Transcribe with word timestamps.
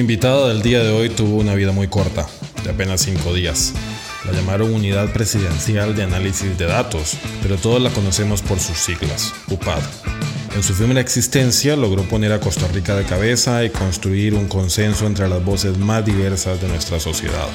Mi 0.00 0.02
invitada 0.02 0.48
del 0.48 0.62
día 0.62 0.82
de 0.82 0.88
hoy 0.88 1.10
tuvo 1.10 1.36
una 1.36 1.54
vida 1.54 1.72
muy 1.72 1.86
corta, 1.86 2.26
de 2.64 2.70
apenas 2.70 3.02
cinco 3.02 3.34
días. 3.34 3.74
La 4.24 4.32
llamaron 4.32 4.72
Unidad 4.72 5.12
Presidencial 5.12 5.94
de 5.94 6.04
Análisis 6.04 6.56
de 6.56 6.64
Datos, 6.64 7.18
pero 7.42 7.58
todos 7.58 7.82
la 7.82 7.90
conocemos 7.90 8.40
por 8.40 8.58
sus 8.58 8.78
siglas, 8.78 9.34
UPAD. 9.50 9.82
En 10.56 10.62
su 10.62 10.72
efímera 10.72 11.02
existencia 11.02 11.76
logró 11.76 12.02
poner 12.04 12.32
a 12.32 12.40
Costa 12.40 12.66
Rica 12.68 12.96
de 12.96 13.04
cabeza 13.04 13.62
y 13.62 13.68
construir 13.68 14.32
un 14.32 14.48
consenso 14.48 15.06
entre 15.06 15.28
las 15.28 15.44
voces 15.44 15.76
más 15.76 16.02
diversas 16.02 16.62
de 16.62 16.68
nuestra 16.68 16.98
sociedad. 16.98 17.48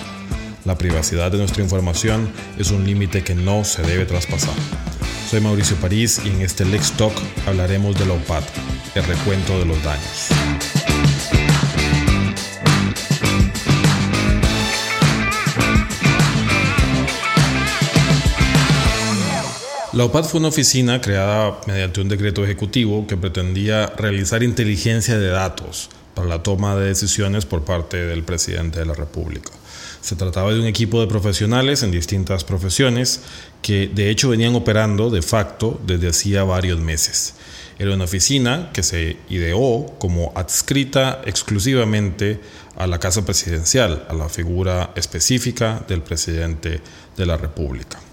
La 0.65 0.77
privacidad 0.77 1.31
de 1.31 1.39
nuestra 1.39 1.63
información 1.63 2.29
es 2.59 2.69
un 2.69 2.85
límite 2.85 3.23
que 3.23 3.33
no 3.33 3.65
se 3.65 3.81
debe 3.81 4.05
traspasar. 4.05 4.53
Soy 5.31 5.41
Mauricio 5.41 5.77
París 5.77 6.21
y 6.23 6.29
en 6.29 6.41
este 6.41 6.63
Lex 6.63 6.91
Talk 6.91 7.15
hablaremos 7.47 7.97
de 7.97 8.05
la 8.05 8.13
UPAD, 8.13 8.43
el 8.93 9.03
recuento 9.03 9.57
de 9.57 9.65
los 9.65 9.83
daños. 9.83 10.29
La 19.95 20.03
OPAD 20.03 20.25
fue 20.25 20.39
una 20.41 20.49
oficina 20.49 20.99
creada 20.99 21.57
mediante 21.67 22.01
un 22.01 22.09
decreto 22.09 22.43
ejecutivo 22.43 23.07
que 23.07 23.15
pretendía 23.15 23.85
realizar 23.95 24.43
inteligencia 24.43 25.17
de 25.17 25.29
datos 25.29 25.89
para 26.13 26.27
la 26.27 26.43
toma 26.43 26.75
de 26.75 26.87
decisiones 26.87 27.45
por 27.45 27.63
parte 27.63 28.05
del 28.05 28.23
presidente 28.23 28.79
de 28.79 28.85
la 28.85 28.93
República. 28.93 29.53
Se 30.01 30.17
trataba 30.17 30.51
de 30.51 30.59
un 30.59 30.65
equipo 30.65 30.99
de 30.99 31.07
profesionales 31.07 31.81
en 31.81 31.91
distintas 31.91 32.43
profesiones 32.43 33.21
que 33.61 33.87
de 33.87 34.09
hecho 34.09 34.27
venían 34.27 34.53
operando 34.55 35.09
de 35.09 35.21
facto 35.21 35.79
desde 35.87 36.09
hacía 36.09 36.43
varios 36.43 36.81
meses. 36.81 37.35
Era 37.79 37.93
una 37.93 38.03
oficina 38.03 38.71
que 38.73 38.83
se 38.83 39.15
ideó 39.29 39.95
como 39.97 40.33
adscrita 40.35 41.21
exclusivamente 41.23 42.41
a 42.75 42.85
la 42.85 42.99
Casa 42.99 43.23
Presidencial, 43.23 44.05
a 44.09 44.13
la 44.13 44.27
figura 44.27 44.91
específica 44.97 45.85
del 45.87 46.01
presidente 46.01 46.81
de 47.15 47.25
la 47.25 47.37
República. 47.37 48.04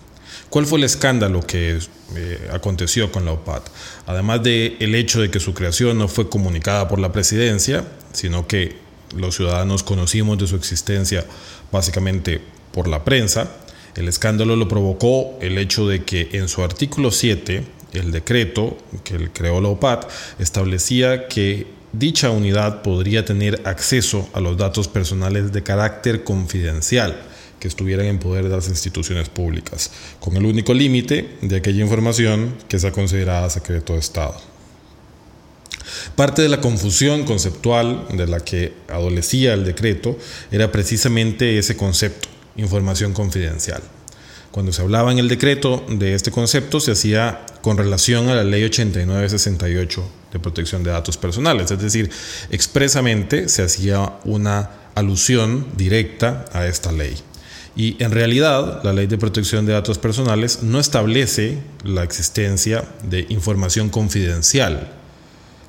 ¿Cuál 0.53 0.67
fue 0.67 0.81
el 0.81 0.85
escándalo 0.85 1.41
que 1.41 1.79
eh, 2.15 2.49
aconteció 2.53 3.11
con 3.11 3.25
la 3.25 3.33
OPAD? 3.33 3.63
Además 4.05 4.43
del 4.43 4.77
el 4.81 4.95
hecho 4.95 5.23
de 5.23 5.31
que 5.31 5.41
su 5.41 5.55
creación 5.55 5.97
no 5.97 6.09
fue 6.09 6.29
comunicada 6.29 6.89
por 6.89 6.99
la 6.99 7.11
presidencia, 7.11 7.87
sino 8.13 8.47
que 8.47 8.77
los 9.17 9.35
ciudadanos 9.35 9.83
conocimos 9.83 10.37
de 10.37 10.47
su 10.47 10.57
existencia 10.57 11.25
básicamente 11.73 12.43
por 12.71 12.87
la 12.87 13.03
prensa, 13.03 13.51
el 13.97 14.09
escándalo 14.09 14.55
lo 14.55 14.69
provocó 14.69 15.39
el 15.41 15.57
hecho 15.57 15.89
de 15.89 16.05
que 16.05 16.29
en 16.33 16.49
su 16.49 16.63
artículo 16.63 17.13
7, 17.13 17.65
el 17.95 18.13
decreto 18.13 18.77
que 19.05 19.31
creó 19.33 19.59
la 19.63 19.69
OPAD 19.69 20.01
establecía 20.39 21.29
que 21.29 21.67
dicha 21.95 22.29
unidad 22.29 22.83
podría 22.83 23.25
tener 23.25 23.63
acceso 23.65 24.29
a 24.35 24.41
los 24.41 24.59
datos 24.59 24.87
personales 24.87 25.51
de 25.51 25.63
carácter 25.63 26.25
confidencial 26.25 27.32
que 27.63 27.69
estuvieran 27.69 28.07
en 28.07 28.19
poder 28.19 28.43
de 28.43 28.51
las 28.51 28.67
instituciones 28.67 29.29
públicas, 29.29 29.93
con 30.19 30.37
el 30.37 30.45
único 30.45 30.75
límite 30.75 31.37
de 31.43 31.59
aquella 31.59 31.81
información 31.81 32.57
que 32.67 32.81
sea 32.81 32.91
considerada 32.91 33.49
secreto 33.51 33.93
de 33.93 34.01
Estado. 34.01 34.35
Parte 36.17 36.43
de 36.43 36.49
la 36.49 36.61
confusión 36.61 37.25
conceptual 37.25 38.09
de 38.15 38.27
la 38.27 38.41
que 38.41 38.73
adolecía 38.89 39.55
el 39.55 39.65
decreto 39.65 40.19
era 40.51 40.73
precisamente 40.73 41.57
ese 41.57 41.77
concepto, 41.77 42.29
información 42.57 43.13
confidencial. 43.13 43.81
Cuando 44.51 44.73
se 44.73 44.83
hablaba 44.83 45.13
en 45.13 45.21
el 45.21 45.29
decreto 45.29 45.87
de 45.89 46.15
este 46.15 46.33
concepto 46.33 46.81
se 46.81 46.91
hacía 46.91 47.47
con 47.61 47.79
relación 47.79 48.29
a 48.29 48.35
la 48.35 48.43
ley 48.43 48.65
8968 48.65 50.11
de 50.33 50.41
protección 50.41 50.83
de 50.83 50.91
datos 50.91 51.17
personales, 51.17 51.71
es 51.71 51.81
decir, 51.81 52.11
expresamente 52.51 53.49
se 53.49 53.63
hacía 53.63 54.15
una 54.25 54.69
alusión 54.97 55.69
directa 55.77 56.45
a 56.53 56.67
esta 56.67 56.91
ley. 56.91 57.15
Y 57.75 58.03
en 58.03 58.11
realidad, 58.11 58.83
la 58.85 58.93
ley 58.93 59.07
de 59.07 59.17
protección 59.17 59.65
de 59.65 59.73
datos 59.73 59.99
personales 59.99 60.63
no 60.63 60.79
establece 60.79 61.59
la 61.85 62.03
existencia 62.03 62.85
de 63.03 63.27
información 63.31 63.89
confidencial. 63.89 64.93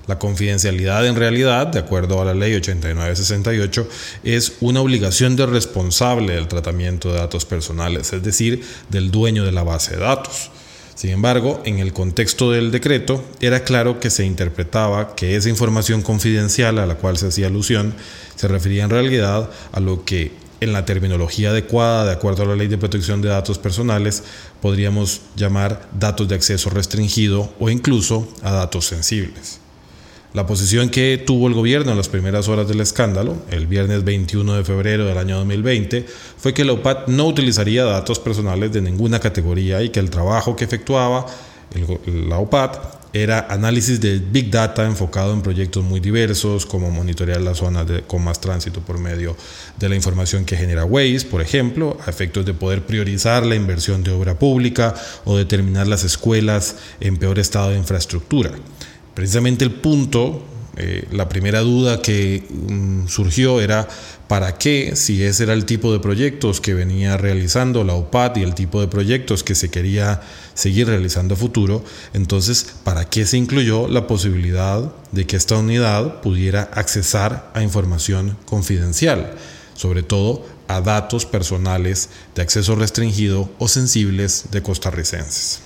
La 0.06 0.20
confidencialidad 0.20 1.08
en 1.08 1.16
realidad, 1.16 1.68
de 1.68 1.80
acuerdo 1.80 2.22
a 2.22 2.26
la 2.26 2.34
ley 2.34 2.54
8968, 2.56 3.88
es 4.26 4.54
una 4.60 4.82
obligación 4.82 5.38
del 5.38 5.52
responsable 5.52 6.34
del 6.34 6.50
tratamiento 6.50 7.14
de 7.14 7.20
datos 7.20 7.46
personales, 7.46 8.12
es 8.12 8.22
decir, 8.22 8.66
del 8.90 9.12
dueño 9.12 9.46
de 9.46 9.54
la 9.54 9.64
base 9.64 9.96
de 9.96 10.02
datos. 10.02 10.52
Sin 10.96 11.12
embargo, 11.12 11.62
en 11.66 11.80
el 11.80 11.94
contexto 11.94 12.52
del 12.52 12.70
decreto, 12.70 13.24
era 13.40 13.64
claro 13.64 14.02
que 14.02 14.10
se 14.10 14.26
interpretaba 14.26 15.16
que 15.16 15.38
esa 15.38 15.50
información 15.50 16.02
confidencial 16.02 16.80
a 16.80 16.86
la 16.86 16.96
cual 16.96 17.18
se 17.18 17.28
hacía 17.28 17.48
alusión 17.48 17.96
se 18.36 18.50
refería 18.50 18.84
en 18.84 18.90
realidad 18.90 19.50
a 19.72 19.80
lo 19.80 20.04
que 20.04 20.43
en 20.64 20.74
la 20.74 20.86
terminología 20.86 21.50
adecuada, 21.50 22.06
de 22.06 22.12
acuerdo 22.12 22.44
a 22.44 22.46
la 22.48 22.56
ley 22.56 22.68
de 22.68 22.78
protección 22.78 23.22
de 23.22 23.30
datos 23.30 23.60
personales, 23.60 24.24
podríamos 24.62 25.22
llamar 25.36 25.90
datos 25.98 26.28
de 26.28 26.36
acceso 26.36 26.70
restringido 26.70 27.54
o 27.60 27.70
incluso 27.70 28.28
a 28.42 28.52
datos 28.52 28.86
sensibles. 28.88 29.60
La 30.34 30.48
posición 30.48 30.90
que 30.90 31.22
tuvo 31.24 31.48
el 31.48 31.54
gobierno 31.54 31.92
en 31.92 31.98
las 31.98 32.10
primeras 32.10 32.48
horas 32.48 32.68
del 32.68 32.82
escándalo, 32.82 33.38
el 33.52 33.68
viernes 33.68 34.04
21 34.04 34.56
de 34.56 34.64
febrero 34.64 35.06
del 35.06 35.20
año 35.20 35.38
2020, 35.38 36.08
fue 36.38 36.56
que 36.56 36.66
la 36.66 36.74
OPAT 36.74 37.08
no 37.08 37.28
utilizaría 37.28 37.84
datos 37.84 38.18
personales 38.18 38.72
de 38.74 38.82
ninguna 38.82 39.20
categoría 39.20 39.84
y 39.84 39.90
que 39.90 40.00
el 40.00 40.10
trabajo 40.10 40.56
que 40.56 40.66
efectuaba 40.66 41.28
la 42.08 42.40
OPAT 42.40 43.03
era 43.14 43.46
análisis 43.50 44.02
de 44.02 44.18
Big 44.18 44.50
Data 44.50 44.86
enfocado 44.86 45.34
en 45.34 45.44
proyectos 45.44 45.84
muy 45.84 46.00
diversos, 46.00 46.66
como 46.66 46.90
monitorear 46.90 47.42
las 47.42 47.60
zonas 47.60 47.86
con 48.08 48.24
más 48.24 48.42
tránsito 48.42 48.82
por 48.82 48.98
medio 48.98 49.38
de 49.80 49.88
la 49.88 49.96
información 49.96 50.46
que 50.46 50.58
genera 50.58 50.84
Waze, 50.84 51.28
por 51.30 51.42
ejemplo, 51.42 51.98
a 52.06 52.10
efectos 52.10 52.44
de 52.46 52.56
poder 52.56 52.86
priorizar 52.86 53.46
la 53.46 53.56
inversión 53.56 54.04
de 54.04 54.12
obra 54.12 54.40
pública 54.40 54.96
o 55.26 55.38
determinar 55.38 55.86
las 55.86 56.04
escuelas 56.04 56.78
en 57.00 57.18
peor 57.18 57.38
estado 57.38 57.70
de 57.70 57.78
infraestructura. 57.78 58.52
Precisamente 59.14 59.64
el 59.64 59.72
punto 59.72 60.44
eh, 60.76 61.08
la 61.12 61.30
primera 61.30 61.60
duda 61.60 62.02
que 62.02 62.44
mm, 62.50 63.08
surgió 63.08 63.62
era 63.62 63.88
para 64.28 64.58
qué, 64.58 64.96
si 64.96 65.24
ese 65.24 65.44
era 65.44 65.54
el 65.54 65.66
tipo 65.66 65.92
de 65.92 66.00
proyectos 66.00 66.62
que 66.62 66.74
venía 66.74 67.18
realizando 67.18 67.84
la 67.84 67.94
OPAT 67.94 68.38
y 68.38 68.44
el 68.44 68.56
tipo 68.56 68.80
de 68.82 68.88
proyectos 68.88 69.44
que 69.44 69.54
se 69.54 69.70
quería 69.70 70.22
seguir 70.54 70.88
realizando 70.88 71.36
a 71.36 71.38
futuro, 71.38 71.84
entonces, 72.14 72.76
¿para 72.84 73.06
qué 73.06 73.26
se 73.26 73.38
incluyó 73.38 73.88
la 73.88 74.08
posibilidad 74.08 74.92
de 75.12 75.28
que 75.28 75.36
esta 75.36 75.58
unidad 75.58 76.22
pudiera 76.22 76.64
accesar 76.74 77.52
a 77.54 77.62
información 77.62 78.38
confidencial, 78.46 79.36
sobre 79.76 80.04
todo 80.04 80.46
a 80.68 80.82
datos 80.82 81.26
personales 81.26 82.10
de 82.34 82.42
acceso 82.42 82.76
restringido 82.76 83.52
o 83.60 83.68
sensibles 83.68 84.46
de 84.52 84.64
costarricenses? 84.64 85.62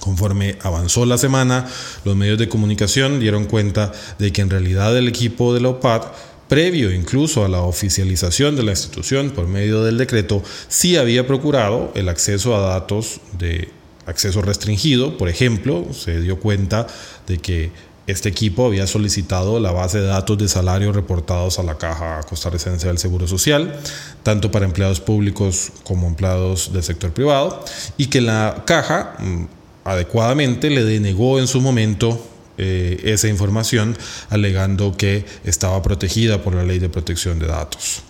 Conforme 0.00 0.58
avanzó 0.62 1.06
la 1.06 1.18
semana, 1.18 1.66
los 2.04 2.14
medios 2.14 2.38
de 2.38 2.48
comunicación 2.48 3.18
dieron 3.18 3.46
cuenta 3.46 3.92
de 4.18 4.30
que 4.30 4.42
en 4.42 4.50
realidad 4.50 4.96
el 4.96 5.08
equipo 5.08 5.54
de 5.54 5.60
la 5.60 5.70
OPAD, 5.70 6.02
previo 6.48 6.92
incluso 6.92 7.44
a 7.44 7.48
la 7.48 7.60
oficialización 7.60 8.56
de 8.56 8.62
la 8.62 8.72
institución 8.72 9.30
por 9.30 9.46
medio 9.46 9.82
del 9.82 9.98
decreto, 9.98 10.42
sí 10.68 10.96
había 10.96 11.26
procurado 11.26 11.92
el 11.94 12.08
acceso 12.08 12.56
a 12.56 12.60
datos 12.60 13.20
de 13.38 13.68
acceso 14.06 14.42
restringido. 14.42 15.18
Por 15.18 15.28
ejemplo, 15.28 15.86
se 15.92 16.20
dio 16.20 16.38
cuenta 16.38 16.86
de 17.26 17.38
que 17.38 17.70
este 18.06 18.28
equipo 18.28 18.66
había 18.66 18.86
solicitado 18.86 19.58
la 19.58 19.72
base 19.72 19.98
de 19.98 20.06
datos 20.06 20.38
de 20.38 20.46
salarios 20.48 20.94
reportados 20.94 21.58
a 21.58 21.64
la 21.64 21.76
Caja 21.76 22.20
Costarricense 22.28 22.86
del 22.86 22.98
Seguro 22.98 23.26
Social, 23.26 23.80
tanto 24.22 24.52
para 24.52 24.64
empleados 24.64 25.00
públicos 25.00 25.72
como 25.82 26.06
empleados 26.06 26.72
del 26.72 26.84
sector 26.84 27.10
privado, 27.10 27.64
y 27.96 28.06
que 28.06 28.20
la 28.20 28.62
Caja 28.64 29.16
mm, 29.18 29.44
adecuadamente 29.84 30.70
le 30.70 30.84
denegó 30.84 31.40
en 31.40 31.48
su 31.48 31.60
momento 31.60 32.24
eh, 32.58 33.00
esa 33.04 33.28
información 33.28 33.96
alegando 34.30 34.96
que 34.96 35.24
estaba 35.44 35.82
protegida 35.82 36.42
por 36.42 36.54
la 36.54 36.64
ley 36.64 36.78
de 36.78 36.88
protección 36.88 37.38
de 37.38 37.46
datos. 37.46 38.02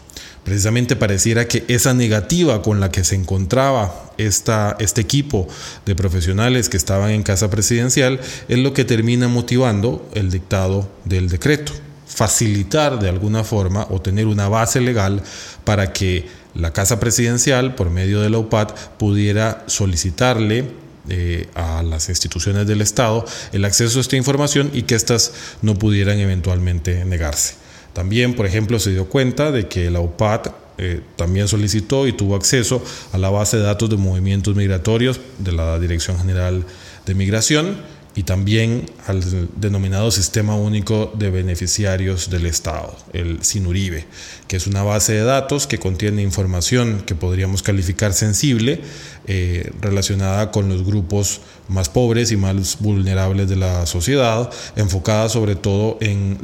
Precisamente 0.46 0.94
pareciera 0.94 1.48
que 1.48 1.64
esa 1.66 1.92
negativa 1.92 2.62
con 2.62 2.78
la 2.78 2.92
que 2.92 3.02
se 3.02 3.16
encontraba 3.16 4.12
esta, 4.16 4.76
este 4.78 5.00
equipo 5.00 5.48
de 5.84 5.96
profesionales 5.96 6.68
que 6.68 6.76
estaban 6.76 7.10
en 7.10 7.24
casa 7.24 7.50
presidencial 7.50 8.20
es 8.48 8.58
lo 8.58 8.72
que 8.72 8.84
termina 8.84 9.26
motivando 9.26 10.08
el 10.14 10.30
dictado 10.30 10.88
del 11.04 11.28
decreto. 11.28 11.72
Facilitar 12.06 13.00
de 13.00 13.08
alguna 13.08 13.42
forma 13.42 13.88
o 13.90 14.00
tener 14.00 14.28
una 14.28 14.48
base 14.48 14.80
legal 14.80 15.20
para 15.64 15.92
que 15.92 16.28
la 16.54 16.72
casa 16.72 17.00
presidencial, 17.00 17.74
por 17.74 17.90
medio 17.90 18.20
de 18.20 18.30
la 18.30 18.38
UPAD, 18.38 18.68
pudiera 18.98 19.64
solicitarle 19.66 20.85
eh, 21.08 21.48
a 21.54 21.82
las 21.82 22.08
instituciones 22.08 22.66
del 22.66 22.80
Estado 22.80 23.24
el 23.52 23.64
acceso 23.64 23.98
a 23.98 24.00
esta 24.00 24.16
información 24.16 24.70
y 24.72 24.82
que 24.82 24.94
éstas 24.94 25.32
no 25.62 25.74
pudieran 25.74 26.18
eventualmente 26.18 27.04
negarse. 27.04 27.54
También, 27.92 28.34
por 28.34 28.46
ejemplo, 28.46 28.78
se 28.78 28.90
dio 28.90 29.08
cuenta 29.08 29.50
de 29.50 29.68
que 29.68 29.90
la 29.90 30.00
UPAT 30.00 30.48
eh, 30.78 31.00
también 31.16 31.48
solicitó 31.48 32.06
y 32.06 32.12
tuvo 32.12 32.36
acceso 32.36 32.82
a 33.12 33.18
la 33.18 33.30
base 33.30 33.56
de 33.56 33.62
datos 33.62 33.88
de 33.88 33.96
movimientos 33.96 34.54
migratorios 34.54 35.20
de 35.38 35.52
la 35.52 35.78
Dirección 35.78 36.18
General 36.18 36.64
de 37.06 37.14
Migración, 37.14 37.78
y 38.16 38.22
también 38.22 38.90
al 39.06 39.22
denominado 39.56 40.10
Sistema 40.10 40.56
Único 40.56 41.12
de 41.18 41.30
Beneficiarios 41.30 42.30
del 42.30 42.46
Estado, 42.46 42.96
el 43.12 43.44
SINURIBE, 43.44 44.06
que 44.48 44.56
es 44.56 44.66
una 44.66 44.82
base 44.82 45.12
de 45.12 45.22
datos 45.22 45.66
que 45.66 45.78
contiene 45.78 46.22
información 46.22 47.02
que 47.04 47.14
podríamos 47.14 47.62
calificar 47.62 48.14
sensible 48.14 48.80
eh, 49.26 49.70
relacionada 49.82 50.50
con 50.50 50.70
los 50.70 50.82
grupos 50.82 51.42
más 51.68 51.90
pobres 51.90 52.32
y 52.32 52.38
más 52.38 52.78
vulnerables 52.80 53.50
de 53.50 53.56
la 53.56 53.84
sociedad, 53.84 54.50
enfocada 54.76 55.28
sobre 55.28 55.54
todo 55.54 55.98
en 56.00 56.38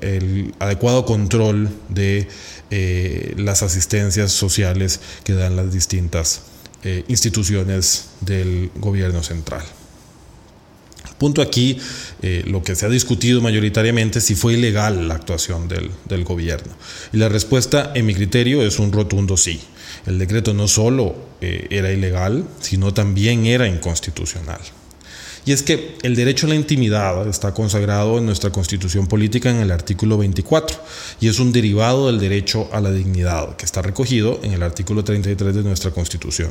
el, 0.00 0.54
adecuado 0.58 1.04
control 1.04 1.68
de 1.88 2.26
eh, 2.72 3.34
las 3.36 3.62
asistencias 3.62 4.32
sociales 4.32 5.00
que 5.22 5.34
dan 5.34 5.54
las 5.54 5.72
distintas 5.72 6.42
eh, 6.82 7.04
instituciones 7.06 8.06
del 8.22 8.72
gobierno 8.74 9.22
central. 9.22 9.62
Punto 11.18 11.40
aquí, 11.40 11.78
eh, 12.22 12.44
lo 12.46 12.62
que 12.62 12.74
se 12.74 12.86
ha 12.86 12.88
discutido 12.90 13.40
mayoritariamente 13.40 14.20
si 14.20 14.34
fue 14.34 14.54
ilegal 14.54 15.08
la 15.08 15.14
actuación 15.14 15.66
del, 15.68 15.90
del, 16.06 16.24
gobierno. 16.24 16.74
Y 17.12 17.16
la 17.16 17.28
respuesta, 17.28 17.92
en 17.94 18.06
mi 18.06 18.14
criterio, 18.14 18.62
es 18.62 18.78
un 18.78 18.92
rotundo 18.92 19.36
sí. 19.36 19.60
El 20.06 20.18
decreto 20.18 20.52
no 20.52 20.68
solo 20.68 21.16
eh, 21.40 21.66
era 21.70 21.90
ilegal, 21.90 22.44
sino 22.60 22.92
también 22.92 23.46
era 23.46 23.66
inconstitucional. 23.66 24.60
Y 25.46 25.52
es 25.52 25.62
que 25.62 25.94
el 26.02 26.16
derecho 26.16 26.46
a 26.46 26.48
la 26.48 26.56
intimidad 26.56 27.28
está 27.28 27.54
consagrado 27.54 28.18
en 28.18 28.26
nuestra 28.26 28.50
constitución 28.50 29.06
política 29.06 29.48
en 29.48 29.58
el 29.58 29.70
artículo 29.70 30.18
24 30.18 30.76
y 31.20 31.28
es 31.28 31.38
un 31.38 31.52
derivado 31.52 32.08
del 32.08 32.18
derecho 32.18 32.68
a 32.72 32.80
la 32.80 32.90
dignidad 32.90 33.54
que 33.54 33.64
está 33.64 33.80
recogido 33.80 34.40
en 34.42 34.54
el 34.54 34.64
artículo 34.64 35.04
33 35.04 35.54
de 35.54 35.62
nuestra 35.62 35.92
constitución. 35.92 36.50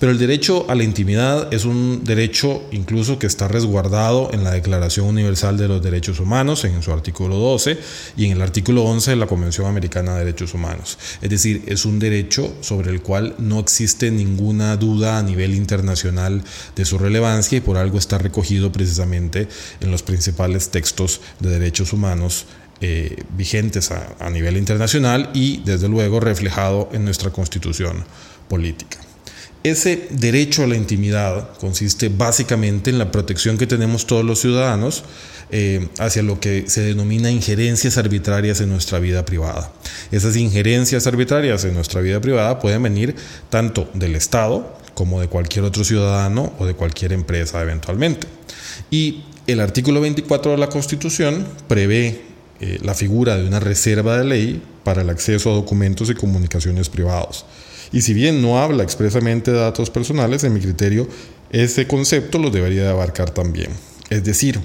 Pero 0.00 0.12
el 0.12 0.18
derecho 0.18 0.64
a 0.70 0.74
la 0.74 0.82
intimidad 0.82 1.52
es 1.52 1.66
un 1.66 2.04
derecho 2.04 2.62
incluso 2.72 3.18
que 3.18 3.26
está 3.26 3.48
resguardado 3.48 4.30
en 4.32 4.44
la 4.44 4.52
Declaración 4.52 5.08
Universal 5.08 5.58
de 5.58 5.68
los 5.68 5.82
Derechos 5.82 6.18
Humanos 6.18 6.64
en 6.64 6.82
su 6.82 6.90
artículo 6.90 7.36
12 7.36 7.78
y 8.16 8.24
en 8.24 8.32
el 8.32 8.40
artículo 8.40 8.84
11 8.84 9.10
de 9.10 9.16
la 9.18 9.26
Convención 9.26 9.66
Americana 9.66 10.14
de 10.14 10.24
Derechos 10.24 10.54
Humanos. 10.54 10.96
Es 11.20 11.28
decir, 11.28 11.64
es 11.66 11.84
un 11.84 11.98
derecho 11.98 12.54
sobre 12.62 12.92
el 12.92 13.02
cual 13.02 13.34
no 13.36 13.60
existe 13.60 14.10
ninguna 14.10 14.78
duda 14.78 15.18
a 15.18 15.22
nivel 15.22 15.54
internacional 15.54 16.42
de 16.74 16.84
su 16.86 16.96
relevancia 16.96 17.58
y 17.58 17.60
por 17.60 17.76
algo 17.76 17.98
está 17.98 18.21
recogido 18.22 18.72
precisamente 18.72 19.48
en 19.80 19.90
los 19.90 20.02
principales 20.02 20.70
textos 20.70 21.20
de 21.40 21.50
derechos 21.50 21.92
humanos 21.92 22.46
eh, 22.84 23.22
vigentes 23.36 23.92
a, 23.92 24.28
nivel 24.30 24.56
internacional 24.56 25.30
y 25.34 25.62
desde 25.64 25.88
luego 25.88 26.18
reflejado 26.18 26.88
en 26.92 27.04
nuestra 27.04 27.30
constitución 27.30 28.04
política. 28.48 28.98
Ese 29.62 30.08
derecho 30.10 30.64
a 30.64 30.66
la 30.66 30.74
intimidad 30.74 31.56
consiste 31.58 32.08
básicamente 32.08 32.90
en 32.90 32.98
la 32.98 33.12
protección 33.12 33.56
que 33.56 33.68
tenemos 33.68 34.08
todos 34.08 34.24
los 34.24 34.40
ciudadanos 34.40 35.04
eh, 35.52 35.86
hacia 36.00 36.24
lo 36.24 36.40
que 36.40 36.64
se 36.66 36.80
denomina 36.80 37.30
injerencias 37.30 37.98
arbitrarias 37.98 38.60
en 38.60 38.70
nuestra 38.70 38.98
vida 38.98 39.24
privada. 39.24 39.72
Esas 40.10 40.34
injerencias 40.34 41.06
arbitrarias 41.06 41.64
en 41.64 41.74
nuestra 41.74 42.00
vida 42.00 42.20
privada 42.20 42.58
pueden 42.58 42.82
venir 42.82 43.14
tanto 43.48 43.88
del 43.94 44.16
Estado, 44.16 44.76
como 44.94 45.20
de 45.20 45.28
cualquier 45.28 45.64
otro 45.64 45.84
ciudadano 45.84 46.52
o 46.58 46.66
de 46.66 46.74
cualquier 46.74 47.12
empresa 47.12 47.60
eventualmente. 47.62 48.26
Y 48.90 49.24
el 49.46 49.60
artículo 49.60 50.00
24 50.00 50.52
de 50.52 50.58
la 50.58 50.68
Constitución 50.68 51.46
prevé 51.68 52.22
eh, 52.60 52.78
la 52.82 52.94
figura 52.94 53.36
de 53.36 53.46
una 53.46 53.60
reserva 53.60 54.16
de 54.18 54.24
ley 54.24 54.62
para 54.84 55.02
el 55.02 55.10
acceso 55.10 55.50
a 55.50 55.54
documentos 55.54 56.10
y 56.10 56.14
comunicaciones 56.14 56.88
privados. 56.88 57.44
Y 57.92 58.02
si 58.02 58.14
bien 58.14 58.40
no 58.40 58.58
habla 58.58 58.82
expresamente 58.82 59.50
de 59.50 59.58
datos 59.58 59.90
personales, 59.90 60.44
en 60.44 60.54
mi 60.54 60.60
criterio, 60.60 61.08
ese 61.50 61.86
concepto 61.86 62.38
lo 62.38 62.50
debería 62.50 62.84
de 62.84 62.90
abarcar 62.90 63.30
también. 63.30 63.70
Es 64.08 64.24
decir, 64.24 64.60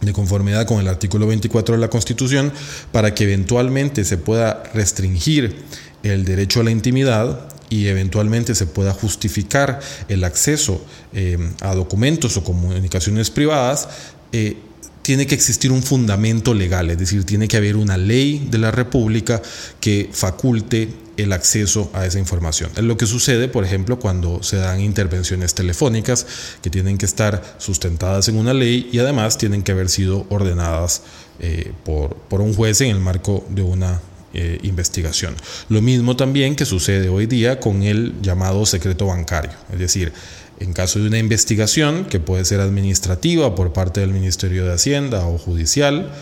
de 0.00 0.12
conformidad 0.12 0.66
con 0.66 0.80
el 0.80 0.88
artículo 0.88 1.26
24 1.26 1.74
de 1.74 1.80
la 1.80 1.90
Constitución, 1.90 2.52
para 2.92 3.14
que 3.14 3.24
eventualmente 3.24 4.04
se 4.04 4.16
pueda 4.16 4.62
restringir 4.74 5.56
el 6.02 6.24
derecho 6.24 6.60
a 6.60 6.64
la 6.64 6.70
intimidad, 6.70 7.48
y 7.70 7.86
eventualmente 7.86 8.54
se 8.54 8.66
pueda 8.66 8.92
justificar 8.92 9.80
el 10.08 10.24
acceso 10.24 10.84
eh, 11.14 11.38
a 11.60 11.74
documentos 11.74 12.36
o 12.36 12.44
comunicaciones 12.44 13.30
privadas, 13.30 13.88
eh, 14.32 14.58
tiene 15.02 15.26
que 15.26 15.34
existir 15.34 15.72
un 15.72 15.82
fundamento 15.82 16.52
legal, 16.52 16.90
es 16.90 16.98
decir, 16.98 17.24
tiene 17.24 17.48
que 17.48 17.56
haber 17.56 17.76
una 17.76 17.96
ley 17.96 18.46
de 18.50 18.58
la 18.58 18.70
República 18.70 19.40
que 19.80 20.10
faculte 20.12 20.88
el 21.16 21.32
acceso 21.32 21.90
a 21.94 22.06
esa 22.06 22.18
información. 22.18 22.70
Es 22.76 22.84
lo 22.84 22.96
que 22.96 23.06
sucede, 23.06 23.48
por 23.48 23.64
ejemplo, 23.64 23.98
cuando 23.98 24.42
se 24.42 24.56
dan 24.56 24.80
intervenciones 24.80 25.54
telefónicas 25.54 26.26
que 26.62 26.70
tienen 26.70 26.98
que 26.98 27.06
estar 27.06 27.56
sustentadas 27.58 28.28
en 28.28 28.36
una 28.36 28.52
ley 28.52 28.88
y 28.92 28.98
además 28.98 29.38
tienen 29.38 29.62
que 29.62 29.72
haber 29.72 29.88
sido 29.88 30.26
ordenadas 30.28 31.02
eh, 31.40 31.72
por, 31.84 32.16
por 32.16 32.40
un 32.40 32.54
juez 32.54 32.80
en 32.80 32.90
el 32.90 33.00
marco 33.00 33.46
de 33.48 33.62
una 33.62 34.00
eh, 34.32 34.60
investigación. 34.62 35.34
Lo 35.68 35.82
mismo 35.82 36.14
también 36.14 36.54
que 36.54 36.64
sucede 36.64 37.08
hoy 37.08 37.26
día 37.26 37.58
con 37.58 37.82
el 37.82 38.14
llamado 38.22 38.64
secreto 38.64 39.06
bancario, 39.06 39.50
es 39.72 39.80
decir, 39.80 40.12
en 40.60 40.72
caso 40.72 41.00
de 41.00 41.08
una 41.08 41.18
investigación 41.18 42.04
que 42.04 42.20
puede 42.20 42.44
ser 42.44 42.60
administrativa 42.60 43.56
por 43.56 43.72
parte 43.72 43.98
del 43.98 44.10
Ministerio 44.10 44.64
de 44.64 44.72
Hacienda 44.72 45.26
o 45.26 45.36
judicial, 45.36 46.12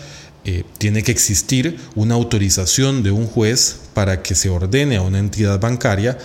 eh, 0.43 0.63
tiene 0.79 1.03
que 1.03 1.11
existir 1.11 1.77
una 1.93 2.15
autorización 2.15 3.03
de 3.03 3.11
un 3.11 3.27
juez 3.27 3.79
para 3.93 4.23
que 4.23 4.33
se 4.33 4.49
ordene 4.49 4.95
a 4.95 5.03
una 5.03 5.19
entidad 5.19 5.59
bancaria 5.59 6.17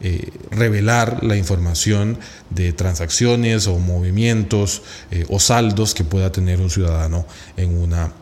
eh, 0.00 0.30
revelar 0.52 1.24
la 1.24 1.36
información 1.36 2.20
de 2.50 2.72
transacciones 2.72 3.66
o 3.66 3.80
movimientos 3.80 4.82
o 5.28 5.40
saldos 5.40 5.92
que 5.92 6.04
pueda 6.04 6.30
tener 6.30 6.60
un 6.60 6.70
ciudadano 6.70 7.26
en 7.56 7.76
una 7.76 8.12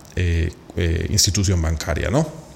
institución 1.10 1.60
bancaria, 1.60 2.08
¿no? 2.08 2.49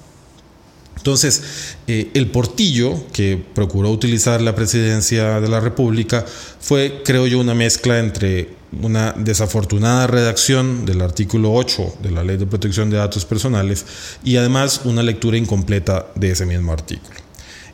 Entonces, 1.05 1.43
eh, 1.85 2.09
el 2.15 2.31
portillo 2.31 3.05
que 3.13 3.39
procuró 3.53 3.91
utilizar 3.91 4.41
la 4.41 4.55
presidencia 4.55 5.39
de 5.39 5.47
la 5.47 5.59
República 5.59 6.25
fue, 6.59 7.03
creo 7.05 7.27
yo, 7.27 7.39
una 7.39 7.53
mezcla 7.53 7.99
entre 7.99 8.49
una 8.81 9.11
desafortunada 9.11 10.07
redacción 10.07 10.83
del 10.87 11.01
artículo 11.01 11.53
8 11.53 11.97
de 12.01 12.09
la 12.09 12.23
Ley 12.23 12.37
de 12.37 12.47
Protección 12.47 12.89
de 12.89 12.97
Datos 12.97 13.23
Personales 13.23 13.85
y 14.23 14.37
además 14.37 14.81
una 14.85 15.03
lectura 15.03 15.37
incompleta 15.37 16.07
de 16.15 16.31
ese 16.31 16.47
mismo 16.47 16.73
artículo. 16.73 17.19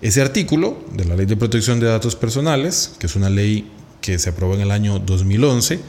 Ese 0.02 0.22
artículo 0.22 0.84
de 0.92 1.06
la 1.06 1.16
Ley 1.16 1.26
de 1.26 1.38
Protección 1.38 1.80
de 1.80 1.88
Datos 1.88 2.18
Personales, 2.18 2.92
que 3.00 3.08
es 3.08 3.16
una 3.16 3.30
ley 3.30 3.72
que 4.02 4.20
se 4.20 4.32
aprobó 4.32 4.56
en 4.56 4.62
el 4.62 4.72
año 4.72 5.00
2011, 5.00 5.80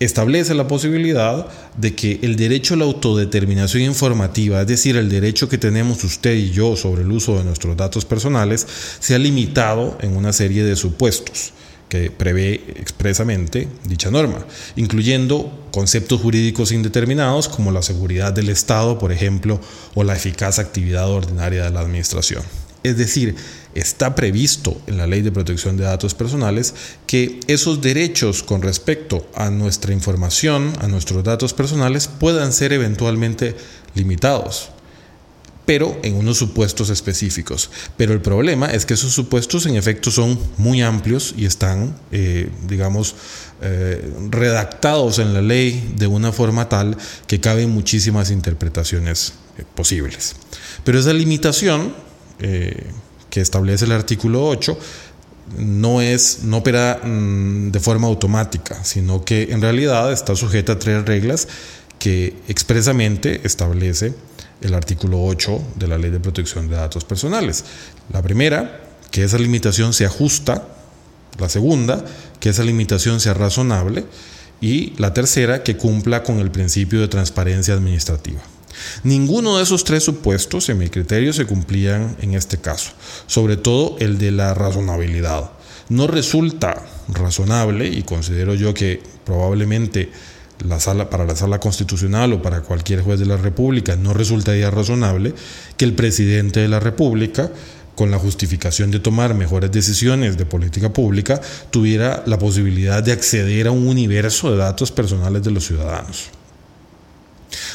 establece 0.00 0.54
la 0.54 0.68
posibilidad 0.68 1.46
de 1.76 1.94
que 1.94 2.20
el 2.22 2.36
derecho 2.36 2.74
a 2.74 2.76
la 2.76 2.84
autodeterminación 2.84 3.82
informativa, 3.82 4.60
es 4.60 4.66
decir, 4.66 4.96
el 4.96 5.08
derecho 5.08 5.48
que 5.48 5.58
tenemos 5.58 6.04
usted 6.04 6.34
y 6.34 6.50
yo 6.50 6.76
sobre 6.76 7.02
el 7.02 7.12
uso 7.12 7.38
de 7.38 7.44
nuestros 7.44 7.76
datos 7.76 8.04
personales, 8.04 8.66
sea 9.00 9.18
limitado 9.18 9.96
en 10.00 10.16
una 10.16 10.32
serie 10.32 10.64
de 10.64 10.76
supuestos 10.76 11.52
que 11.88 12.10
prevé 12.10 12.54
expresamente 12.76 13.68
dicha 13.84 14.10
norma, 14.10 14.44
incluyendo 14.74 15.68
conceptos 15.70 16.20
jurídicos 16.20 16.72
indeterminados 16.72 17.48
como 17.48 17.70
la 17.70 17.82
seguridad 17.82 18.32
del 18.32 18.48
Estado, 18.48 18.98
por 18.98 19.12
ejemplo, 19.12 19.60
o 19.94 20.02
la 20.02 20.16
eficaz 20.16 20.58
actividad 20.58 21.08
ordinaria 21.08 21.64
de 21.64 21.70
la 21.70 21.80
Administración. 21.80 22.42
Es 22.86 22.96
decir, 22.96 23.34
está 23.74 24.14
previsto 24.14 24.80
en 24.86 24.96
la 24.96 25.08
Ley 25.08 25.22
de 25.22 25.32
Protección 25.32 25.76
de 25.76 25.82
Datos 25.82 26.14
Personales 26.14 26.72
que 27.08 27.40
esos 27.48 27.80
derechos 27.80 28.44
con 28.44 28.62
respecto 28.62 29.28
a 29.34 29.50
nuestra 29.50 29.92
información, 29.92 30.72
a 30.80 30.86
nuestros 30.86 31.24
datos 31.24 31.52
personales, 31.52 32.06
puedan 32.06 32.52
ser 32.52 32.72
eventualmente 32.72 33.56
limitados 33.96 34.70
pero 35.64 35.98
en 36.04 36.14
unos 36.14 36.38
supuestos 36.38 36.90
específicos. 36.90 37.70
Pero 37.96 38.12
el 38.12 38.20
problema 38.20 38.66
es 38.66 38.86
que 38.86 38.94
esos 38.94 39.12
supuestos 39.12 39.66
en 39.66 39.74
efecto 39.74 40.12
son 40.12 40.38
muy 40.58 40.80
amplios 40.80 41.34
y 41.36 41.44
están, 41.44 41.98
eh, 42.12 42.48
digamos, 42.68 43.16
eh, 43.62 44.12
redactados 44.30 45.18
en 45.18 45.34
la 45.34 45.42
ley 45.42 45.92
de 45.96 46.06
una 46.06 46.30
forma 46.30 46.68
tal 46.68 46.96
que 47.26 47.40
caben 47.40 47.70
muchísimas 47.70 48.30
interpretaciones 48.30 49.32
eh, 49.58 49.64
posibles. 49.74 50.36
Pero 50.84 51.00
esa 51.00 51.12
limitación 51.12 52.06
eh, 52.40 52.86
que 53.30 53.40
establece 53.40 53.84
el 53.84 53.92
artículo 53.92 54.46
8 54.46 54.78
no 55.58 56.00
es 56.00 56.40
no 56.42 56.58
opera 56.58 57.00
mm, 57.02 57.70
de 57.70 57.80
forma 57.80 58.08
automática, 58.08 58.82
sino 58.84 59.24
que 59.24 59.52
en 59.52 59.60
realidad 59.60 60.12
está 60.12 60.34
sujeta 60.34 60.72
a 60.72 60.78
tres 60.78 61.04
reglas 61.04 61.48
que 61.98 62.36
expresamente 62.48 63.40
establece 63.44 64.14
el 64.60 64.74
artículo 64.74 65.22
8 65.24 65.62
de 65.76 65.86
la 65.86 65.98
Ley 65.98 66.10
de 66.10 66.20
Protección 66.20 66.68
de 66.68 66.76
Datos 66.76 67.04
Personales. 67.04 67.64
La 68.12 68.22
primera, 68.22 68.80
que 69.10 69.22
esa 69.24 69.38
limitación 69.38 69.92
sea 69.92 70.08
justa, 70.08 70.66
la 71.38 71.48
segunda, 71.48 72.04
que 72.40 72.48
esa 72.48 72.64
limitación 72.64 73.20
sea 73.20 73.34
razonable 73.34 74.04
y 74.60 74.94
la 74.96 75.12
tercera, 75.12 75.62
que 75.62 75.76
cumpla 75.76 76.22
con 76.22 76.38
el 76.38 76.50
principio 76.50 77.00
de 77.00 77.08
transparencia 77.08 77.74
administrativa. 77.74 78.40
Ninguno 79.04 79.56
de 79.56 79.62
esos 79.62 79.84
tres 79.84 80.04
supuestos, 80.04 80.68
en 80.68 80.78
mi 80.78 80.88
criterio, 80.88 81.32
se 81.32 81.46
cumplían 81.46 82.16
en 82.20 82.34
este 82.34 82.58
caso, 82.58 82.92
sobre 83.26 83.56
todo 83.56 83.96
el 83.98 84.18
de 84.18 84.30
la 84.30 84.54
razonabilidad. 84.54 85.50
No 85.88 86.06
resulta 86.06 86.82
razonable, 87.08 87.88
y 87.88 88.02
considero 88.02 88.54
yo 88.54 88.74
que 88.74 89.02
probablemente 89.24 90.10
la 90.64 90.80
sala, 90.80 91.10
para 91.10 91.24
la 91.24 91.36
sala 91.36 91.60
constitucional 91.60 92.32
o 92.32 92.42
para 92.42 92.62
cualquier 92.62 93.02
juez 93.02 93.20
de 93.20 93.26
la 93.26 93.36
República 93.36 93.94
no 93.94 94.14
resultaría 94.14 94.70
razonable 94.70 95.34
que 95.76 95.84
el 95.84 95.92
presidente 95.92 96.60
de 96.60 96.68
la 96.68 96.80
República 96.80 97.50
con 97.96 98.10
la 98.10 98.18
justificación 98.18 98.90
de 98.90 99.00
tomar 99.00 99.34
mejores 99.34 99.72
decisiones 99.72 100.36
de 100.36 100.46
política 100.46 100.92
pública, 100.92 101.40
tuviera 101.70 102.22
la 102.26 102.38
posibilidad 102.38 103.02
de 103.02 103.12
acceder 103.12 103.66
a 103.66 103.70
un 103.70 103.88
universo 103.88 104.52
de 104.52 104.58
datos 104.58 104.92
personales 104.92 105.42
de 105.42 105.50
los 105.50 105.66
ciudadanos. 105.66 106.28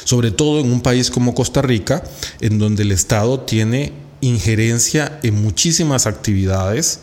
Sobre 0.04 0.30
todo 0.30 0.60
en 0.60 0.70
un 0.70 0.80
país 0.80 1.10
como 1.10 1.34
Costa 1.34 1.62
Rica, 1.62 2.02
en 2.40 2.58
donde 2.58 2.82
el 2.82 2.92
Estado 2.92 3.40
tiene 3.40 3.92
injerencia 4.20 5.18
en 5.22 5.42
muchísimas 5.42 6.06
actividades, 6.06 7.00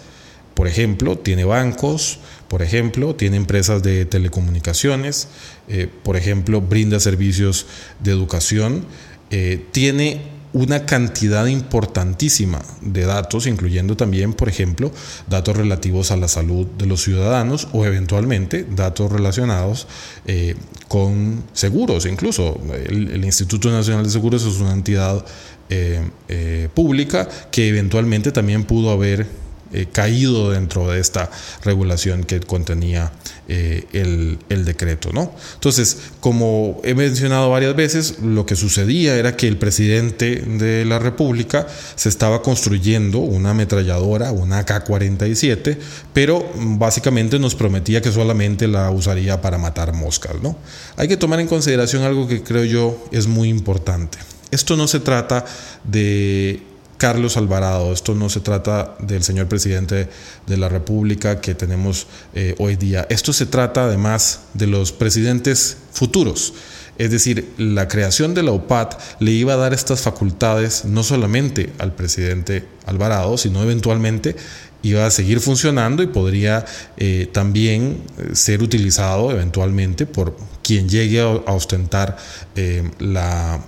por 0.54 0.68
ejemplo, 0.68 1.18
tiene 1.18 1.46
bancos, 1.46 2.20
por 2.48 2.62
ejemplo, 2.62 3.16
tiene 3.16 3.38
empresas 3.38 3.84
de 3.84 4.06
telecomunicaciones, 4.06 5.28
eh, 5.68 5.88
por 6.04 6.18
ejemplo, 6.18 6.62
brinda 6.62 7.00
servicios 7.00 7.66
de 8.00 8.12
educación, 8.12 8.86
eh, 9.32 9.66
tiene 9.72 10.39
una 10.54 10.86
cantidad 10.86 11.46
importantísima 11.46 12.60
de 12.82 13.06
datos, 13.06 13.46
incluyendo 13.46 13.96
también, 13.96 14.34
por 14.34 14.50
ejemplo, 14.50 14.92
datos 15.28 15.56
relativos 15.56 16.12
a 16.12 16.18
la 16.18 16.28
salud 16.28 16.66
de 16.78 16.88
los 16.88 17.04
ciudadanos 17.04 17.68
o 17.72 17.86
eventualmente 17.86 18.66
datos 18.76 19.12
relacionados 19.12 19.88
eh, 20.26 20.56
con 20.88 21.44
seguros. 21.54 22.06
Incluso 22.06 22.60
el, 22.74 23.24
Instituto 23.24 23.70
Nacional 23.70 24.06
de 24.06 24.10
Seguros 24.10 24.44
es 24.44 24.60
una 24.60 24.74
entidad 24.74 25.24
eh, 25.70 26.02
eh, 26.28 26.68
pública 26.74 27.28
que 27.52 27.68
eventualmente 27.68 28.32
también 28.32 28.64
pudo 28.64 28.90
haber 28.90 29.28
eh, 29.72 29.88
caído 29.92 30.52
dentro 30.52 30.90
de 30.90 31.00
esta 31.00 31.30
regulación 31.64 32.24
que 32.24 32.40
contenía 32.40 33.12
eh, 33.48 33.86
el, 33.94 34.66
decreto. 34.66 35.12
¿no? 35.14 35.34
Entonces, 35.56 35.98
como 36.20 36.82
he 36.84 36.94
mencionado 36.94 37.50
varias 37.50 37.76
veces, 37.76 38.20
lo 38.20 38.46
que 38.46 38.56
sucedía 38.56 39.16
era 39.16 39.36
que 39.36 39.48
el 39.48 39.58
presidente 39.58 40.36
de 40.36 40.86
la 40.86 41.00
República 41.00 41.68
se 41.96 42.10
estaba 42.10 42.42
construyendo 42.42 43.20
una 43.20 43.52
ametralladora, 43.52 44.32
una 44.32 44.60
AK-47, 44.66 45.78
pero 46.14 46.52
básicamente 46.56 47.40
nos 47.40 47.56
prometía 47.56 48.02
que 48.02 48.12
solamente 48.12 48.68
la 48.68 48.92
usaría 48.92 49.42
para 49.42 49.58
matar 49.58 49.94
moscas. 49.94 50.36
¿no? 50.42 50.58
Hay 50.96 51.08
que 51.08 51.18
tomar 51.18 51.40
en 51.40 51.48
consideración 51.48 52.04
algo 52.04 52.28
que 52.28 52.44
creo 52.44 52.66
yo 52.66 53.04
es 53.12 53.28
muy 53.28 53.50
importante. 53.50 54.18
Esto 54.52 54.76
no 54.76 54.88
se 54.88 55.00
trata 55.00 55.46
de 55.84 56.69
Carlos 57.00 57.38
Alvarado. 57.38 57.94
Esto 57.94 58.14
no 58.14 58.30
se 58.30 58.42
trata 58.42 58.96
del 59.00 59.24
señor 59.24 59.48
presidente 59.48 60.10
de 60.46 60.58
la 60.58 60.70
República 60.70 61.40
que 61.42 61.56
tenemos 61.56 62.06
eh, 62.36 62.54
hoy 62.60 62.76
día. 62.76 63.08
Esto 63.10 63.34
se 63.34 63.46
trata 63.46 63.86
además 63.86 64.42
de 64.54 64.68
los 64.68 64.92
presidentes 64.92 65.78
futuros. 65.92 66.54
Es 66.98 67.12
decir, 67.12 67.54
la 67.58 67.88
creación 67.88 68.34
de 68.34 68.44
la 68.44 68.52
OPAT 68.52 69.00
le 69.20 69.32
iba 69.32 69.54
a 69.54 69.58
dar 69.58 69.74
estas 69.74 70.02
facultades 70.02 70.84
no 70.84 71.02
solamente 71.04 71.72
al 71.80 71.96
presidente 71.96 72.66
Alvarado, 72.86 73.38
sino 73.38 73.64
eventualmente 73.64 74.36
iba 74.84 75.06
a 75.06 75.12
seguir 75.12 75.40
funcionando 75.40 76.04
y 76.04 76.08
podría 76.08 76.66
eh, 76.98 77.30
también 77.32 78.02
eh, 78.18 78.36
ser 78.36 78.64
utilizado 78.64 79.32
eventualmente 79.32 80.06
por 80.06 80.36
quien 80.64 80.88
llegue 80.88 81.20
a, 81.20 81.54
ostentar 81.54 82.18
eh, 82.56 82.90
la, 83.00 83.62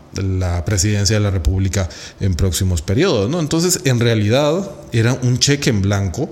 presidencia 0.65 1.15
de 1.15 1.19
la 1.19 1.31
República 1.31 1.89
en 2.19 2.35
próximos 2.35 2.81
periodos. 2.81 3.29
¿no? 3.29 3.39
Entonces, 3.39 3.81
en 3.85 3.99
realidad, 3.99 4.69
era 4.91 5.13
un 5.13 5.39
cheque 5.39 5.69
en 5.69 5.81
blanco 5.81 6.29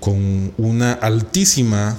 con 0.00 0.52
una 0.56 0.92
altísima 0.94 1.96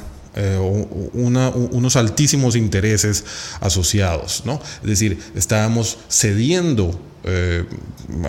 unos 1.13 1.95
altísimos 1.95 2.55
intereses 2.55 3.23
asociados. 3.61 4.41
¿no? 4.45 4.59
Es 4.81 4.89
decir, 4.89 5.19
estábamos 5.35 5.99
cediendo 6.09 6.99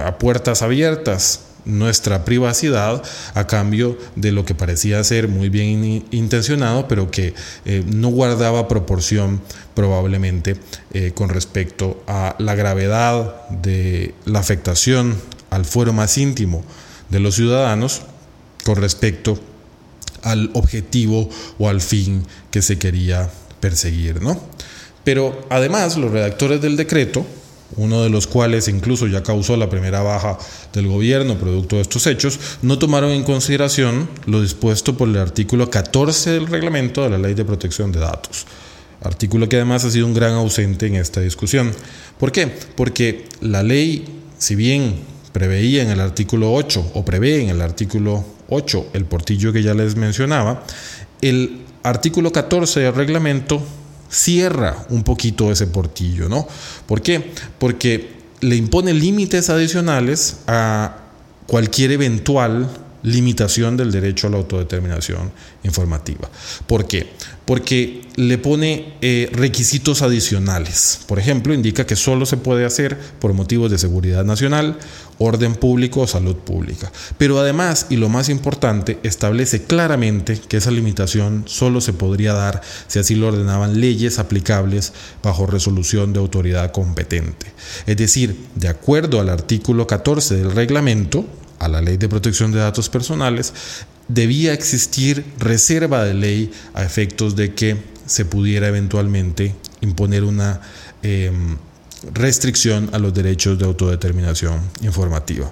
a 0.04 0.18
puertas 0.18 0.62
abiertas 0.62 1.40
nuestra 1.64 2.24
privacidad 2.24 3.02
a 3.34 3.46
cambio 3.46 3.98
de 4.16 4.32
lo 4.32 4.44
que 4.44 4.54
parecía 4.54 5.02
ser 5.04 5.28
muy 5.28 5.48
bien 5.48 6.04
intencionado, 6.10 6.88
pero 6.88 7.10
que 7.10 7.34
eh, 7.64 7.84
no 7.86 8.08
guardaba 8.08 8.68
proporción 8.68 9.40
probablemente 9.74 10.56
eh, 10.92 11.12
con 11.14 11.28
respecto 11.28 12.02
a 12.06 12.36
la 12.38 12.54
gravedad 12.54 13.48
de 13.48 14.14
la 14.24 14.38
afectación 14.38 15.16
al 15.50 15.64
fuero 15.64 15.92
más 15.92 16.18
íntimo 16.18 16.64
de 17.10 17.20
los 17.20 17.36
ciudadanos 17.36 18.02
con 18.64 18.76
respecto 18.76 19.38
al 20.22 20.50
objetivo 20.54 21.28
o 21.58 21.68
al 21.68 21.80
fin 21.80 22.26
que 22.50 22.62
se 22.62 22.78
quería 22.78 23.30
perseguir, 23.60 24.22
¿no? 24.22 24.40
Pero 25.04 25.46
además 25.50 25.96
los 25.96 26.10
redactores 26.10 26.60
del 26.62 26.76
decreto 26.76 27.26
uno 27.76 28.02
de 28.02 28.10
los 28.10 28.26
cuales 28.26 28.68
incluso 28.68 29.06
ya 29.06 29.22
causó 29.22 29.56
la 29.56 29.70
primera 29.70 30.02
baja 30.02 30.38
del 30.72 30.88
gobierno 30.88 31.36
producto 31.36 31.76
de 31.76 31.82
estos 31.82 32.06
hechos, 32.06 32.38
no 32.62 32.78
tomaron 32.78 33.10
en 33.10 33.24
consideración 33.24 34.08
lo 34.26 34.42
dispuesto 34.42 34.96
por 34.96 35.08
el 35.08 35.16
artículo 35.18 35.70
14 35.70 36.30
del 36.30 36.46
reglamento 36.46 37.02
de 37.02 37.10
la 37.10 37.18
Ley 37.18 37.34
de 37.34 37.44
Protección 37.44 37.92
de 37.92 38.00
Datos. 38.00 38.46
Artículo 39.02 39.48
que 39.48 39.56
además 39.56 39.84
ha 39.84 39.90
sido 39.90 40.06
un 40.06 40.14
gran 40.14 40.32
ausente 40.32 40.86
en 40.86 40.96
esta 40.96 41.20
discusión. 41.20 41.72
¿Por 42.18 42.32
qué? 42.32 42.46
Porque 42.46 43.26
la 43.40 43.62
ley, 43.62 44.06
si 44.38 44.54
bien 44.54 44.94
preveía 45.32 45.82
en 45.82 45.90
el 45.90 46.00
artículo 46.00 46.54
8 46.54 46.92
o 46.94 47.04
prevé 47.04 47.42
en 47.42 47.50
el 47.50 47.60
artículo 47.60 48.24
8 48.48 48.86
el 48.94 49.04
portillo 49.04 49.52
que 49.52 49.62
ya 49.62 49.74
les 49.74 49.96
mencionaba, 49.96 50.62
el 51.20 51.60
artículo 51.82 52.32
14 52.32 52.80
del 52.80 52.94
reglamento 52.94 53.62
cierra 54.14 54.86
un 54.90 55.02
poquito 55.02 55.50
ese 55.50 55.66
portillo, 55.66 56.28
¿no? 56.28 56.46
¿Por 56.86 57.02
qué? 57.02 57.32
Porque 57.58 58.12
le 58.40 58.56
impone 58.56 58.94
límites 58.94 59.50
adicionales 59.50 60.38
a 60.46 60.98
cualquier 61.46 61.92
eventual 61.92 62.70
limitación 63.02 63.76
del 63.76 63.90
derecho 63.90 64.28
a 64.28 64.30
la 64.30 64.38
autodeterminación 64.38 65.30
informativa. 65.62 66.30
¿Por 66.66 66.86
qué? 66.86 67.10
Porque 67.44 68.04
le 68.16 68.38
pone 68.38 68.94
eh, 69.00 69.28
requisitos 69.32 70.02
adicionales. 70.02 71.00
Por 71.06 71.18
ejemplo, 71.18 71.52
indica 71.52 71.86
que 71.86 71.96
solo 71.96 72.26
se 72.26 72.36
puede 72.36 72.64
hacer 72.64 72.98
por 73.18 73.32
motivos 73.32 73.70
de 73.70 73.78
seguridad 73.78 74.24
nacional, 74.24 74.78
orden 75.18 75.54
público 75.54 76.00
o 76.00 76.06
salud 76.06 76.36
pública. 76.36 76.92
Pero 77.18 77.38
además, 77.38 77.86
y 77.90 77.96
lo 77.96 78.08
más 78.08 78.28
importante, 78.28 78.98
establece 79.02 79.64
claramente 79.64 80.40
que 80.40 80.58
esa 80.58 80.70
limitación 80.70 81.44
solo 81.46 81.80
se 81.80 81.92
podría 81.92 82.32
dar 82.32 82.62
si 82.86 82.98
así 82.98 83.14
lo 83.14 83.28
ordenaban 83.28 83.80
leyes 83.80 84.18
aplicables 84.18 84.92
bajo 85.22 85.46
resolución 85.46 86.12
de 86.12 86.20
autoridad 86.20 86.72
competente. 86.72 87.46
Es 87.86 87.96
decir, 87.96 88.36
de 88.54 88.68
acuerdo 88.68 89.20
al 89.20 89.28
artículo 89.28 89.86
14 89.86 90.36
del 90.36 90.52
reglamento, 90.52 91.24
a 91.58 91.68
la 91.68 91.80
ley 91.80 91.96
de 91.96 92.08
protección 92.08 92.52
de 92.52 92.58
datos 92.58 92.88
personales, 92.88 93.52
debía 94.08 94.52
existir 94.52 95.24
reserva 95.38 96.04
de 96.04 96.14
ley 96.14 96.50
a 96.74 96.84
efectos 96.84 97.36
de 97.36 97.54
que 97.54 97.76
se 98.06 98.24
pudiera 98.24 98.68
eventualmente 98.68 99.54
imponer 99.80 100.24
una 100.24 100.60
em, 101.02 101.56
restricción 102.12 102.90
a 102.92 102.98
los 102.98 103.14
derechos 103.14 103.58
de 103.58 103.64
autodeterminación 103.64 104.60
informativa. 104.82 105.50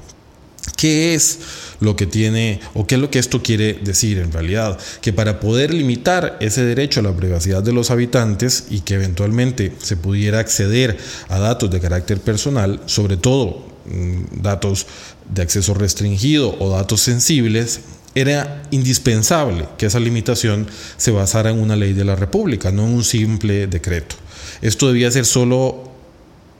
¿Qué 0.76 1.14
es 1.14 1.38
lo 1.80 1.96
que 1.96 2.06
tiene 2.06 2.60
o 2.74 2.86
qué 2.86 2.94
es 2.94 3.00
lo 3.00 3.10
que 3.10 3.18
esto 3.18 3.42
quiere 3.42 3.74
decir 3.74 4.18
en 4.18 4.32
realidad? 4.32 4.78
Que 5.00 5.12
para 5.12 5.40
poder 5.40 5.74
limitar 5.74 6.36
ese 6.40 6.64
derecho 6.64 7.00
a 7.00 7.02
la 7.02 7.16
privacidad 7.16 7.62
de 7.62 7.72
los 7.72 7.90
habitantes 7.90 8.66
y 8.70 8.80
que 8.80 8.94
eventualmente 8.94 9.72
se 9.82 9.96
pudiera 9.96 10.38
acceder 10.38 10.96
a 11.28 11.38
datos 11.38 11.70
de 11.70 11.80
carácter 11.80 12.20
personal, 12.20 12.80
sobre 12.86 13.16
todo 13.16 13.66
mm, 13.86 14.40
datos 14.40 14.86
de 15.28 15.42
acceso 15.42 15.74
restringido 15.74 16.56
o 16.60 16.70
datos 16.70 17.00
sensibles, 17.00 17.80
era 18.14 18.62
indispensable 18.70 19.68
que 19.78 19.86
esa 19.86 20.00
limitación 20.00 20.66
se 20.96 21.10
basara 21.10 21.50
en 21.50 21.58
una 21.58 21.76
ley 21.76 21.92
de 21.92 22.04
la 22.04 22.16
República, 22.16 22.70
no 22.70 22.86
en 22.86 22.94
un 22.94 23.04
simple 23.04 23.66
decreto. 23.66 24.16
Esto 24.60 24.88
debía 24.88 25.10
ser 25.10 25.24
solo 25.24 25.90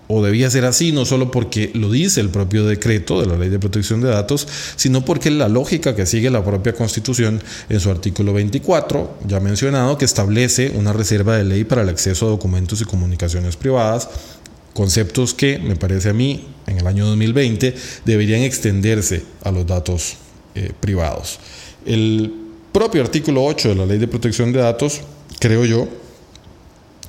o 0.08 0.22
debía 0.22 0.50
ser 0.50 0.64
así, 0.64 0.92
no 0.92 1.04
solo 1.04 1.30
porque 1.30 1.70
lo 1.74 1.90
dice 1.90 2.20
el 2.20 2.28
propio 2.28 2.66
decreto 2.66 3.20
de 3.20 3.26
la 3.26 3.38
Ley 3.38 3.48
de 3.48 3.58
Protección 3.58 4.02
de 4.02 4.08
Datos, 4.08 4.46
sino 4.76 5.04
porque 5.04 5.30
la 5.30 5.48
lógica 5.48 5.94
que 5.94 6.04
sigue 6.04 6.28
la 6.28 6.44
propia 6.44 6.74
Constitución 6.74 7.40
en 7.70 7.80
su 7.80 7.90
artículo 7.90 8.34
24, 8.34 9.18
ya 9.26 9.40
mencionado, 9.40 9.96
que 9.96 10.04
establece 10.04 10.72
una 10.74 10.92
reserva 10.92 11.36
de 11.36 11.44
ley 11.44 11.64
para 11.64 11.82
el 11.82 11.88
acceso 11.88 12.26
a 12.26 12.30
documentos 12.30 12.82
y 12.82 12.84
comunicaciones 12.84 13.56
privadas 13.56 14.08
Conceptos 14.74 15.34
que, 15.34 15.58
me 15.58 15.76
parece 15.76 16.10
a 16.10 16.12
mí, 16.14 16.46
en 16.66 16.78
el 16.78 16.86
año 16.86 17.06
2020 17.06 17.74
deberían 18.06 18.40
extenderse 18.40 19.22
a 19.44 19.50
los 19.50 19.66
datos 19.66 20.16
eh, 20.54 20.72
privados. 20.78 21.38
El 21.84 22.32
propio 22.72 23.02
artículo 23.02 23.44
8 23.44 23.70
de 23.70 23.74
la 23.74 23.86
Ley 23.86 23.98
de 23.98 24.08
Protección 24.08 24.52
de 24.52 24.60
Datos, 24.60 25.00
creo 25.38 25.64
yo, 25.64 25.88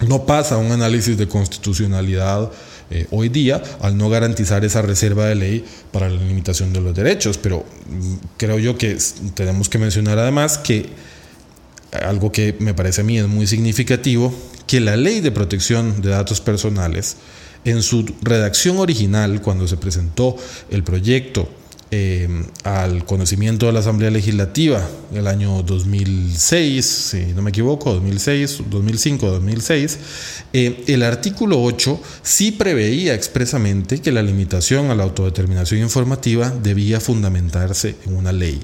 no 0.08 0.26
pasa 0.26 0.58
un 0.58 0.72
análisis 0.72 1.18
de 1.18 1.28
constitucionalidad 1.28 2.52
eh, 2.90 3.08
hoy 3.12 3.30
día 3.30 3.64
al 3.80 3.98
no 3.98 4.10
garantizar 4.10 4.64
esa 4.66 4.82
reserva 4.82 5.26
de 5.26 5.36
ley 5.36 5.66
para 5.92 6.10
la 6.10 6.22
limitación 6.22 6.74
de 6.74 6.82
los 6.82 6.94
derechos, 6.94 7.38
pero 7.38 7.66
mm, 7.90 8.14
creo 8.38 8.60
yo 8.60 8.78
que 8.78 8.98
tenemos 9.34 9.70
que 9.70 9.78
mencionar 9.78 10.20
además 10.20 10.58
que 10.58 10.90
algo 12.02 12.32
que 12.32 12.56
me 12.60 12.74
parece 12.74 13.02
a 13.02 13.04
mí 13.04 13.18
es 13.18 13.28
muy 13.28 13.48
significativo, 13.48 14.34
que 14.68 14.80
la 14.80 14.98
ley 14.98 15.22
de 15.22 15.32
protección 15.32 16.02
de 16.02 16.10
datos 16.10 16.42
personales, 16.42 17.18
en 17.66 17.82
su 17.82 18.06
redacción 18.22 18.78
original, 18.80 19.42
cuando 19.42 19.68
se 19.68 19.78
presentó 19.78 20.36
el 20.70 20.84
proyecto 20.84 21.48
eh, 21.96 22.28
al 22.64 23.06
conocimiento 23.06 23.68
de 23.68 23.72
la 23.72 23.82
Asamblea 23.82 24.10
Legislativa 24.10 24.84
el 25.14 25.28
año 25.28 25.62
2006, 25.62 26.86
si 26.86 27.34
no 27.36 27.44
me 27.44 27.52
equivoco, 27.52 27.94
2006, 27.94 28.64
2005, 28.68 29.28
2006, 29.28 30.00
el 30.54 31.04
artículo 31.04 31.62
8 31.62 32.02
sí 32.24 32.52
preveía 32.52 33.14
expresamente 33.14 34.02
que 34.02 34.12
la 34.12 34.24
limitación 34.24 34.90
a 34.90 34.96
la 34.96 35.04
autodeterminación 35.04 35.82
informativa 35.82 36.50
debía 36.64 37.00
fundamentarse 37.00 37.96
en 38.08 38.16
una 38.16 38.32
ley. 38.32 38.60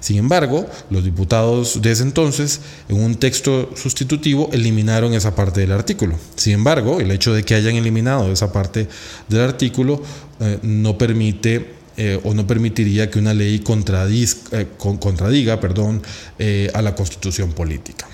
Sin 0.00 0.18
embargo, 0.18 0.66
los 0.90 1.04
diputados 1.04 1.80
de 1.80 1.90
ese 1.90 2.02
entonces, 2.02 2.60
en 2.90 3.02
un 3.02 3.14
texto 3.14 3.70
sustitutivo, 3.76 4.50
eliminaron 4.52 5.14
esa 5.14 5.34
parte 5.34 5.62
del 5.62 5.72
artículo. 5.72 6.16
Sin 6.36 6.52
embargo, 6.52 7.00
el 7.00 7.10
hecho 7.10 7.32
de 7.32 7.44
que 7.44 7.54
hayan 7.54 7.76
eliminado 7.76 8.30
esa 8.30 8.52
parte 8.52 8.88
del 9.30 9.40
artículo 9.40 10.02
eh, 10.40 10.58
no 10.62 10.98
permite 10.98 11.82
eh, 11.96 12.18
o 12.24 12.34
no 12.34 12.44
permitiría 12.44 13.08
que 13.08 13.20
una 13.20 13.32
ley 13.34 13.62
eh, 13.62 14.66
contradiga 14.76 15.60
perdón, 15.60 16.02
eh, 16.40 16.68
a 16.74 16.82
la 16.82 16.96
constitución 16.96 17.52
política. 17.52 18.08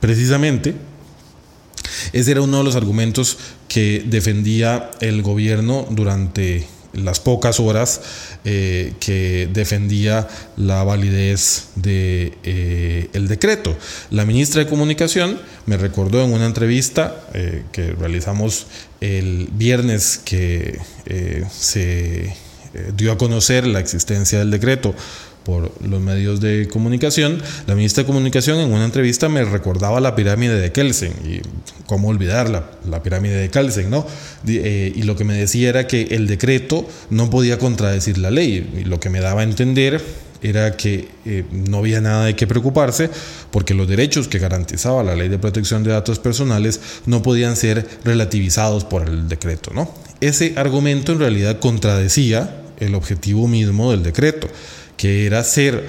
Precisamente, 0.00 0.74
ese 2.14 2.30
era 2.30 2.40
uno 2.40 2.58
de 2.58 2.64
los 2.64 2.76
argumentos 2.76 3.36
que 3.68 4.02
defendía 4.06 4.90
el 5.00 5.20
gobierno 5.20 5.86
durante 5.90 6.66
las 6.94 7.20
pocas 7.20 7.60
horas 7.60 8.00
que 8.42 9.48
defendía 9.52 10.26
la 10.56 10.82
validez 10.82 11.68
del 11.76 12.32
de, 12.42 13.10
el 13.12 13.28
decreto. 13.28 13.76
La 14.10 14.24
ministra 14.24 14.64
de 14.64 14.68
Comunicación 14.68 15.38
me 15.66 15.76
recordó 15.76 16.24
en 16.24 16.32
una 16.32 16.46
entrevista 16.46 17.28
que 17.70 17.92
realizamos 17.92 18.66
el 19.00 19.48
viernes 19.52 20.18
que 20.24 20.80
se 21.52 22.34
eh, 22.74 22.92
dio 22.96 23.12
a 23.12 23.18
conocer 23.18 23.66
la 23.66 23.80
existencia 23.80 24.38
del 24.38 24.50
decreto 24.50 24.94
por 25.44 25.72
los 25.82 26.00
medios 26.00 26.40
de 26.40 26.68
comunicación, 26.68 27.42
la 27.66 27.74
ministra 27.74 28.02
de 28.02 28.06
Comunicación 28.06 28.58
en 28.60 28.72
una 28.72 28.84
entrevista 28.84 29.28
me 29.28 29.42
recordaba 29.44 29.98
la 30.00 30.14
pirámide 30.14 30.60
de 30.60 30.70
Kelsen, 30.70 31.12
y 31.24 31.40
cómo 31.86 32.08
olvidar 32.08 32.50
la, 32.50 33.02
pirámide 33.02 33.36
de 33.36 33.48
Kelsen, 33.48 33.90
¿no? 33.90 34.06
Eh, 34.46 34.92
y 34.94 35.02
lo 35.02 35.16
que 35.16 35.24
me 35.24 35.34
decía 35.34 35.70
era 35.70 35.86
que 35.86 36.02
el 36.10 36.26
decreto 36.26 36.86
no 37.08 37.30
podía 37.30 37.58
contradecir 37.58 38.18
la 38.18 38.30
ley, 38.30 38.70
y 38.80 38.84
lo 38.84 39.00
que 39.00 39.08
me 39.08 39.20
daba 39.20 39.40
a 39.40 39.44
entender 39.44 40.00
era 40.42 40.76
que 40.76 41.08
eh, 41.26 41.44
no 41.50 41.78
había 41.78 42.00
nada 42.00 42.24
de 42.24 42.34
qué 42.34 42.46
preocuparse 42.46 43.10
porque 43.50 43.74
los 43.74 43.88
derechos 43.88 44.28
que 44.28 44.38
garantizaba 44.38 45.02
la 45.02 45.14
ley 45.14 45.28
de 45.28 45.38
protección 45.38 45.82
de 45.82 45.90
datos 45.90 46.18
personales 46.18 46.80
no 47.06 47.22
podían 47.22 47.56
ser 47.56 47.86
relativizados 48.04 48.84
por 48.84 49.06
el 49.06 49.28
decreto. 49.28 49.72
¿no? 49.74 49.92
Ese 50.20 50.54
argumento 50.56 51.12
en 51.12 51.18
realidad 51.18 51.58
contradecía 51.60 52.59
el 52.80 52.94
objetivo 52.94 53.46
mismo 53.46 53.90
del 53.90 54.02
decreto, 54.02 54.48
que 54.96 55.26
era 55.26 55.44
ser 55.44 55.86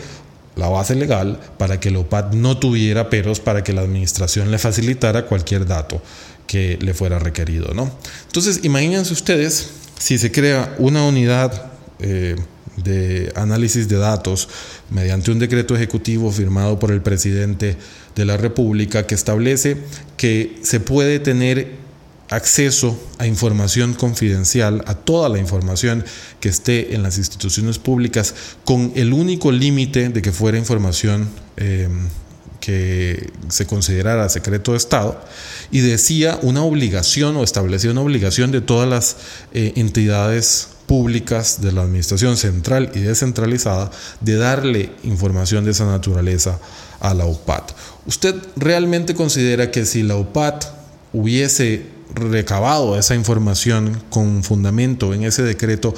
la 0.56 0.68
base 0.68 0.96
legal 0.96 1.40
para 1.58 1.80
que 1.80 1.90
el 1.90 1.96
OPAT 1.96 2.34
no 2.34 2.58
tuviera 2.58 3.10
peros 3.10 3.40
para 3.40 3.64
que 3.64 3.74
la 3.74 3.82
administración 3.82 4.52
le 4.52 4.58
facilitara 4.58 5.26
cualquier 5.26 5.66
dato 5.66 6.02
que 6.46 6.78
le 6.82 6.94
fuera 6.94 7.20
requerido. 7.20 7.74
¿no? 7.74 7.92
Entonces, 8.28 8.60
imagínense 8.64 9.14
ustedes 9.14 9.70
si 10.00 10.18
se 10.18 10.32
crea 10.32 10.76
una 10.78 11.06
unidad 11.06 11.72
eh, 12.00 12.36
de 12.78 13.32
análisis 13.36 13.88
de 13.88 13.98
datos 13.98 14.50
mediante 14.90 15.32
un 15.32 15.40
decreto 15.40 15.76
ejecutivo 15.76 16.32
firmado 16.32 16.80
por 16.80 16.92
el 16.92 17.02
presidente 17.02 17.78
de 18.16 18.26
la 18.26 18.38
República 18.38 19.06
que 19.06 19.16
establece 19.16 19.78
que 20.18 20.60
se 20.64 20.80
puede 20.80 21.20
tener 21.20 21.81
acceso 22.32 22.98
a 23.20 23.28
información 23.28 23.94
confidencial, 23.94 24.84
a 24.88 24.96
toda 24.96 25.30
la 25.30 25.38
información 25.38 26.04
que 26.40 26.50
esté 26.50 26.96
en 26.96 27.04
las 27.04 27.18
instituciones 27.18 27.78
públicas, 27.78 28.34
con 28.64 28.94
el 28.96 29.14
único 29.14 29.52
límite 29.52 30.10
de 30.10 30.22
que 30.22 30.32
fuera 30.32 30.58
información 30.58 31.30
em, 31.58 32.08
que 32.62 33.32
se 33.50 33.66
considerara 33.66 34.30
secreto 34.30 34.72
de 34.72 34.78
Estado, 34.78 35.22
y 35.72 35.82
decía 35.82 36.40
una 36.42 36.64
obligación 36.64 37.36
o 37.36 37.44
establecía 37.44 37.92
una 37.92 38.02
obligación 38.02 38.52
de 38.52 38.62
todas 38.62 38.88
las 38.88 39.18
eh, 39.54 39.74
entidades 39.76 40.70
públicas 40.88 41.62
de 41.62 41.74
la 41.74 41.82
administración 41.82 42.38
central 42.38 42.92
y 42.96 43.00
descentralizada 43.00 43.92
de 44.22 44.36
darle 44.36 44.92
información 45.04 45.66
de 45.66 45.72
esa 45.72 45.86
naturaleza 45.86 46.60
a 47.02 47.14
la 47.14 47.26
UPAT. 47.26 47.72
¿Usted 48.06 48.36
realmente 48.56 49.16
considera 49.16 49.70
que 49.70 49.86
si 49.86 50.04
la 50.04 50.16
UPAT 50.16 50.66
hubiese 51.14 51.91
recabado 52.16 52.98
esa 52.98 53.16
información 53.16 54.02
con 54.10 54.44
fundamento 54.44 55.14
en 55.14 55.24
ese 55.24 55.44
decreto, 55.44 55.94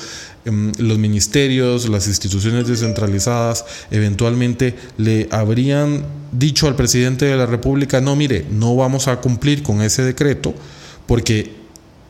em, 0.45 0.71
los 0.77 0.97
ministerios, 0.97 1.89
las 1.89 2.07
instituciones 2.07 2.67
descentralizadas, 2.67 3.65
eventualmente 3.91 4.75
le 4.97 5.27
habrían 5.31 6.05
dicho 6.31 6.67
al 6.67 6.75
presidente 6.75 7.25
de 7.25 7.35
la 7.35 7.45
República, 7.45 8.01
no, 8.01 8.15
mire, 8.15 8.45
no 8.49 8.75
vamos 8.75 9.07
a 9.07 9.17
cumplir 9.21 9.63
con 9.63 9.81
ese 9.81 10.03
decreto 10.03 10.53
porque 11.07 11.55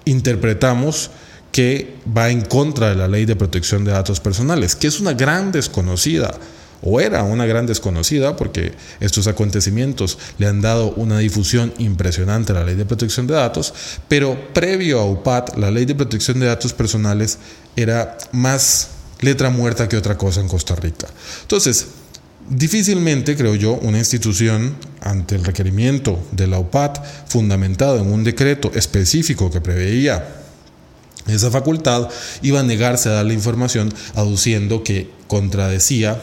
interpretamos 0.06 1.12
que 1.52 1.96
va 2.06 2.30
en 2.30 2.42
contra 2.42 2.90
de 2.90 2.96
la 2.96 3.08
ley 3.08 3.26
de 3.26 3.36
protección 3.36 3.86
de 3.86 3.92
datos 3.92 4.20
personales, 4.20 4.76
que 4.76 4.88
es 4.88 5.00
una 5.00 5.14
gran 5.14 5.52
desconocida 5.52 6.34
o 6.84 7.00
era 7.00 7.24
una 7.24 7.46
gran 7.46 7.66
desconocida 7.66 8.36
porque 8.36 8.74
estos 9.00 9.28
acontecimientos 9.28 10.18
le 10.38 10.48
han 10.48 10.62
dado 10.62 10.94
una 10.96 11.20
difusión 11.20 11.74
impresionante 11.78 12.52
a 12.52 12.56
la 12.56 12.64
ley 12.64 12.76
de 12.76 12.86
protección 12.86 13.28
de 13.28 13.34
datos, 13.34 13.74
pero 14.08 14.54
previo 14.54 15.00
a 15.00 15.06
UPAT, 15.06 15.58
la 15.58 15.72
ley 15.72 15.86
de 15.86 15.96
protección 15.96 16.40
de 16.40 16.48
datos 16.48 16.74
personales 16.74 17.40
era 17.76 18.18
más 18.32 18.90
letra 19.22 19.50
muerta 19.50 19.88
que 19.88 19.98
otra 19.98 20.18
cosa 20.18 20.42
en 20.42 20.48
Costa 20.48 20.76
Rica. 20.76 21.08
Entonces, 21.42 21.88
Difícilmente, 22.50 23.38
creo 23.38 23.56
yo, 23.56 23.76
una 23.84 24.00
institución 24.00 24.76
ante 25.00 25.36
el 25.36 25.46
requerimiento 25.46 26.20
de 26.34 26.48
la 26.48 26.60
UPAT 26.60 27.02
fundamentado 27.26 28.00
en 28.00 28.12
un 28.12 28.26
decreto 28.26 28.70
específico 28.76 29.50
que 29.50 29.62
preveía 29.62 30.44
esa 31.28 31.50
facultad 31.52 32.10
iba 32.42 32.60
a 32.60 32.64
negarse 32.64 33.08
a 33.08 33.14
dar 33.14 33.26
la 33.26 33.34
información 33.34 33.94
aduciendo 34.16 34.84
que 34.84 35.10
contradecía 35.28 36.22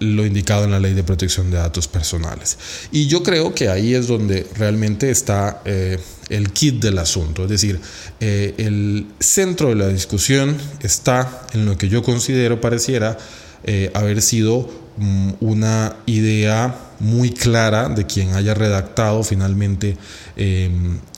lo 0.00 0.24
indicado 0.24 0.64
en 0.64 0.70
la 0.70 0.80
ley 0.80 0.94
de 0.94 1.02
protección 1.02 1.50
de 1.50 1.56
datos 1.56 1.88
personales. 1.88 2.58
Y 2.92 3.06
yo 3.06 3.22
creo 3.22 3.54
que 3.54 3.68
ahí 3.68 3.94
es 3.94 4.06
donde 4.06 4.46
realmente 4.56 5.10
está 5.10 5.62
eh, 5.64 5.98
el 6.28 6.52
kit 6.52 6.80
del 6.80 6.98
asunto, 6.98 7.44
es 7.44 7.50
decir, 7.50 7.80
eh, 8.20 8.54
el 8.58 9.06
centro 9.18 9.70
de 9.70 9.74
la 9.74 9.88
discusión 9.88 10.56
está 10.82 11.46
en 11.52 11.66
lo 11.66 11.76
que 11.76 11.88
yo 11.88 12.02
considero 12.02 12.60
pareciera 12.60 13.18
eh, 13.64 13.90
haber 13.94 14.22
sido 14.22 14.87
una 15.40 15.96
idea 16.06 16.76
muy 17.00 17.30
clara 17.30 17.88
de 17.88 18.06
quien 18.06 18.34
haya 18.34 18.54
redactado 18.54 19.22
finalmente 19.22 19.96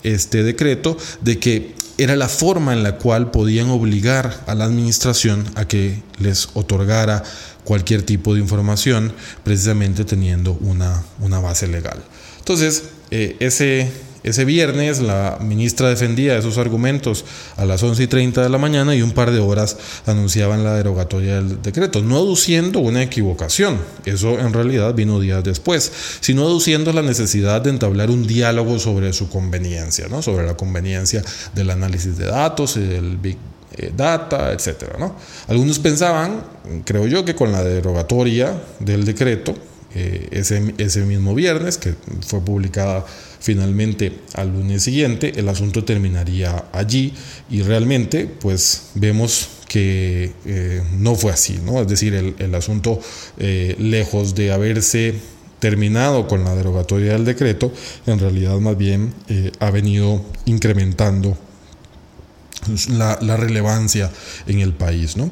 este 0.03 0.43
decreto, 0.43 0.97
de 1.23 1.39
que 1.39 1.75
era 1.99 2.17
la 2.17 2.29
forma 2.29 2.73
en 2.73 2.83
la 2.83 2.97
cual 2.97 3.31
podían 3.31 3.69
obligar 3.69 4.43
a 4.47 4.55
la 4.55 4.65
administración 4.65 5.45
a 5.55 5.67
que 5.67 6.03
les 6.19 6.49
otorgara 6.55 7.23
cualquier 7.65 8.03
tipo 8.03 8.35
de 8.35 8.41
información, 8.41 9.13
precisamente 9.45 10.05
teniendo 10.05 10.55
una, 10.63 11.05
una 11.21 11.41
base 11.41 11.69
legal. 11.69 12.03
Entonces, 12.39 12.85
eh, 13.11 13.37
ese, 13.41 13.93
ese 14.23 14.45
viernes 14.45 15.01
la 15.01 15.39
ministra 15.41 15.89
defendía 15.89 16.37
esos 16.37 16.59
argumentos 16.59 17.25
a 17.57 17.65
las 17.65 17.83
11 17.83 18.03
y 18.03 18.07
30 18.07 18.43
de 18.43 18.49
la 18.49 18.59
mañana 18.59 18.95
y 18.95 19.03
un 19.03 19.13
par 19.13 19.31
de 19.31 19.39
horas 19.39 19.77
anunciaban 20.07 20.65
la 20.65 20.75
derogatoria 20.75 21.37
del 21.37 21.63
decreto, 21.63 22.03
no 22.03 22.17
aduciendo 22.17 22.81
una 22.81 23.03
equivocación, 23.03 23.79
eso 24.05 24.39
en 24.39 24.53
realidad 24.53 24.95
vino 24.95 25.21
días 25.21 25.43
después, 25.45 25.91
sino 26.21 26.43
aduciendo 26.43 26.93
la 26.93 27.03
necesidad 27.03 27.61
de 27.63 27.71
entablar 27.71 28.11
un 28.11 28.27
diálogo 28.27 28.79
sobre 28.79 29.13
su 29.13 29.29
conveniencia, 29.29 30.09
¿no? 30.09 30.23
sobre 30.23 30.47
la 30.47 30.57
conveniencia 30.57 31.23
del 31.55 31.71
análisis 31.71 32.17
de 32.19 32.27
datos 32.27 32.77
y 32.77 32.81
del 32.81 33.17
Big 33.17 33.37
eh, 33.77 33.93
Data, 33.97 34.53
etc. 34.53 34.99
¿no? 34.99 35.15
Algunos 35.49 35.79
pensaban, 35.79 36.43
creo 36.85 37.07
yo, 37.07 37.25
que 37.25 37.35
con 37.35 37.53
la 37.53 37.63
derogatoria 37.63 38.61
del 38.81 39.05
decreto, 39.05 39.55
eh, 39.95 40.29
ese, 40.33 40.75
ese 40.79 41.03
mismo 41.03 41.35
viernes, 41.35 41.79
que 41.79 41.95
fue 42.27 42.41
publicada 42.41 43.05
finalmente 43.41 44.13
al 44.35 44.53
lunes 44.53 44.83
siguiente, 44.85 45.33
el 45.37 45.49
asunto 45.49 45.85
terminaría 45.85 46.67
allí 46.73 47.13
y 47.51 47.63
realmente 47.63 48.27
pues 48.27 48.91
vemos 48.95 49.49
que 49.69 50.33
eh, 50.47 50.83
no 50.93 51.15
fue 51.15 51.33
así, 51.33 51.59
¿no? 51.65 51.81
Es 51.81 51.89
decir, 51.89 52.15
el, 52.15 52.35
el 52.39 52.55
asunto 52.55 53.01
eh, 53.39 53.77
lejos 53.79 54.35
de 54.35 54.53
haberse 54.53 55.15
terminado 55.59 56.27
con 56.27 56.45
la 56.45 56.55
derogatoria 56.55 57.13
del 57.13 57.25
decreto, 57.25 57.73
en 58.07 58.19
realidad 58.19 58.59
más 58.59 58.79
bien 58.79 59.13
ha 59.59 59.71
venido 59.71 60.25
incrementando 60.47 61.37
la, 62.89 63.37
relevancia 63.37 64.11
en 64.47 64.61
el 64.61 64.73
país. 64.73 65.17
¿no? 65.17 65.31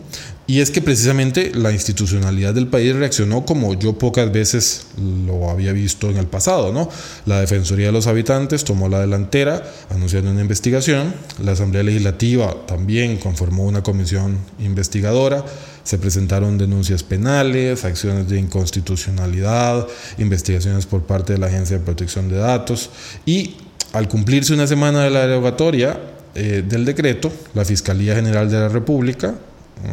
Y 0.50 0.62
es 0.62 0.70
que 0.70 0.80
precisamente 0.80 1.52
la 1.54 1.72
institucionalidad 1.72 2.54
del 2.54 2.68
país 2.68 2.96
reaccionó 2.96 3.44
como 3.44 3.74
yo 3.74 3.98
pocas 3.98 4.32
veces 4.32 4.86
lo 5.26 5.50
había 5.50 5.72
visto 5.72 6.08
en 6.08 6.16
el 6.16 6.26
pasado. 6.26 6.72
¿no? 6.72 6.88
La 7.26 7.40
Defensoría 7.40 7.88
de 7.88 7.92
los 7.92 8.06
Habitantes 8.06 8.64
tomó 8.64 8.88
la 8.88 8.98
delantera 8.98 9.70
anunciando 9.90 10.30
una 10.30 10.40
investigación, 10.40 11.14
la 11.44 11.52
Asamblea 11.52 11.82
Legislativa 11.82 12.56
también 12.66 13.18
conformó 13.18 13.66
una 13.66 13.82
comisión 13.82 14.38
investigadora, 14.58 15.44
se 15.84 15.98
presentaron 15.98 16.56
denuncias 16.56 17.02
penales, 17.02 17.84
acciones 17.84 18.26
de 18.30 18.38
inconstitucionalidad, 18.38 19.86
investigaciones 20.16 20.86
por 20.86 21.02
parte 21.02 21.34
de 21.34 21.40
la 21.40 21.48
Agencia 21.48 21.76
de 21.76 21.84
Protección 21.84 22.30
de 22.30 22.38
Datos 22.38 22.88
y 23.26 23.56
al 23.92 24.08
cumplirse 24.08 24.54
una 24.54 24.66
semana 24.66 25.04
de 25.04 25.10
la 25.10 25.26
derogatoria, 25.26 26.00
eh, 26.34 26.64
del 26.66 26.86
decreto, 26.86 27.30
la 27.52 27.66
Fiscalía 27.66 28.14
General 28.14 28.50
de 28.50 28.58
la 28.60 28.68
República 28.70 29.34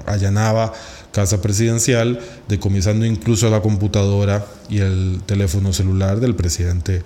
allanaba 0.06 0.74
casa 1.12 1.42
presidencial, 1.42 2.20
decomisando 2.48 3.06
incluso 3.06 3.50
la 3.50 3.62
computadora 3.62 4.46
y 4.70 4.80
el 4.80 5.22
teléfono 5.26 5.72
celular 5.74 6.20
del 6.20 6.36
presidente 6.36 7.04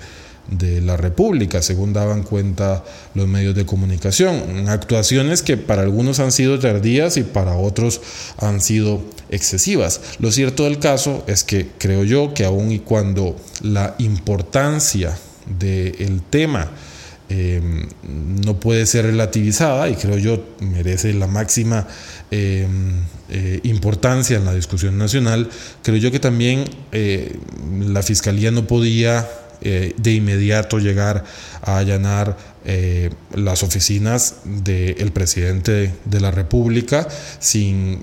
de 0.49 0.81
la 0.81 0.97
República, 0.97 1.61
según 1.61 1.93
daban 1.93 2.23
cuenta 2.23 2.83
los 3.13 3.27
medios 3.27 3.53
de 3.53 3.65
comunicación. 3.65 4.67
Actuaciones 4.67 5.43
que 5.43 5.57
para 5.57 5.83
algunos 5.83 6.19
han 6.19 6.31
sido 6.31 6.57
tardías 6.57 7.17
y 7.17 7.23
para 7.23 7.55
otros 7.55 8.01
han 8.37 8.61
sido 8.61 9.01
excesivas. 9.29 10.01
Lo 10.19 10.31
cierto 10.31 10.63
del 10.63 10.79
caso 10.79 11.23
es 11.27 11.43
que 11.43 11.69
creo 11.77 12.03
yo 12.03 12.33
que 12.33 12.45
aun 12.45 12.71
y 12.71 12.79
cuando 12.79 13.35
la 13.61 13.95
importancia 13.99 15.17
del 15.59 16.21
tema 16.29 16.71
Em, 17.31 17.85
no 18.43 18.59
puede 18.59 18.87
ser 18.87 19.05
relativizada 19.05 19.87
y 19.87 19.93
creo 19.93 20.17
yo 20.17 20.43
merece 20.61 21.13
la 21.13 21.27
máxima 21.27 21.85
em, 22.31 23.01
eh, 23.29 23.59
importancia 23.63 24.37
en 24.37 24.45
la 24.45 24.53
discusión 24.53 24.97
nacional. 24.97 25.49
Creo 25.83 25.97
yo 25.97 26.11
que 26.11 26.19
también 26.19 26.65
eh, 26.91 27.37
la 27.79 28.01
Fiscalía 28.01 28.51
no 28.51 28.65
podía 28.65 29.27
eh, 29.61 29.93
de 29.97 30.13
inmediato 30.13 30.79
llegar 30.79 31.23
a 31.61 31.77
allanar 31.77 32.37
las 33.33 33.63
oficinas 33.63 34.41
del 34.45 35.11
presidente 35.11 35.91
de 36.05 36.19
la 36.19 36.29
República 36.29 37.07
sin 37.39 37.99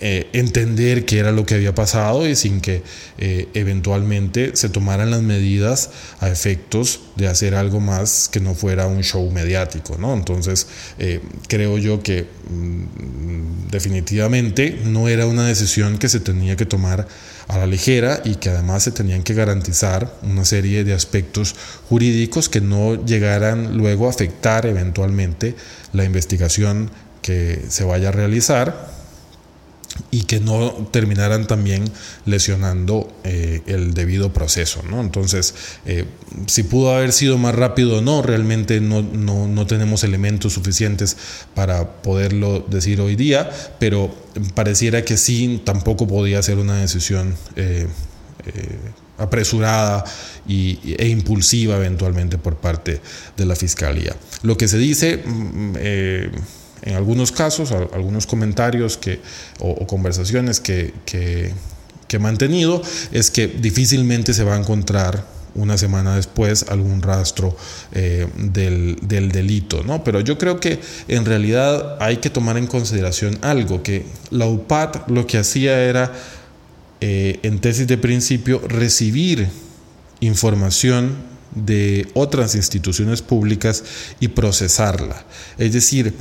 eh, 0.00 0.28
entender 0.32 1.04
qué 1.04 1.18
era 1.18 1.32
lo 1.32 1.44
que 1.44 1.54
había 1.54 1.74
pasado 1.74 2.28
y 2.28 2.36
sin 2.36 2.60
que 2.60 2.84
eh, 3.18 3.48
eventualmente 3.54 4.54
se 4.54 4.68
tomaran 4.68 5.10
las 5.10 5.22
medidas 5.22 5.90
a 6.20 6.28
efectos 6.28 7.00
de 7.16 7.26
hacer 7.26 7.56
algo 7.56 7.80
más 7.80 8.28
que 8.28 8.38
no 8.38 8.54
fuera 8.54 8.86
un 8.86 9.02
show 9.02 9.28
mediático. 9.32 9.98
¿no? 9.98 10.14
Entonces, 10.14 10.68
eh, 11.00 11.20
creo 11.48 11.78
yo 11.78 12.00
que 12.00 12.22
mm, 12.48 13.70
definitivamente 13.72 14.80
no 14.84 15.08
era 15.08 15.26
una 15.26 15.48
decisión 15.48 15.98
que 15.98 16.08
se 16.08 16.20
tenía 16.20 16.54
que 16.54 16.64
tomar 16.64 17.08
a 17.48 17.58
la 17.58 17.66
ligera 17.66 18.22
y 18.24 18.36
que 18.36 18.50
además 18.50 18.84
se 18.84 18.92
tenían 18.92 19.24
que 19.24 19.34
garantizar 19.34 20.16
una 20.22 20.44
serie 20.44 20.84
de 20.84 20.94
aspectos 20.94 21.56
jurídicos 21.88 22.48
que 22.48 22.60
no 22.60 23.04
llegaran 23.04 23.76
luego 23.76 24.06
a 24.06 24.10
afectar 24.10 24.64
eventualmente 24.66 25.56
la 25.92 26.04
investigación 26.04 26.88
que 27.20 27.64
se 27.68 27.82
vaya 27.82 28.10
a 28.10 28.12
realizar 28.12 28.97
y 30.10 30.22
que 30.22 30.40
no 30.40 30.88
terminaran 30.90 31.46
también 31.46 31.84
lesionando 32.24 33.12
eh, 33.24 33.62
el 33.66 33.94
debido 33.94 34.32
proceso. 34.32 34.82
¿no? 34.88 35.00
Entonces, 35.00 35.54
eh, 35.86 36.04
si 36.46 36.62
pudo 36.62 36.94
haber 36.94 37.12
sido 37.12 37.38
más 37.38 37.54
rápido 37.54 37.98
o 37.98 38.00
no, 38.00 38.22
realmente 38.22 38.80
no, 38.80 39.02
no, 39.02 39.46
no, 39.46 39.66
tenemos 39.66 40.04
elementos 40.04 40.54
suficientes 40.54 41.16
para 41.54 42.02
poderlo 42.02 42.60
decir 42.68 43.00
hoy 43.00 43.16
día, 43.16 43.50
pero 43.78 44.14
pareciera 44.54 45.04
que 45.04 45.16
sí, 45.16 45.60
tampoco 45.64 46.06
podía 46.06 46.42
ser 46.42 46.58
una 46.58 46.76
decisión 46.76 47.34
eh, 47.56 47.86
apresurada 49.18 50.04
y, 50.46 50.78
e 50.96 51.08
impulsiva 51.08 51.76
eventualmente 51.76 52.38
por 52.38 52.56
parte 52.56 53.00
de 53.36 53.46
la 53.46 53.56
Fiscalía. 53.56 54.16
Lo 54.42 54.56
que 54.56 54.68
se 54.68 54.78
dice 54.78 55.18
mm, 55.18 55.74
en 56.88 56.96
algunos 56.96 57.32
casos, 57.32 57.70
algunos 57.70 58.26
comentarios 58.26 58.96
que, 58.96 59.20
o, 59.60 59.86
conversaciones 59.86 60.58
que, 60.58 60.94
que, 61.04 61.52
he 62.08 62.18
mantenido, 62.18 62.80
es 63.12 63.30
que 63.30 63.46
difícilmente 63.46 64.32
se 64.32 64.42
va 64.42 64.54
a 64.54 64.58
encontrar 64.58 65.26
una 65.54 65.76
semana 65.76 66.16
después 66.16 66.64
algún 66.70 67.02
rastro 67.02 67.54
eh, 67.92 68.26
del, 68.36 68.96
delito, 69.02 69.82
¿no? 69.82 70.02
Pero 70.02 70.20
yo 70.20 70.38
creo 70.38 70.60
que 70.60 70.80
en 71.08 71.26
realidad 71.26 71.98
hay 72.00 72.16
que 72.18 72.30
tomar 72.30 72.56
en 72.56 72.66
consideración 72.66 73.38
algo, 73.42 73.82
que 73.82 74.06
la 74.30 74.46
UPAT 74.46 75.10
lo 75.10 75.26
que 75.26 75.36
hacía 75.36 75.82
era, 75.82 76.14
eh, 77.02 77.38
en 77.42 77.58
tesis 77.58 77.86
de 77.86 77.98
principio, 77.98 78.62
recibir 78.66 79.46
información 80.20 81.16
de 81.54 82.08
otras 82.14 82.54
instituciones 82.54 83.20
públicas 83.20 83.84
y 84.20 84.28
procesarla. 84.28 85.24
Es 85.58 85.74
decir, 85.74 86.14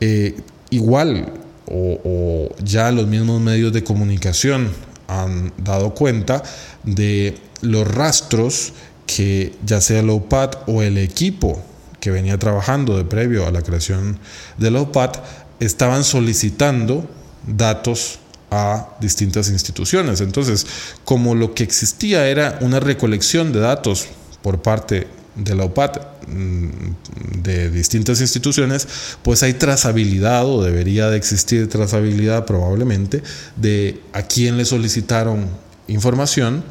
eh, 0.00 0.36
igual 0.70 1.32
o, 1.66 2.48
ya 2.62 2.90
los 2.90 3.06
mismos 3.06 3.40
medios 3.40 3.72
de 3.72 3.84
comunicación 3.84 4.70
han 5.08 5.52
dado 5.58 5.94
cuenta 5.94 6.42
de 6.82 7.36
los 7.60 7.86
rastros 7.86 8.72
que 9.06 9.54
ya 9.64 9.80
sea 9.80 10.02
la 10.02 10.12
UPAD 10.12 10.50
o 10.66 10.82
el 10.82 10.98
equipo 10.98 11.62
que 12.00 12.10
venía 12.10 12.38
trabajando 12.38 12.96
de 12.96 13.04
previo 13.04 13.46
a 13.46 13.50
la 13.50 13.62
creación 13.62 14.18
de 14.58 14.70
la 14.70 14.80
UPAD 14.82 15.12
estaban 15.60 16.04
solicitando 16.04 17.08
datos 17.46 18.18
a 18.50 18.88
distintas 19.00 19.48
instituciones. 19.50 20.20
Entonces, 20.20 20.66
como 21.04 21.34
lo 21.34 21.54
que 21.54 21.64
existía 21.64 22.28
era 22.28 22.58
una 22.60 22.80
recolección 22.80 23.52
de 23.52 23.60
datos 23.60 24.06
por 24.42 24.62
parte 24.62 25.08
de 25.34 25.54
la 25.54 25.64
UPAT 25.64 25.98
mm, 25.98 26.13
de 26.26 27.70
distintas 27.70 28.20
instituciones, 28.20 28.88
pues 29.22 29.42
hay 29.42 29.54
trazabilidad 29.54 30.46
o 30.46 30.62
debería 30.62 31.10
de 31.10 31.16
existir 31.16 31.68
trazabilidad 31.68 32.46
probablemente 32.46 33.22
de 33.56 34.00
a 34.12 34.22
quién 34.22 34.56
le 34.56 34.64
solicitaron 34.64 35.48
información, 35.88 36.64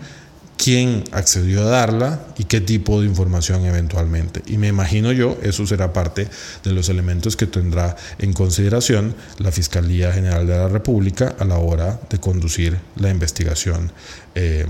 quién 0.58 1.04
accedió 1.12 1.62
a 1.64 1.70
darla 1.70 2.26
y 2.38 2.46
qué 2.46 2.62
tipo 2.62 3.02
de 3.02 3.08
información 3.08 3.66
eventualmente. 3.66 4.42
Y 4.48 4.58
me 4.58 4.68
imagino 4.68 5.12
yo, 5.12 5.38
eso 5.42 5.66
será 5.68 5.94
parte 5.94 6.28
de 6.64 6.72
los 6.72 6.90
elementos 6.90 7.36
que 7.36 7.48
tendrá 7.48 7.96
en 8.20 8.34
consideración 8.34 9.16
la 9.40 9.52
Fiscalía 9.52 10.12
General 10.12 10.48
de 10.48 10.56
la 10.56 10.68
República 10.68 11.36
a 11.40 11.46
la 11.46 11.58
hora 11.58 12.00
de 12.10 12.20
conducir 12.20 12.80
la 12.96 13.10
investigación. 13.10 13.92
Eh, 14.36 14.66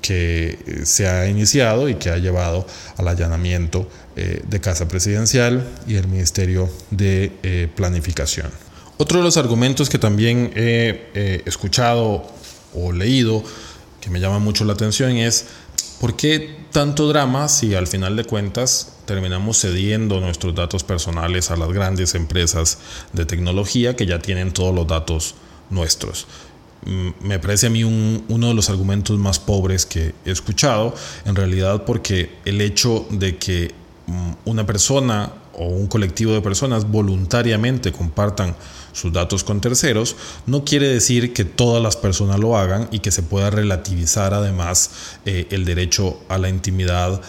que 0.00 0.82
se 0.84 1.08
ha 1.08 1.28
iniciado 1.28 1.88
y 1.88 1.96
que 1.96 2.10
ha 2.10 2.18
llevado 2.18 2.66
al 2.96 3.08
allanamiento 3.08 3.88
eh, 4.16 4.42
de 4.46 4.60
Casa 4.60 4.88
Presidencial 4.88 5.66
y 5.86 5.96
el 5.96 6.08
Ministerio 6.08 6.68
de 6.90 7.32
eh, 7.42 7.68
Planificación. 7.74 8.50
Otro 8.96 9.18
de 9.18 9.24
los 9.24 9.36
argumentos 9.36 9.88
que 9.88 9.98
también 9.98 10.50
he 10.56 11.10
eh, 11.14 11.42
escuchado 11.46 12.26
o 12.74 12.92
leído 12.92 13.42
que 14.00 14.10
me 14.10 14.20
llama 14.20 14.38
mucho 14.38 14.64
la 14.64 14.72
atención 14.72 15.12
es 15.16 15.46
¿por 16.00 16.16
qué 16.16 16.56
tanto 16.72 17.08
drama 17.08 17.48
si 17.48 17.74
al 17.74 17.86
final 17.86 18.16
de 18.16 18.24
cuentas 18.24 18.92
terminamos 19.04 19.60
cediendo 19.60 20.20
nuestros 20.20 20.54
datos 20.54 20.84
personales 20.84 21.50
a 21.50 21.56
las 21.56 21.72
grandes 21.72 22.14
empresas 22.14 22.78
de 23.12 23.24
tecnología 23.24 23.96
que 23.96 24.06
ya 24.06 24.18
tienen 24.18 24.52
todos 24.52 24.74
los 24.74 24.86
datos 24.86 25.34
nuestros? 25.70 26.26
Me 27.20 27.38
parece 27.38 27.66
a 27.66 27.70
mí 27.70 27.84
uno 27.84 28.48
de 28.48 28.54
los 28.54 28.70
argumentos 28.70 29.18
más 29.18 29.38
pobres 29.38 29.84
que 29.84 30.14
he 30.24 30.30
escuchado, 30.30 30.94
en 31.24 31.34
realidad 31.34 31.84
porque 31.84 32.38
el 32.44 32.60
hecho 32.60 33.06
de 33.10 33.36
que 33.36 33.74
mm, 34.06 34.30
una 34.44 34.64
persona 34.64 35.32
o 35.58 35.66
un 35.66 35.88
colectivo 35.88 36.32
de 36.32 36.40
personas 36.40 36.88
voluntariamente 36.88 37.90
compartan 37.92 38.54
sus 38.92 39.12
datos 39.12 39.44
con 39.44 39.60
terceros, 39.60 40.16
no 40.46 40.64
quiere 40.64 40.88
decir 40.88 41.32
que 41.32 41.44
todas 41.44 41.82
las 41.82 41.96
personas 41.96 42.38
lo 42.38 42.56
hagan 42.56 42.88
y 42.90 43.00
que 43.00 43.10
se 43.10 43.22
pueda 43.22 43.50
relativizar 43.50 44.34
además 44.34 44.90
eh, 45.24 45.46
el 45.50 45.64
derecho 45.64 46.20
a 46.28 46.38
la 46.38 46.48
intimidad 46.48 47.20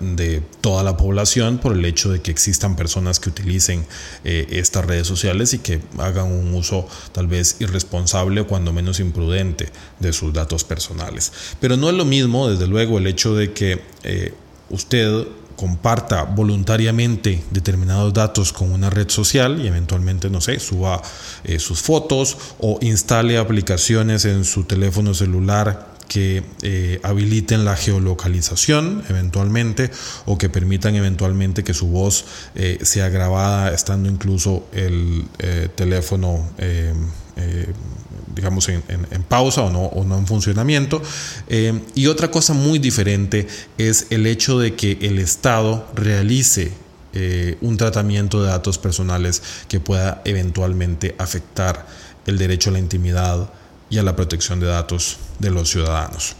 de 0.00 0.42
toda 0.60 0.82
la 0.82 0.96
población 0.96 1.58
por 1.58 1.72
el 1.72 1.84
hecho 1.84 2.10
de 2.10 2.20
que 2.20 2.30
existan 2.30 2.76
personas 2.76 3.20
que 3.20 3.30
utilicen 3.30 3.86
eh, 4.24 4.46
estas 4.50 4.84
redes 4.84 5.06
sociales 5.06 5.54
y 5.54 5.58
que 5.58 5.80
hagan 5.98 6.26
un 6.26 6.54
uso 6.54 6.86
tal 7.12 7.26
vez 7.26 7.56
irresponsable 7.60 8.40
o 8.40 8.46
cuando 8.46 8.72
menos 8.72 9.00
imprudente 9.00 9.70
de 10.00 10.12
sus 10.12 10.32
datos 10.32 10.64
personales. 10.64 11.32
Pero 11.60 11.76
no 11.76 11.88
es 11.88 11.94
lo 11.94 12.04
mismo, 12.04 12.48
desde 12.48 12.66
luego, 12.66 12.98
el 12.98 13.06
hecho 13.06 13.34
de 13.34 13.52
que 13.52 13.82
eh, 14.02 14.34
usted 14.70 15.26
comparta 15.56 16.24
voluntariamente 16.24 17.44
determinados 17.50 18.12
datos 18.12 18.52
con 18.52 18.72
una 18.72 18.90
red 18.90 19.08
social 19.08 19.60
y 19.60 19.68
eventualmente, 19.68 20.28
no 20.28 20.40
sé, 20.40 20.58
suba 20.58 21.00
sus 21.58 21.80
fotos 21.80 22.36
o 22.58 22.78
instale 22.80 23.38
aplicaciones 23.38 24.24
en 24.24 24.44
su 24.44 24.64
teléfono 24.64 25.14
celular 25.14 25.93
que 26.08 26.42
eh, 26.62 27.00
habiliten 27.02 27.64
la 27.64 27.76
geolocalización 27.76 29.02
eventualmente 29.08 29.90
o 30.26 30.38
que 30.38 30.48
permitan 30.48 30.94
eventualmente 30.94 31.64
que 31.64 31.74
su 31.74 31.88
voz 31.88 32.24
eh, 32.54 32.78
sea 32.82 33.08
grabada 33.08 33.72
estando 33.72 34.08
incluso 34.08 34.66
el 34.72 35.24
eh, 35.38 35.68
teléfono 35.74 36.48
digamos 38.34 38.68
en, 38.68 38.82
pausa 39.28 39.62
o 39.62 39.70
no, 39.70 39.86
o 39.86 40.04
no 40.04 40.18
en 40.18 40.26
funcionamiento. 40.26 41.02
y 41.94 42.06
otra 42.06 42.30
cosa 42.30 42.52
muy 42.52 42.78
diferente 42.78 43.46
es 43.76 44.06
el 44.10 44.26
hecho 44.26 44.58
de 44.58 44.74
que 44.74 44.98
el 45.02 45.18
Estado 45.18 45.88
realice 45.94 46.72
un 47.60 47.76
tratamiento 47.76 48.42
de 48.42 48.48
datos 48.48 48.78
personales 48.78 49.42
que 49.68 49.80
pueda 49.80 50.22
eventualmente 50.24 51.14
afectar 51.18 51.86
el 52.26 52.38
derecho 52.38 52.70
a 52.70 52.74
la 52.74 52.78
intimidad 52.78 53.50
y 53.94 53.98
a 53.98 54.02
la 54.02 54.16
protección 54.16 54.58
de 54.58 54.66
datos 54.66 55.18
de 55.38 55.50
los 55.52 55.70
ciudadanos. 55.70 56.34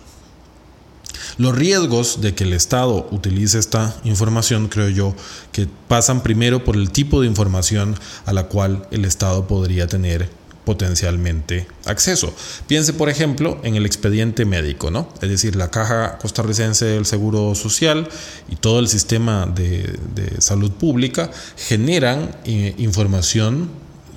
Los 1.39 1.55
riesgos 1.55 2.21
de 2.21 2.35
que 2.35 2.43
el 2.43 2.53
Estado 2.53 3.07
utilice 3.13 3.61
esta 3.61 3.95
información, 4.03 4.67
creo 4.67 4.89
yo, 4.89 5.15
que 5.53 5.69
pasan 5.87 6.25
primero 6.25 6.65
por 6.65 6.75
el 6.75 6.91
tipo 6.91 7.21
de 7.21 7.29
información 7.29 7.95
a 8.27 8.33
la 8.33 8.49
cual 8.49 8.89
el 8.91 9.05
Estado 9.05 9.47
podría 9.47 9.87
tener 9.87 10.29
potencialmente 10.65 11.69
acceso. 11.85 12.35
Piense, 12.67 12.93
por 12.93 13.09
ejemplo, 13.09 13.61
en 13.63 13.77
el 13.77 13.87
expediente 13.87 14.45
médico, 14.45 14.91
¿no? 14.91 15.09
Es 15.23 15.29
decir, 15.29 15.55
la 15.55 15.71
Caja 15.71 16.19
Costarricense 16.19 16.87
del 16.87 17.07
Seguro 17.07 17.55
Social 17.55 18.09
y 18.49 18.57
todo 18.57 18.81
el 18.81 18.89
sistema 18.89 19.47
de, 19.47 19.97
salud 20.39 20.73
pública 20.73 21.31
generan 21.57 22.35
eh, 22.47 22.75
información 22.79 23.71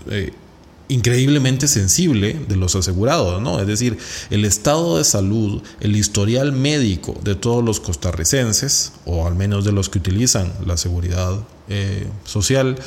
eh, 0.09 0.33
increíblemente 0.89 1.67
sensible 1.67 2.39
de 2.47 2.55
los 2.55 2.75
asegurados, 2.75 3.41
¿no? 3.41 3.59
Es 3.59 3.67
decir, 3.67 3.97
el 4.29 4.45
estado 4.45 4.97
de 4.97 5.03
salud, 5.03 5.61
el 5.79 5.95
historial 5.95 6.51
médico 6.51 7.15
de 7.23 7.35
todos 7.35 7.63
los 7.63 7.79
costarricenses, 7.79 8.93
o 9.05 9.27
al 9.27 9.35
menos 9.35 9.65
de 9.65 9.71
los 9.71 9.89
que 9.89 9.99
utilizan 9.99 10.53
la 10.65 10.77
seguridad 10.77 11.39
eh, 11.67 12.07
social 12.23 12.77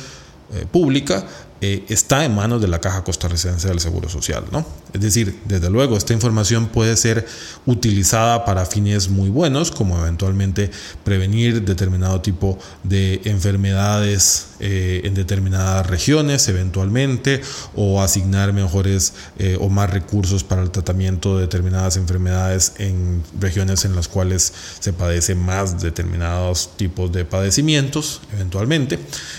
eh, 0.52 0.66
pública, 0.70 1.26
eh, 1.62 1.85
está 1.88 2.25
en 2.25 2.35
manos 2.35 2.62
de 2.62 2.68
la 2.68 2.81
Caja 2.81 3.05
Costarricense 3.05 3.68
del 3.68 3.81
Seguro 3.81 4.09
Social. 4.09 4.44
¿no? 4.51 4.64
Es 4.92 5.01
decir, 5.01 5.40
desde 5.44 5.68
luego, 5.68 5.96
esta 5.96 6.12
información 6.12 6.68
puede 6.68 6.96
ser 6.96 7.27
utilizada 7.66 8.44
para 8.44 8.64
fines 8.64 9.09
muy 9.09 9.29
buenos, 9.29 9.70
como 9.70 9.99
eventualmente 9.99 10.70
prevenir 11.05 11.62
determinado 11.62 12.20
tipo 12.20 12.59
de 12.83 13.20
enfermedades 13.25 14.49
eh, 14.61 15.03
en 15.05 15.14
determinadas 15.14 15.87
regiones, 15.87 16.49
eventualmente, 16.49 17.40
o 17.75 18.01
asignar 18.03 18.53
mejores 18.53 19.12
eh, 19.38 19.57
o 19.61 19.68
más 19.68 19.90
recursos 19.90 20.44
para 20.44 20.62
el 20.62 20.70
tratamiento 20.70 21.37
de 21.37 21.42
determinadas 21.42 21.96
enfermedades 21.96 22.73
en 22.79 23.23
regiones 23.38 23.85
en 23.85 23.94
las 23.96 24.09
cuales 24.09 24.53
se 24.81 24.92
padece 24.92 25.35
más 25.35 25.81
determinados 25.81 26.70
tipos 26.77 27.12
de 27.12 27.25
padecimientos, 27.25 28.23
eventualmente. 28.33 28.99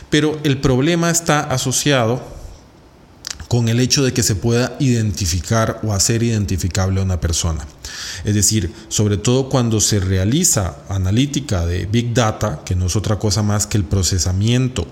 Pero 0.10 0.40
el 0.44 0.60
problema 0.60 1.10
está 1.10 1.42
asociado 1.42 2.11
con 3.52 3.68
el 3.68 3.82
hecho 3.82 4.02
de 4.02 4.14
que 4.14 4.24
se 4.24 4.36
pueda 4.36 4.78
identificar 4.80 5.82
o 5.84 5.92
hacer 5.92 6.24
identificable 6.24 7.02
a 7.02 7.04
una 7.04 7.20
persona. 7.20 7.68
Es 8.24 8.34
decir, 8.34 8.72
sobre 8.88 9.18
todo 9.18 9.50
cuando 9.50 9.82
se 9.82 10.00
realiza 10.00 10.78
analítica 10.88 11.66
de 11.66 11.86
Big 11.86 12.14
Data, 12.14 12.62
que 12.64 12.76
no 12.76 12.86
es 12.86 12.96
otra 12.96 13.20
cosa 13.20 13.44
más 13.44 13.68
que 13.68 13.78
el 13.78 13.84
procesamiento 13.84 14.88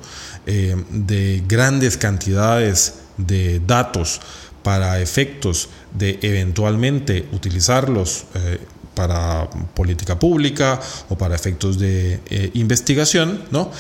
eh, 0.45 0.75
de 0.89 1.41
grandes 1.47 1.95
cantidades 1.95 2.95
de 3.15 3.62
datos 3.65 4.19
para 4.62 4.99
efectos 4.99 5.69
de 5.97 6.19
eventualmente 6.21 7.29
utilizarlos 7.32 8.25
eh, 8.36 8.60
para 8.99 9.49
política 9.73 10.19
pública 10.19 10.77
o 11.07 11.17
para 11.17 11.35
efectos 11.35 11.79
de 11.79 12.19
eh, 12.27 12.51
investigación, 12.53 13.43
¿no? 13.49 13.71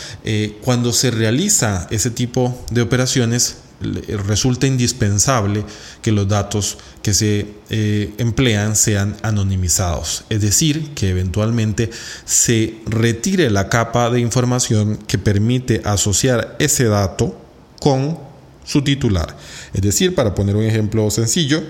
cuando 0.61 0.93
se 0.93 1.11
realiza 1.11 1.87
ese 1.91 2.09
tipo 2.09 2.55
de 2.71 2.81
operaciones, 2.81 3.57
resulta 3.81 4.67
indispensable 4.67 5.63
que 6.01 6.11
los 6.11 6.27
datos 6.27 6.77
que 7.01 7.13
se 7.13 7.47
eh, 7.69 8.13
emplean 8.17 8.75
sean 8.75 9.15
anonimizados, 9.21 10.25
es 10.29 10.41
decir, 10.41 10.93
que 10.93 11.09
eventualmente 11.09 11.89
se 12.25 12.77
retire 12.85 13.49
la 13.49 13.69
capa 13.69 14.09
de 14.09 14.19
información 14.19 14.97
que 15.07 15.17
permite 15.17 15.81
asociar 15.85 16.55
ese 16.59 16.85
dato 16.85 17.39
con 17.79 18.19
su 18.65 18.83
titular. 18.83 19.35
Es 19.73 19.81
decir, 19.81 20.13
para 20.13 20.35
poner 20.35 20.55
un 20.55 20.63
ejemplo 20.63 21.09
sencillo, 21.09 21.63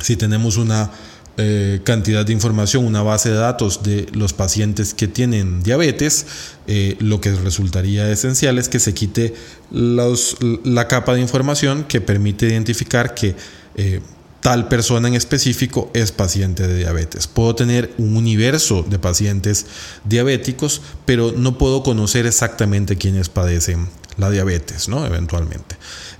si 0.00 0.16
tenemos 0.16 0.56
una 0.56 0.90
eh, 1.38 1.80
cantidad 1.84 2.26
de 2.26 2.32
información, 2.34 2.84
una 2.84 3.02
base 3.02 3.30
de 3.30 3.36
datos 3.36 3.82
de 3.82 4.06
los 4.12 4.34
pacientes 4.34 4.92
que 4.92 5.08
tienen 5.08 5.62
diabetes, 5.62 6.26
eh, 6.66 6.96
lo 7.00 7.22
que 7.22 7.32
resultaría 7.32 8.10
esencial 8.10 8.58
es 8.58 8.68
que 8.68 8.78
se 8.78 8.92
quite 8.92 9.32
la 9.70 10.88
capa 10.88 11.14
de 11.14 11.22
información 11.22 11.84
que 11.84 12.02
permite 12.02 12.48
identificar 12.48 13.14
que 13.14 13.34
eh, 13.76 14.02
tal 14.40 14.68
persona 14.68 15.08
en 15.08 15.14
específico 15.14 15.90
es 15.94 16.12
paciente 16.12 16.68
de 16.68 16.76
diabetes. 16.76 17.28
Puedo 17.28 17.54
tener 17.54 17.94
un 17.96 18.14
universo 18.14 18.84
de 18.86 18.98
pacientes 18.98 19.64
diabéticos, 20.04 20.82
pero 21.06 21.32
no 21.34 21.56
puedo 21.56 21.82
conocer 21.82 22.26
exactamente 22.26 22.98
quiénes 22.98 23.30
padecen 23.30 23.88
la 24.18 24.28
diabetes, 24.28 24.90
¿no? 24.90 25.06
Eventualmente. 25.06 25.76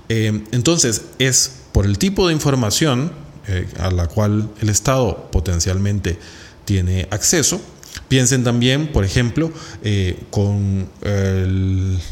entonces, 0.09 1.03
es 1.19 1.51
por 1.71 1.85
el 1.85 1.99
tipo 1.99 2.27
de 2.27 2.33
información 2.33 3.22
eh, 3.47 3.67
a 3.79 3.91
la 3.91 4.07
cual 4.07 4.49
el 4.61 4.69
Estado 4.69 5.29
potencialmente 5.31 6.17
tiene 6.65 7.07
acceso. 7.11 7.59
Piensen 8.07 8.43
también, 8.43 8.91
por 8.91 9.05
ejemplo, 9.05 9.51
eh, 9.83 10.19
con 10.31 10.89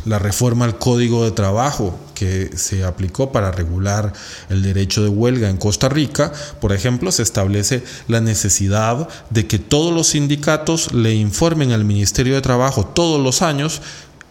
la 0.05 0.19
reforma 0.19 0.65
al 0.65 0.77
Código 0.77 1.25
de 1.25 1.31
Trabajo 1.31 1.99
que 2.21 2.55
se 2.55 2.83
aplicó 2.83 3.31
para 3.31 3.51
regular 3.51 4.13
el 4.49 4.61
derecho 4.61 5.01
de 5.01 5.09
huelga 5.09 5.49
en 5.49 5.57
Costa 5.57 5.89
Rica, 5.89 6.31
por 6.59 6.71
ejemplo, 6.71 7.11
se 7.11 7.23
establece 7.23 7.83
la 8.07 8.21
necesidad 8.21 9.09
de 9.31 9.47
que 9.47 9.57
todos 9.57 9.91
los 9.91 10.09
sindicatos 10.09 10.93
le 10.93 11.15
informen 11.15 11.71
al 11.71 11.83
Ministerio 11.83 12.35
de 12.35 12.41
Trabajo 12.41 12.85
todos 12.85 13.19
los 13.19 13.41
años 13.41 13.81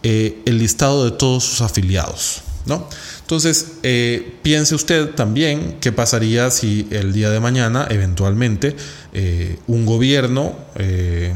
eh, 0.03 0.41
el 0.45 0.59
listado 0.59 1.03
de 1.03 1.11
todos 1.11 1.43
sus 1.43 1.59
afiliados. 1.59 2.43
¿no? 2.65 2.87
Entonces, 3.31 3.77
eh, 3.83 4.33
piense 4.41 4.75
usted 4.75 5.11
también 5.11 5.77
qué 5.79 5.93
pasaría 5.93 6.51
si 6.51 6.85
el 6.91 7.13
día 7.13 7.29
de 7.29 7.39
mañana, 7.39 7.87
eventualmente, 7.89 8.75
eh, 9.13 9.57
un 9.67 9.85
gobierno, 9.85 10.53
eh, 10.75 11.31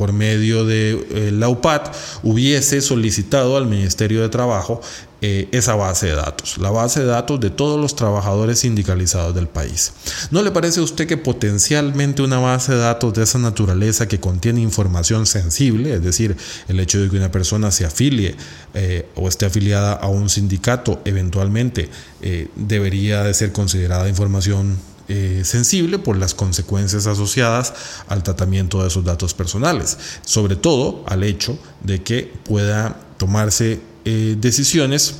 por 0.00 0.14
medio 0.14 0.64
de 0.64 1.30
la 1.30 1.50
UPAT, 1.50 1.94
hubiese 2.22 2.80
solicitado 2.80 3.58
al 3.58 3.66
Ministerio 3.66 4.22
de 4.22 4.30
Trabajo 4.30 4.80
esa 5.20 5.74
base 5.74 6.06
de 6.06 6.14
datos, 6.14 6.56
la 6.56 6.70
base 6.70 7.00
de 7.00 7.06
datos 7.06 7.38
de 7.38 7.50
todos 7.50 7.78
los 7.78 7.94
trabajadores 7.94 8.60
sindicalizados 8.60 9.34
del 9.34 9.46
país. 9.46 9.92
¿No 10.30 10.40
le 10.40 10.52
parece 10.52 10.80
a 10.80 10.84
usted 10.84 11.06
que 11.06 11.18
potencialmente 11.18 12.22
una 12.22 12.38
base 12.38 12.72
de 12.72 12.78
datos 12.78 13.12
de 13.12 13.24
esa 13.24 13.38
naturaleza 13.38 14.08
que 14.08 14.18
contiene 14.18 14.62
información 14.62 15.26
sensible, 15.26 15.92
es 15.92 16.02
decir, 16.02 16.34
el 16.68 16.80
hecho 16.80 16.98
de 16.98 17.10
que 17.10 17.16
una 17.18 17.30
persona 17.30 17.70
se 17.70 17.84
afilie 17.84 18.34
eh, 18.72 19.06
o 19.16 19.28
esté 19.28 19.44
afiliada 19.44 19.92
a 19.92 20.08
un 20.08 20.30
sindicato 20.30 21.02
eventualmente 21.04 21.90
eh, 22.22 22.48
debería 22.56 23.22
de 23.22 23.34
ser 23.34 23.52
considerada 23.52 24.08
información 24.08 24.78
eh, 25.10 25.42
sensible 25.44 25.98
por 25.98 26.16
las 26.16 26.34
consecuencias 26.34 27.06
asociadas 27.06 27.74
al 28.08 28.22
tratamiento 28.22 28.80
de 28.80 28.88
esos 28.88 29.04
datos 29.04 29.34
personales, 29.34 29.98
sobre 30.24 30.56
todo 30.56 31.04
al 31.06 31.24
hecho 31.24 31.58
de 31.82 32.02
que 32.02 32.32
pueda 32.44 33.00
tomarse 33.18 33.80
decisiones 34.04 35.16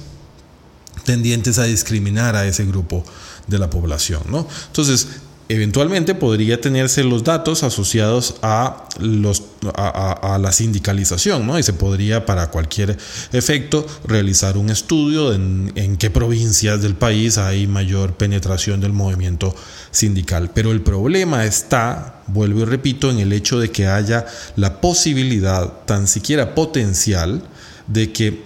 tendientes 1.05 1.59
a 1.59 1.64
discriminar 1.64 2.35
a 2.35 2.46
ese 2.46 2.64
grupo 2.64 3.05
de 3.46 3.59
la 3.59 3.68
población. 3.68 4.22
¿no? 4.29 4.46
Entonces, 4.68 5.09
eventualmente 5.50 6.14
podría 6.14 6.60
tenerse 6.60 7.02
los 7.02 7.24
datos 7.24 7.64
asociados 7.64 8.36
a, 8.40 8.88
los, 9.00 9.42
a, 9.74 10.38
la 10.40 10.52
sindicalización, 10.52 11.44
¿no? 11.44 11.58
Y 11.58 11.64
se 11.64 11.72
podría 11.72 12.24
para 12.24 12.50
cualquier 12.52 12.96
efecto 13.32 13.84
realizar 14.04 14.56
un 14.56 14.70
estudio 14.70 15.32
en, 15.32 15.72
en, 15.74 15.96
qué 15.96 16.08
provincias 16.08 16.82
del 16.82 16.94
país 16.94 17.36
hay 17.36 17.66
mayor 17.66 18.12
penetración 18.12 18.80
del 18.80 18.92
movimiento 18.92 19.52
sindical. 19.90 20.52
Pero 20.54 20.70
el 20.70 20.82
problema 20.82 21.44
está, 21.44 22.22
vuelvo 22.28 22.60
y 22.60 22.64
repito, 22.66 23.10
en 23.10 23.18
el 23.18 23.32
hecho 23.32 23.58
de 23.58 23.72
que 23.72 23.88
haya 23.88 24.26
la 24.54 24.80
posibilidad, 24.80 25.84
tan 25.84 26.06
siquiera 26.06 26.54
potencial, 26.54 27.42
de 27.88 28.12
que 28.12 28.44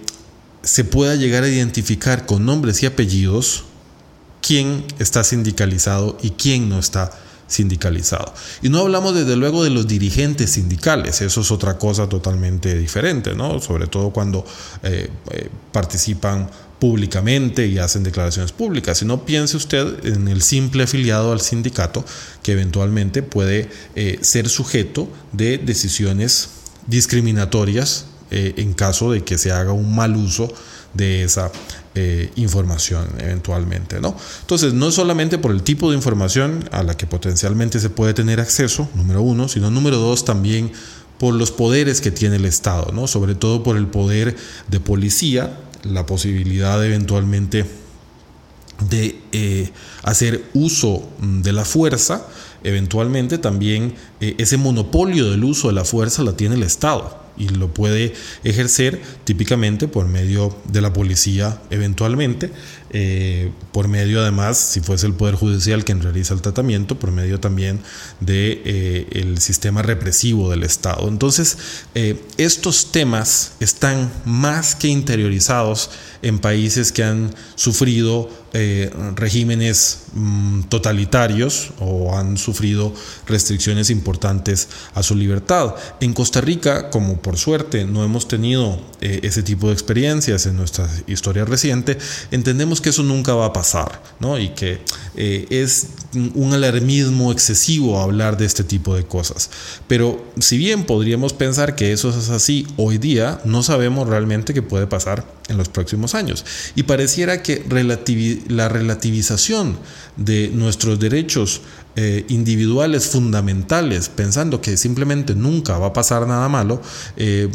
se 0.63 0.83
pueda 0.83 1.13
llegar 1.13 1.43
a 1.43 1.49
identificar 1.49 2.25
con 2.25 2.47
nombres 2.47 2.81
y 2.81 2.87
apellidos 2.87 3.65
quién 4.45 4.85
está 4.99 5.23
sindicalizado 5.23 6.17
y 6.21 6.31
quién 6.31 6.69
no 6.69 6.77
está 6.77 7.11
sindicalizado. 7.47 8.31
Y 8.61 8.69
no 8.69 8.79
hablamos 8.79 9.15
desde 9.15 9.35
luego 9.35 9.63
de 9.63 9.71
los 9.71 9.87
dirigentes 9.87 10.51
sindicales, 10.51 11.21
eso 11.21 11.41
es 11.41 11.51
otra 11.51 11.77
cosa 11.77 12.07
totalmente 12.07 12.77
diferente, 12.77 13.35
¿no? 13.35 13.59
sobre 13.59 13.87
todo 13.87 14.11
cuando 14.11 14.45
eh, 14.83 15.09
eh, 15.31 15.49
participan 15.71 16.49
públicamente 16.79 17.65
y 17.65 17.79
hacen 17.79 18.03
declaraciones 18.03 18.51
públicas, 18.51 18.97
Si 18.97 19.05
no 19.05 19.25
piense 19.25 19.57
usted 19.57 20.05
en 20.05 20.27
el 20.27 20.41
simple 20.41 20.83
afiliado 20.83 21.31
al 21.31 21.39
sindicato 21.39 22.03
que 22.43 22.51
eventualmente 22.51 23.23
puede 23.23 23.69
eh, 23.95 24.19
ser 24.21 24.49
sujeto 24.49 25.07
de 25.31 25.57
decisiones 25.57 26.49
discriminatorias 26.85 28.05
en 28.31 28.73
caso 28.73 29.11
de 29.11 29.23
que 29.23 29.37
se 29.37 29.51
haga 29.51 29.71
un 29.71 29.95
mal 29.95 30.15
uso 30.15 30.51
de 30.95 31.23
esa 31.23 31.51
eh, 31.93 32.31
información 32.35 33.07
eventualmente, 33.19 33.99
¿no? 33.99 34.15
Entonces, 34.41 34.73
no 34.73 34.91
solamente 34.91 35.37
por 35.37 35.51
el 35.51 35.61
tipo 35.61 35.89
de 35.89 35.95
información 35.95 36.67
a 36.71 36.83
la 36.83 36.95
que 36.97 37.05
potencialmente 37.05 37.79
se 37.79 37.89
puede 37.89 38.13
tener 38.13 38.39
acceso, 38.39 38.89
número 38.95 39.21
uno, 39.21 39.47
sino 39.47 39.69
número 39.69 39.97
dos, 39.97 40.25
también 40.25 40.71
por 41.19 41.33
los 41.33 41.51
poderes 41.51 42.01
que 42.01 42.11
tiene 42.11 42.37
el 42.37 42.45
Estado, 42.45 42.91
¿no? 42.91 43.07
Sobre 43.07 43.35
todo 43.35 43.63
por 43.63 43.77
el 43.77 43.87
poder 43.87 44.35
de 44.67 44.79
policía, 44.79 45.57
la 45.83 46.05
posibilidad 46.05 46.79
de 46.79 46.87
eventualmente 46.87 47.65
de 48.89 49.21
eh, 49.31 49.71
hacer 50.03 50.43
uso 50.53 51.07
de 51.21 51.53
la 51.53 51.63
fuerza, 51.63 52.25
eventualmente 52.63 53.37
también 53.37 53.95
eh, 54.19 54.35
ese 54.37 54.57
monopolio 54.57 55.31
del 55.31 55.43
uso 55.45 55.67
de 55.67 55.73
la 55.73 55.85
fuerza 55.85 56.23
la 56.23 56.35
tiene 56.35 56.55
el 56.55 56.63
Estado 56.63 57.24
y 57.37 57.49
lo 57.49 57.73
puede 57.73 58.13
ejercer 58.43 59.01
típicamente 59.23 59.87
por 59.87 60.07
medio 60.07 60.55
de 60.65 60.81
la 60.81 60.93
policía 60.93 61.61
eventualmente, 61.69 62.51
eh, 62.91 63.51
por 63.71 63.87
medio 63.87 64.21
además, 64.21 64.57
si 64.57 64.79
fuese 64.79 65.07
el 65.07 65.13
Poder 65.13 65.35
Judicial 65.35 65.83
quien 65.83 66.01
realiza 66.01 66.33
el 66.33 66.41
tratamiento, 66.41 66.97
por 66.99 67.11
medio 67.11 67.39
también 67.39 67.81
del 68.19 68.63
de, 68.63 69.07
eh, 69.11 69.35
sistema 69.39 69.81
represivo 69.81 70.49
del 70.49 70.63
Estado. 70.63 71.07
Entonces, 71.07 71.57
eh, 71.95 72.21
estos 72.37 72.91
temas 72.91 73.53
están 73.59 74.11
más 74.25 74.75
que 74.75 74.87
interiorizados 74.87 75.89
en 76.21 76.39
países 76.39 76.91
que 76.91 77.03
han 77.03 77.33
sufrido 77.55 78.29
regímenes 79.17 80.03
mm, 80.13 80.61
totalitarios 80.69 81.71
o 81.81 82.17
han 82.17 82.37
sufrido 82.37 82.93
restricciones 83.27 83.89
importantes 83.89 84.69
a 84.93 85.03
su 85.03 85.13
libertad. 85.13 85.75
En 85.99 86.13
Costa 86.13 86.39
Rica, 86.39 86.89
como 86.89 87.17
por 87.17 87.37
suerte 87.37 87.83
no 87.83 88.05
hemos 88.05 88.29
tenido 88.29 88.79
ese 89.01 89.43
tipo 89.43 89.67
de 89.67 89.73
experiencias 89.73 90.45
en 90.45 90.55
nuestra 90.55 90.89
historia 91.05 91.43
reciente, 91.43 91.97
entendemos 92.31 92.74
que 92.81 92.89
eso 92.89 93.03
nunca 93.03 93.33
va 93.33 93.47
a 93.47 93.53
pasar, 93.53 94.01
¿no? 94.19 94.37
Y 94.39 94.49
que 94.49 94.79
eh, 95.15 95.47
es 95.49 95.87
un 96.13 96.53
alarmismo 96.53 97.31
excesivo 97.31 97.99
hablar 97.99 98.37
de 98.37 98.45
este 98.45 98.63
tipo 98.63 98.95
de 98.95 99.05
cosas. 99.05 99.49
Pero 99.87 100.23
si 100.39 100.57
bien 100.57 100.85
podríamos 100.85 101.33
pensar 101.33 101.75
que 101.75 101.91
eso 101.91 102.09
es 102.09 102.29
así 102.29 102.67
hoy 102.77 102.97
día, 102.97 103.41
no 103.45 103.63
sabemos 103.63 104.07
realmente 104.07 104.53
qué 104.53 104.61
puede 104.61 104.87
pasar 104.87 105.25
en 105.49 105.57
los 105.57 105.69
próximos 105.69 106.15
años. 106.15 106.45
Y 106.75 106.83
pareciera 106.83 107.43
que 107.43 107.63
la 108.47 108.69
relativización 108.69 109.77
de 110.17 110.49
nuestros 110.53 110.99
derechos 110.99 111.61
eh, 111.95 112.25
individuales 112.29 113.07
fundamentales, 113.07 114.09
pensando 114.09 114.61
que 114.61 114.77
simplemente 114.77 115.35
nunca 115.35 115.77
va 115.77 115.87
a 115.87 115.93
pasar 115.93 116.27
nada 116.27 116.49
malo, 116.49 116.81
eh, 117.17 117.49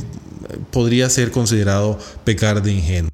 podría 0.70 1.10
ser 1.10 1.30
considerado 1.30 1.98
pecar 2.24 2.62
de 2.62 2.72
ingenuo. 2.72 3.09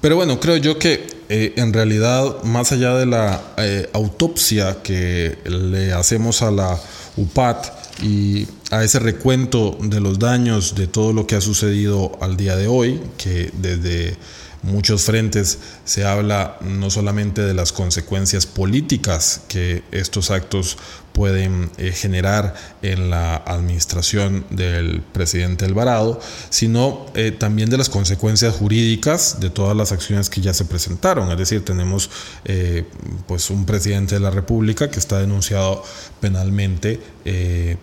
Pero 0.00 0.16
bueno, 0.16 0.40
creo 0.40 0.56
yo 0.56 0.78
que 0.78 1.06
eh, 1.28 1.52
en 1.56 1.72
realidad, 1.72 2.42
más 2.42 2.72
allá 2.72 2.94
de 2.94 3.06
la 3.06 3.54
eh, 3.58 3.88
autopsia 3.92 4.78
que 4.82 5.38
le 5.44 5.92
hacemos 5.92 6.42
a 6.42 6.50
la 6.50 6.80
UPAT 7.16 8.02
y 8.02 8.46
a 8.70 8.82
ese 8.82 8.98
recuento 8.98 9.76
de 9.80 10.00
los 10.00 10.18
daños 10.18 10.74
de 10.74 10.86
todo 10.86 11.12
lo 11.12 11.26
que 11.26 11.36
ha 11.36 11.40
sucedido 11.42 12.18
al 12.20 12.36
día 12.36 12.56
de 12.56 12.66
hoy, 12.66 13.00
que 13.18 13.50
desde 13.52 14.16
muchos 14.62 15.02
frentes 15.02 15.58
se 15.90 16.04
habla 16.04 16.56
no 16.60 16.88
solamente 16.88 17.42
de 17.42 17.52
las 17.52 17.72
consecuencias 17.72 18.46
políticas 18.46 19.40
que 19.48 19.82
estos 19.90 20.30
actos 20.30 20.78
pueden 21.12 21.68
eh, 21.78 21.90
generar 21.90 22.54
en 22.80 23.10
la 23.10 23.34
administración 23.34 24.44
del 24.50 25.02
presidente 25.02 25.64
Alvarado, 25.64 26.20
sino 26.48 27.06
eh, 27.14 27.32
también 27.32 27.70
de 27.70 27.76
las 27.76 27.88
consecuencias 27.88 28.54
jurídicas 28.54 29.40
de 29.40 29.50
todas 29.50 29.76
las 29.76 29.90
acciones 29.90 30.30
que 30.30 30.40
ya 30.40 30.54
se 30.54 30.64
presentaron. 30.64 31.28
Es 31.32 31.38
decir, 31.38 31.64
tenemos 31.64 32.08
eh, 32.44 32.84
pues 33.26 33.50
un 33.50 33.66
presidente 33.66 34.14
de 34.14 34.20
la 34.20 34.30
República 34.30 34.92
que 34.92 35.00
está 35.00 35.18
denunciado 35.18 35.82
penalmente 36.20 37.00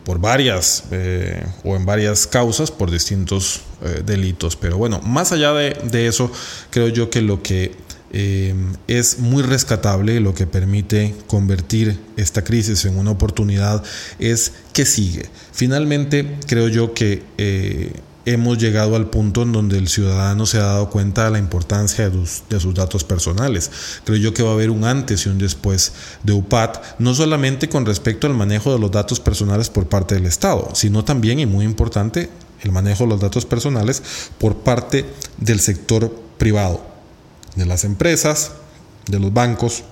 por 0.04 0.20
varias 0.20 0.86
o 1.64 1.76
en 1.76 1.86
varias 1.86 2.26
causas 2.26 2.72
por 2.72 2.90
distintos 2.90 3.62
delitos. 4.04 4.56
Pero 4.56 4.78
bueno, 4.78 5.00
más 5.02 5.32
allá 5.32 5.54
de, 5.54 5.78
de 5.84 6.08
eso, 6.08 6.32
creo 6.70 6.88
yo 6.88 7.10
que 7.10 7.22
lo 7.22 7.42
que 7.44 7.76
eh, 8.20 8.56
es 8.88 9.20
muy 9.20 9.44
rescatable, 9.44 10.20
lo 10.20 10.34
que 10.34 10.48
permite 10.48 11.14
convertir 11.28 12.00
esta 12.16 12.44
crisis 12.44 12.84
en 12.86 12.98
una 12.98 13.12
oportunidad 13.12 13.84
es 14.18 14.54
que 14.74 14.88
sigue. 14.88 15.30
Finalmente, 15.52 16.40
creo 16.48 16.68
yo 16.68 16.96
que 16.96 17.22
eh, 17.38 17.92
hemos 18.26 18.58
llegado 18.58 18.96
al 18.96 19.12
punto 19.12 19.44
en 19.44 19.52
donde 19.52 19.78
el 19.78 19.88
ciudadano 19.88 20.48
se 20.48 20.58
ha 20.58 20.64
dado 20.64 20.90
cuenta 20.90 21.26
de 21.26 21.32
la 21.32 21.38
importancia 21.38 22.10
de, 22.10 22.60
sus 22.60 22.74
datos 22.74 23.04
personales. 23.04 23.70
Creo 24.04 24.18
yo 24.18 24.34
que 24.34 24.42
va 24.42 24.50
a 24.50 24.54
haber 24.54 24.72
un 24.72 24.84
antes 24.84 25.28
y 25.28 25.30
un 25.30 25.38
después 25.38 25.94
de 26.24 26.34
UPAT, 26.34 26.98
no 26.98 27.14
solamente 27.14 27.70
con 27.70 27.86
respecto 27.86 28.26
al 28.26 28.34
manejo 28.34 28.74
de 28.74 28.80
los 28.80 28.90
datos 28.90 29.20
personales 29.20 29.70
por 29.70 29.90
parte 29.90 30.16
del 30.16 30.26
Estado, 30.26 30.72
sino 30.74 31.06
también, 31.06 31.40
y 31.40 31.46
muy 31.46 31.66
importante, 31.66 32.32
el 32.64 32.72
manejo 32.72 33.04
de 33.04 33.12
los 33.12 33.22
datos 33.22 33.46
personales 33.46 34.02
por 34.40 34.56
parte 34.56 35.06
del 35.38 35.60
sector 35.60 36.12
privado 36.40 36.97
de 37.58 37.66
las 37.66 37.84
empresas, 37.84 38.52
de 39.08 39.20
los 39.20 39.34
bancos, 39.34 39.84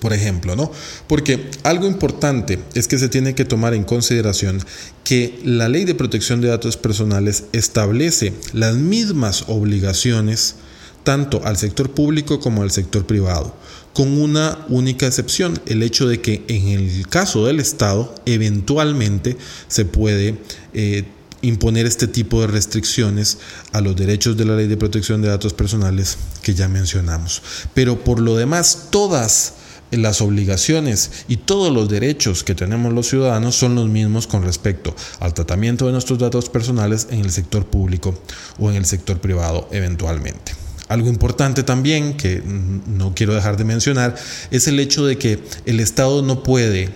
por 0.00 0.12
ejemplo, 0.12 0.56
¿no? 0.56 0.70
Porque 1.06 1.50
algo 1.64 1.86
importante 1.86 2.58
es 2.74 2.88
que 2.88 2.98
se 2.98 3.08
tiene 3.08 3.34
que 3.34 3.44
tomar 3.44 3.74
en 3.74 3.84
consideración 3.84 4.64
que 5.04 5.40
la 5.44 5.68
ley 5.68 5.84
de 5.84 5.94
protección 5.94 6.40
de 6.40 6.48
datos 6.48 6.76
personales 6.76 7.44
establece 7.52 8.32
las 8.52 8.76
mismas 8.76 9.44
obligaciones 9.48 10.56
tanto 11.04 11.44
al 11.44 11.56
sector 11.56 11.90
público 11.90 12.40
como 12.40 12.62
al 12.62 12.70
sector 12.70 13.06
privado, 13.06 13.54
con 13.92 14.20
una 14.20 14.64
única 14.68 15.06
excepción, 15.06 15.60
el 15.66 15.82
hecho 15.82 16.08
de 16.08 16.20
que 16.20 16.44
en 16.48 16.68
el 16.68 17.08
caso 17.08 17.46
del 17.46 17.60
Estado 17.60 18.14
eventualmente 18.24 19.36
se 19.68 19.84
puede 19.84 20.38
eh, 20.74 21.04
imponer 21.42 21.86
este 21.86 22.06
tipo 22.06 22.40
de 22.40 22.46
restricciones 22.46 23.38
a 23.72 23.80
los 23.80 23.96
derechos 23.96 24.36
de 24.36 24.44
la 24.44 24.56
ley 24.56 24.68
de 24.68 24.76
protección 24.76 25.20
de 25.20 25.28
datos 25.28 25.52
personales 25.52 26.16
que 26.42 26.54
ya 26.54 26.68
mencionamos. 26.68 27.42
Pero 27.74 28.02
por 28.02 28.20
lo 28.20 28.36
demás, 28.36 28.88
todas 28.90 29.54
las 29.90 30.22
obligaciones 30.22 31.10
y 31.28 31.36
todos 31.36 31.72
los 31.72 31.88
derechos 31.88 32.44
que 32.44 32.54
tenemos 32.54 32.92
los 32.92 33.08
ciudadanos 33.08 33.56
son 33.56 33.74
los 33.74 33.88
mismos 33.88 34.26
con 34.26 34.42
respecto 34.42 34.94
al 35.20 35.34
tratamiento 35.34 35.86
de 35.86 35.92
nuestros 35.92 36.18
datos 36.18 36.48
personales 36.48 37.08
en 37.10 37.20
el 37.20 37.30
sector 37.30 37.66
público 37.66 38.18
o 38.58 38.70
en 38.70 38.76
el 38.76 38.86
sector 38.86 39.20
privado 39.20 39.68
eventualmente. 39.70 40.52
Algo 40.88 41.08
importante 41.08 41.62
también 41.62 42.16
que 42.16 42.42
no 42.44 43.14
quiero 43.14 43.34
dejar 43.34 43.56
de 43.56 43.64
mencionar 43.64 44.14
es 44.50 44.66
el 44.68 44.80
hecho 44.80 45.04
de 45.06 45.18
que 45.18 45.42
el 45.66 45.80
Estado 45.80 46.22
no 46.22 46.42
puede 46.42 46.90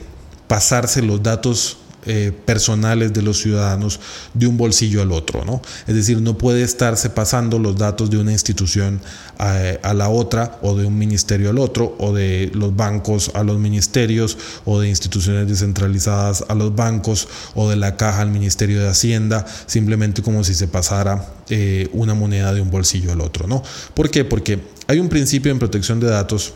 pasarse 0.49 1.03
los 1.03 1.23
datos 1.23 1.79
eh, 2.07 2.33
personales 2.45 3.13
de 3.13 3.23
los 3.23 3.41
ciudadanos 3.41 4.01
de 4.33 4.47
un 4.47 4.57
bolsillo 4.57 5.03
al 5.03 5.13
otro, 5.13 5.45
¿no? 5.45 5.61
Es 5.87 5.95
decir, 5.95 6.21
no 6.21 6.39
puede 6.39 6.63
estarse 6.63 7.11
pasando 7.11 7.59
los 7.59 7.77
datos 7.77 8.11
de 8.11 8.19
una 8.19 8.33
institución 8.33 9.01
a, 9.39 9.93
la 9.93 10.09
otra 10.09 10.59
o 10.63 10.77
de 10.77 10.87
un 10.87 10.97
ministerio 10.97 11.51
al 11.51 11.59
otro 11.59 11.97
o 11.99 12.13
de 12.13 12.51
los 12.55 12.75
bancos 12.75 13.31
a 13.35 13.43
los 13.43 13.59
ministerios 13.59 14.39
o 14.65 14.81
de 14.81 14.89
instituciones 14.89 15.49
descentralizadas 15.49 16.45
a 16.49 16.55
los 16.55 16.75
bancos 16.75 17.29
o 17.55 17.69
de 17.69 17.77
la 17.77 17.97
caja 17.97 18.23
al 18.23 18.31
Ministerio 18.31 18.81
de 18.81 18.89
Hacienda, 18.89 19.45
simplemente 19.67 20.23
como 20.23 20.45
si 20.45 20.55
se 20.55 20.69
pasara 20.69 21.27
eh, 21.49 21.89
una 21.93 22.15
moneda 22.15 22.53
de 22.55 22.61
un 22.61 22.71
bolsillo 22.71 23.13
al 23.13 23.21
otro, 23.21 23.47
¿no? 23.47 23.63
¿Por 23.95 24.11
qué? 24.11 24.25
Porque 24.25 24.61
hay 24.87 25.01
un 25.01 25.09
principio 25.09 25.51
en 25.53 25.59
protección 25.59 26.01
de 26.01 26.07
datos 26.07 26.55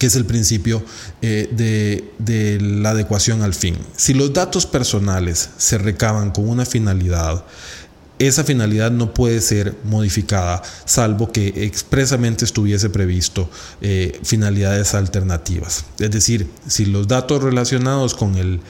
que 0.00 0.06
es 0.06 0.16
el 0.16 0.24
principio 0.24 0.82
eh, 1.20 1.48
de, 1.52 2.58
la 2.58 2.90
adecuación 2.90 3.42
al 3.42 3.52
fin. 3.52 3.76
Si 3.96 4.14
los 4.14 4.32
datos 4.32 4.64
personales 4.64 5.50
se 5.58 5.76
recaban 5.76 6.30
con 6.30 6.48
una 6.48 6.64
finalidad 6.64 7.44
esa 8.18 8.44
finalidad 8.44 8.90
no 8.90 9.14
puede 9.14 9.40
ser 9.40 9.74
modificada, 9.82 10.62
salvo 10.84 11.32
que 11.32 11.64
expresamente 11.64 12.44
estuviese 12.44 12.90
previsto 12.90 13.48
eh, 13.80 14.20
finalidades 14.22 14.92
alternativas. 14.92 15.86
Es 15.98 16.10
decir, 16.10 16.50
si 16.66 16.84
los 16.84 17.08
datos 17.08 17.42
relacionados 17.42 18.14
con 18.14 18.36
el 18.36 18.60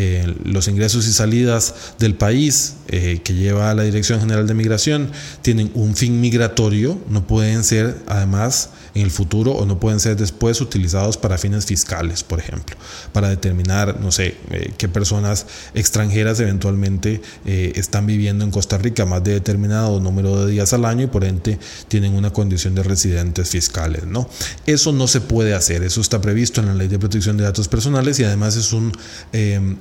eh, 0.00 0.32
los 0.44 0.68
ingresos 0.68 1.08
y 1.08 1.12
salidas 1.12 1.74
del 1.98 2.14
país 2.14 2.74
eh, 2.86 3.20
que 3.24 3.34
lleva 3.34 3.74
la 3.74 3.82
Dirección 3.82 4.20
General 4.20 4.46
de 4.46 4.54
Migración 4.54 5.10
tienen 5.42 5.72
un 5.74 5.96
fin 5.96 6.20
migratorio, 6.20 7.00
no 7.08 7.26
pueden 7.26 7.64
ser 7.64 7.96
además 8.06 8.70
en 8.94 9.02
el 9.02 9.10
futuro 9.10 9.52
o 9.52 9.66
no 9.66 9.80
pueden 9.80 9.98
ser 9.98 10.16
después 10.16 10.60
utilizados 10.60 11.16
para 11.16 11.36
fines 11.36 11.66
fiscales, 11.66 12.22
por 12.22 12.38
ejemplo, 12.38 12.76
para 13.12 13.28
determinar, 13.28 13.98
no 14.00 14.12
sé, 14.12 14.36
eh, 14.52 14.72
qué 14.78 14.88
personas 14.88 15.46
extranjeras 15.74 16.38
eventualmente 16.38 17.20
están 17.44 18.06
viviendo 18.06 18.44
en 18.44 18.52
Costa 18.52 18.78
Rica 18.78 19.04
más 19.04 19.24
de 19.24 19.32
determinado 19.32 19.98
número 19.98 20.46
de 20.46 20.52
días 20.52 20.72
al 20.74 20.84
año 20.84 21.04
y 21.04 21.06
por 21.08 21.24
ende 21.24 21.58
tienen 21.88 22.14
una 22.14 22.32
condición 22.32 22.76
de 22.76 22.84
residentes 22.84 23.50
fiscales, 23.50 24.06
¿no? 24.06 24.30
Eso 24.64 24.92
no 24.92 25.08
se 25.08 25.20
puede 25.20 25.54
hacer, 25.54 25.82
eso 25.82 26.00
está 26.00 26.20
previsto 26.20 26.60
en 26.60 26.68
la 26.68 26.74
Ley 26.74 26.86
de 26.86 27.00
Protección 27.00 27.36
de 27.36 27.42
Datos 27.42 27.66
Personales 27.66 28.20
y 28.20 28.24
además 28.24 28.54
es 28.54 28.72
un 28.72 28.92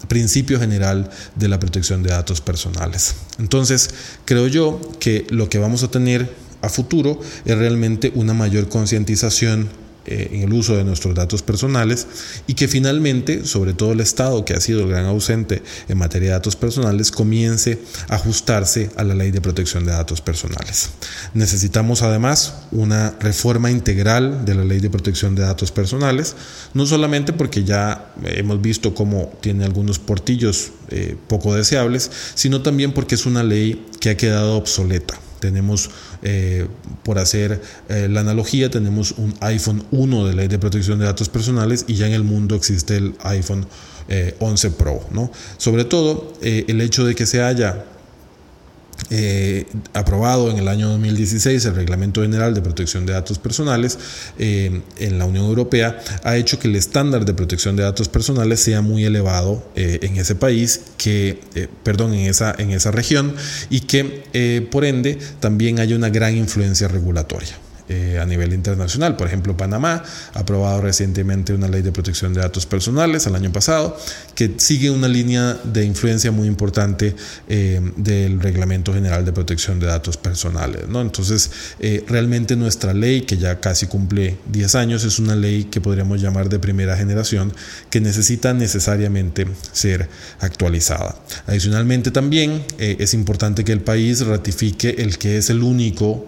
principio 0.07 0.59
general 0.59 1.09
de 1.35 1.47
la 1.47 1.59
protección 1.59 2.03
de 2.03 2.09
datos 2.09 2.41
personales. 2.41 3.15
Entonces, 3.39 3.89
creo 4.25 4.47
yo 4.47 4.81
que 4.99 5.25
lo 5.29 5.49
que 5.49 5.59
vamos 5.59 5.83
a 5.83 5.91
tener 5.91 6.29
a 6.61 6.69
futuro 6.69 7.19
es 7.45 7.57
realmente 7.57 8.11
una 8.15 8.33
mayor 8.33 8.69
concientización 8.69 9.69
eh, 10.07 10.29
en 10.31 10.43
el 10.43 10.53
uso 10.53 10.75
de 10.75 10.83
nuestros 10.83 11.13
datos 11.13 11.41
personales 11.41 12.07
y 12.47 12.53
que 12.53 12.67
finalmente, 12.67 13.45
sobre 13.45 13.73
todo 13.73 13.91
el 13.91 13.99
Estado, 13.99 14.45
que 14.45 14.53
ha 14.53 14.61
sido 14.61 14.81
el 14.81 14.87
gran 14.87 15.05
ausente 15.05 15.61
en 15.89 15.97
materia 15.97 16.29
de 16.29 16.33
datos 16.33 16.55
personales, 16.55 17.11
comience 17.11 17.79
a 18.07 18.15
ajustarse 18.15 18.89
a 18.95 19.03
la 19.03 19.13
ley 19.15 19.31
de 19.31 19.41
protección 19.41 19.85
de 19.85 19.91
datos 19.91 20.21
personales. 20.21 20.91
Necesitamos 21.33 22.01
además 22.01 22.53
una 22.71 23.15
reforma 23.19 23.69
integral 23.69 24.45
de 24.45 24.55
la 24.55 24.63
ley 24.63 24.79
de 24.79 24.89
protección 24.89 25.35
de 25.35 25.41
datos 25.43 25.71
personales, 25.71 26.35
no 26.73 26.85
solamente 26.85 27.33
porque 27.33 27.63
ya 27.63 28.13
hemos 28.23 28.61
visto 28.61 28.95
cómo 28.95 29.33
tiene 29.41 29.65
algunos 29.65 29.99
portillos 29.99 30.71
eh, 30.89 31.17
poco 31.27 31.53
deseables, 31.53 32.09
sino 32.33 32.61
también 32.61 32.93
porque 32.93 33.15
es 33.15 33.25
una 33.25 33.43
ley 33.43 33.85
que 33.99 34.11
ha 34.11 34.17
quedado 34.17 34.55
obsoleta 34.55 35.19
tenemos, 35.39 35.89
eh, 36.21 36.67
por 37.03 37.19
hacer 37.19 37.61
eh, 37.89 38.07
la 38.09 38.21
analogía, 38.21 38.69
tenemos 38.69 39.13
un 39.17 39.33
iPhone 39.41 39.83
1 39.91 40.27
de 40.27 40.35
ley 40.35 40.47
de 40.47 40.59
protección 40.59 40.99
de 40.99 41.05
datos 41.05 41.29
personales 41.29 41.85
y 41.87 41.95
ya 41.95 42.07
en 42.07 42.13
el 42.13 42.23
mundo 42.23 42.55
existe 42.55 42.97
el 42.97 43.15
iPhone 43.23 43.65
11 44.39 44.67
eh, 44.67 44.71
Pro. 44.71 45.01
¿no? 45.11 45.31
Sobre 45.57 45.85
todo, 45.85 46.33
el 46.41 46.81
hecho 46.81 47.05
de 47.05 47.15
que 47.15 47.25
se 47.25 47.41
haya 47.41 47.85
eh, 49.09 49.65
aprobado 49.93 50.51
en 50.51 50.57
el 50.57 50.67
año 50.67 50.89
2016 50.89 51.65
el 51.65 51.75
Reglamento 51.75 52.21
General 52.21 52.53
de 52.53 52.61
Protección 52.61 53.05
de 53.05 53.13
Datos 53.13 53.39
Personales 53.39 53.97
eh, 54.37 54.81
en 54.97 55.19
la 55.19 55.25
Unión 55.25 55.45
Europea 55.45 55.99
ha 56.23 56.35
hecho 56.35 56.59
que 56.59 56.67
el 56.67 56.75
estándar 56.75 57.23
de 57.23 57.33
protección 57.33 57.75
de 57.75 57.83
datos 57.83 58.09
personales 58.09 58.59
sea 58.59 58.81
muy 58.81 59.05
elevado 59.05 59.63
eh, 59.75 59.99
en 60.01 60.17
ese 60.17 60.35
país, 60.35 60.81
que, 60.97 61.39
perdón, 61.83 62.13
en 62.13 62.27
esa, 62.27 62.53
en 62.57 62.71
esa 62.71 62.91
región 62.91 63.33
y 63.69 63.81
que 63.81 64.67
por 64.71 64.83
ende 64.83 65.17
también 65.39 65.79
haya 65.79 65.95
una 65.95 66.09
gran 66.09 66.35
influencia 66.35 66.87
regulatoria. 66.87 67.66
Eh, 67.89 68.19
a 68.19 68.25
nivel 68.25 68.51
internacional. 68.51 69.15
Por 69.15 69.27
ejemplo, 69.27 69.55
Panamá 69.55 70.03
ha 70.33 70.39
aprobado 70.39 70.81
recientemente 70.81 71.53
una 71.53 71.69
ley 71.69 71.81
de 71.81 71.93
protección 71.93 72.33
de 72.33 72.41
datos 72.41 72.65
personales 72.65 73.25
el 73.27 73.35
año 73.35 73.49
pasado, 73.53 73.97
que 74.35 74.55
sigue 74.57 74.89
una 74.89 75.07
línea 75.07 75.57
de 75.63 75.85
influencia 75.85 76.29
muy 76.33 76.49
importante 76.49 77.15
eh, 77.47 77.79
del 77.95 78.41
Reglamento 78.41 78.93
General 78.93 79.23
de 79.23 79.31
Protección 79.31 79.79
de 79.79 79.85
Datos 79.85 80.17
Personales. 80.17 80.89
¿no? 80.89 80.99
Entonces, 80.99 81.49
eh, 81.79 82.03
realmente 82.09 82.57
nuestra 82.57 82.93
ley, 82.93 83.21
que 83.21 83.37
ya 83.37 83.61
casi 83.61 83.87
cumple 83.87 84.35
10 84.51 84.75
años, 84.75 85.05
es 85.05 85.17
una 85.17 85.37
ley 85.37 85.63
que 85.63 85.79
podríamos 85.79 86.21
llamar 86.21 86.49
de 86.49 86.59
primera 86.59 86.97
generación, 86.97 87.53
que 87.89 88.01
necesita 88.01 88.53
necesariamente 88.53 89.47
ser 89.71 90.09
actualizada. 90.41 91.15
Adicionalmente, 91.45 92.11
también 92.11 92.65
es 92.79 93.13
importante 93.13 93.63
que 93.63 93.71
el 93.71 93.79
país 93.79 94.25
ratifique 94.25 94.95
el 94.97 95.17
que 95.17 95.37
es 95.37 95.49
el 95.49 95.63
único 95.63 96.27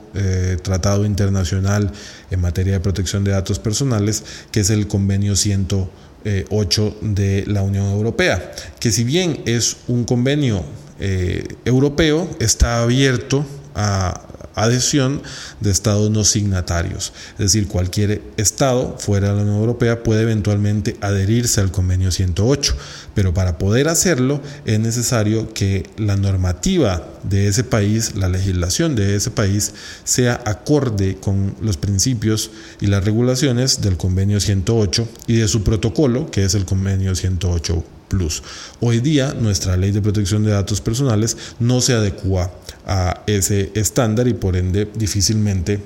tratado 0.63 1.05
internacional 1.05 1.48
en 1.57 2.39
materia 2.39 2.73
de 2.73 2.79
protección 2.79 3.23
de 3.23 3.31
datos 3.31 3.59
personales, 3.59 4.23
que 4.51 4.61
es 4.61 4.69
el 4.69 4.87
convenio 4.87 5.35
108 5.35 6.97
de 7.01 7.45
la 7.47 7.61
Unión 7.61 7.87
Europea, 7.87 8.51
que 8.79 8.91
si 8.91 9.03
bien 9.03 9.41
es 9.45 9.77
un 9.87 10.05
convenio 10.05 10.63
eh, 10.99 11.47
europeo, 11.65 12.29
está 12.39 12.81
abierto 12.81 13.45
a 13.75 14.21
adhesión 14.63 15.21
de 15.59 15.71
estados 15.71 16.09
no 16.11 16.23
signatarios. 16.23 17.13
Es 17.33 17.53
decir, 17.53 17.67
cualquier 17.67 18.21
estado 18.37 18.97
fuera 18.99 19.29
de 19.29 19.35
la 19.35 19.41
Unión 19.41 19.57
Europea 19.57 20.03
puede 20.03 20.23
eventualmente 20.23 20.97
adherirse 21.01 21.61
al 21.61 21.71
convenio 21.71 22.11
108, 22.11 22.75
pero 23.13 23.33
para 23.33 23.57
poder 23.57 23.87
hacerlo 23.87 24.41
es 24.65 24.79
necesario 24.79 25.53
que 25.53 25.89
la 25.97 26.15
normativa 26.15 27.07
de 27.23 27.47
ese 27.47 27.63
país, 27.63 28.15
la 28.15 28.29
legislación 28.29 28.95
de 28.95 29.15
ese 29.15 29.31
país, 29.31 29.73
sea 30.03 30.41
acorde 30.45 31.17
con 31.17 31.55
los 31.61 31.77
principios 31.77 32.51
y 32.79 32.87
las 32.87 33.03
regulaciones 33.03 33.81
del 33.81 33.97
convenio 33.97 34.39
108 34.39 35.07
y 35.27 35.37
de 35.37 35.47
su 35.47 35.63
protocolo, 35.63 36.31
que 36.31 36.45
es 36.45 36.55
el 36.55 36.65
convenio 36.65 37.15
108 37.15 37.98
Plus. 38.09 38.43
Hoy 38.81 38.99
día 38.99 39.33
nuestra 39.39 39.77
ley 39.77 39.91
de 39.91 40.01
protección 40.01 40.43
de 40.43 40.51
datos 40.51 40.81
personales 40.81 41.37
no 41.59 41.79
se 41.79 41.93
adecua 41.93 42.51
a 42.85 43.21
ese 43.27 43.71
estándar 43.75 44.27
y 44.27 44.33
por 44.33 44.57
ende 44.57 44.89
difícilmente 44.95 45.79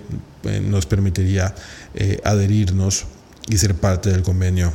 eh, 0.44 0.62
nos 0.62 0.86
permitiría 0.86 1.54
eh, 1.94 2.20
adherirnos 2.24 3.06
y 3.50 3.58
ser 3.58 3.76
parte 3.76 4.10
del 4.10 4.24
convenio 4.24 4.74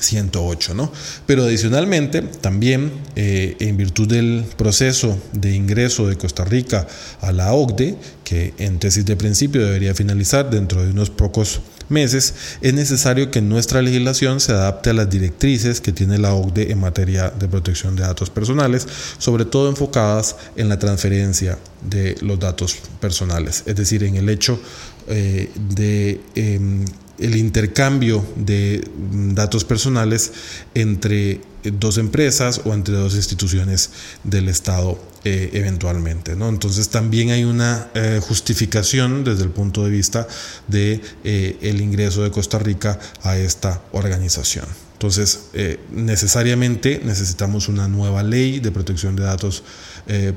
108, 0.00 0.74
¿no? 0.74 0.92
Pero 1.26 1.44
adicionalmente, 1.44 2.22
también 2.22 2.92
eh, 3.16 3.56
en 3.58 3.76
virtud 3.76 4.08
del 4.08 4.44
proceso 4.56 5.18
de 5.32 5.54
ingreso 5.54 6.06
de 6.06 6.16
Costa 6.16 6.44
Rica 6.44 6.86
a 7.20 7.32
la 7.32 7.52
OCDE, 7.52 7.96
que 8.24 8.54
en 8.58 8.78
tesis 8.78 9.04
de 9.04 9.16
principio 9.16 9.64
debería 9.64 9.94
finalizar 9.94 10.50
dentro 10.50 10.84
de 10.84 10.90
unos 10.90 11.10
pocos 11.10 11.60
meses, 11.90 12.34
es 12.60 12.74
necesario 12.74 13.30
que 13.30 13.40
nuestra 13.40 13.82
legislación 13.82 14.40
se 14.40 14.52
adapte 14.52 14.90
a 14.90 14.92
las 14.92 15.08
directrices 15.08 15.80
que 15.80 15.92
tiene 15.92 16.18
la 16.18 16.34
OCDE 16.34 16.72
en 16.72 16.80
materia 16.80 17.30
de 17.30 17.48
protección 17.48 17.96
de 17.96 18.02
datos 18.02 18.30
personales, 18.30 18.86
sobre 19.18 19.44
todo 19.44 19.68
enfocadas 19.68 20.36
en 20.56 20.68
la 20.68 20.78
transferencia 20.78 21.58
de 21.82 22.16
los 22.20 22.38
datos 22.38 22.76
personales, 23.00 23.62
es 23.66 23.76
decir, 23.76 24.02
en 24.04 24.16
el 24.16 24.28
hecho 24.28 24.60
eh, 25.08 25.50
de 25.74 26.20
em, 26.34 26.84
el 27.18 27.36
intercambio 27.36 28.24
de 28.36 28.86
datos 29.34 29.64
personales 29.64 30.32
entre 30.74 31.40
dos 31.64 31.98
empresas 31.98 32.60
o 32.64 32.72
entre 32.72 32.94
dos 32.94 33.14
instituciones 33.14 33.90
del 34.24 34.48
Estado 34.48 34.98
eh, 35.24 35.50
eventualmente. 35.52 36.36
¿no? 36.36 36.48
Entonces 36.48 36.88
también 36.88 37.30
hay 37.30 37.44
una 37.44 37.88
eh, 37.94 38.20
justificación 38.22 39.24
desde 39.24 39.44
el 39.44 39.50
punto 39.50 39.84
de 39.84 39.90
vista 39.90 40.26
de 40.68 41.00
eh, 41.24 41.76
ingreso 41.78 42.22
de 42.22 42.30
Costa 42.30 42.58
Rica 42.58 42.98
a 43.22 43.36
esta 43.36 43.82
organización. 43.92 44.66
Entonces, 44.92 45.50
necesariamente 45.92 47.00
necesitamos 47.04 47.68
una 47.68 47.86
nueva 47.86 48.24
ley 48.24 48.58
de 48.58 48.72
protección 48.72 49.14
de 49.14 49.22
datos 49.22 49.62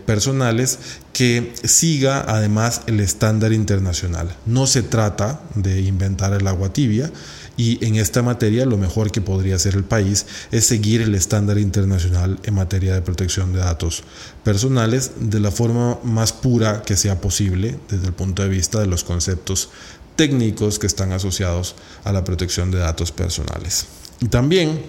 personales 0.05 0.79
que 1.13 1.53
siga 1.63 2.25
además 2.27 2.81
el 2.87 2.99
estándar 2.99 3.53
internacional. 3.53 4.35
No 4.45 4.67
se 4.67 4.83
trata 4.83 5.41
de 5.55 5.81
inventar 5.81 6.33
el 6.33 6.45
agua 6.47 6.73
tibia, 6.73 7.09
y 7.57 7.83
en 7.85 7.95
esta 7.95 8.23
materia 8.23 8.65
lo 8.65 8.77
mejor 8.77 9.11
que 9.11 9.21
podría 9.21 9.55
hacer 9.55 9.75
el 9.75 9.83
país 9.83 10.25
es 10.51 10.65
seguir 10.65 11.01
el 11.01 11.13
estándar 11.13 11.59
internacional 11.59 12.39
en 12.43 12.55
materia 12.55 12.93
de 12.93 13.01
protección 13.01 13.53
de 13.53 13.59
datos 13.59 14.03
personales 14.43 15.11
de 15.19 15.39
la 15.39 15.51
forma 15.51 15.99
más 16.03 16.33
pura 16.33 16.81
que 16.81 16.95
sea 16.95 17.21
posible 17.21 17.77
desde 17.89 18.07
el 18.07 18.13
punto 18.13 18.41
de 18.41 18.49
vista 18.49 18.79
de 18.79 18.87
los 18.87 19.03
conceptos 19.03 19.69
técnicos 20.15 20.79
que 20.79 20.87
están 20.87 21.11
asociados 21.11 21.75
a 22.03 22.11
la 22.11 22.23
protección 22.23 22.71
de 22.71 22.79
datos 22.79 23.11
personales. 23.11 23.85
Y 24.21 24.27
también 24.27 24.81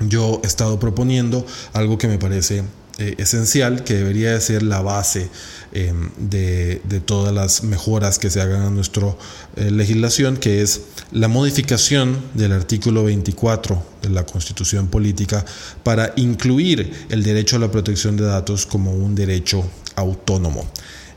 yo 0.00 0.40
he 0.44 0.46
estado 0.46 0.78
proponiendo 0.78 1.44
algo 1.72 1.98
que 1.98 2.08
me 2.08 2.18
parece 2.18 2.62
eh, 3.00 3.14
esencial 3.18 3.84
que 3.84 3.94
debería 3.94 4.32
de 4.32 4.40
ser 4.40 4.64
la 4.64 4.82
base 4.82 5.28
em, 5.70 6.10
de, 6.18 6.80
todas 7.06 7.32
las 7.32 7.62
mejoras 7.62 8.18
que 8.18 8.28
se 8.28 8.40
hagan 8.40 8.62
a 8.62 8.70
nuestra 8.70 9.14
eh, 9.54 9.70
legislación, 9.70 10.36
que 10.36 10.62
es 10.62 10.80
la 11.12 11.28
modificación 11.28 12.18
del 12.34 12.50
artículo 12.50 13.04
24 13.04 13.80
de 14.02 14.08
la 14.08 14.26
Constitución 14.26 14.88
Política 14.88 15.44
para 15.84 16.12
incluir 16.16 17.06
el 17.08 17.22
derecho 17.22 17.54
a 17.54 17.60
la 17.60 17.70
protección 17.70 18.16
de 18.16 18.24
datos 18.24 18.66
como 18.66 18.92
un 18.92 19.14
derecho 19.14 19.64
autónomo. 19.94 20.68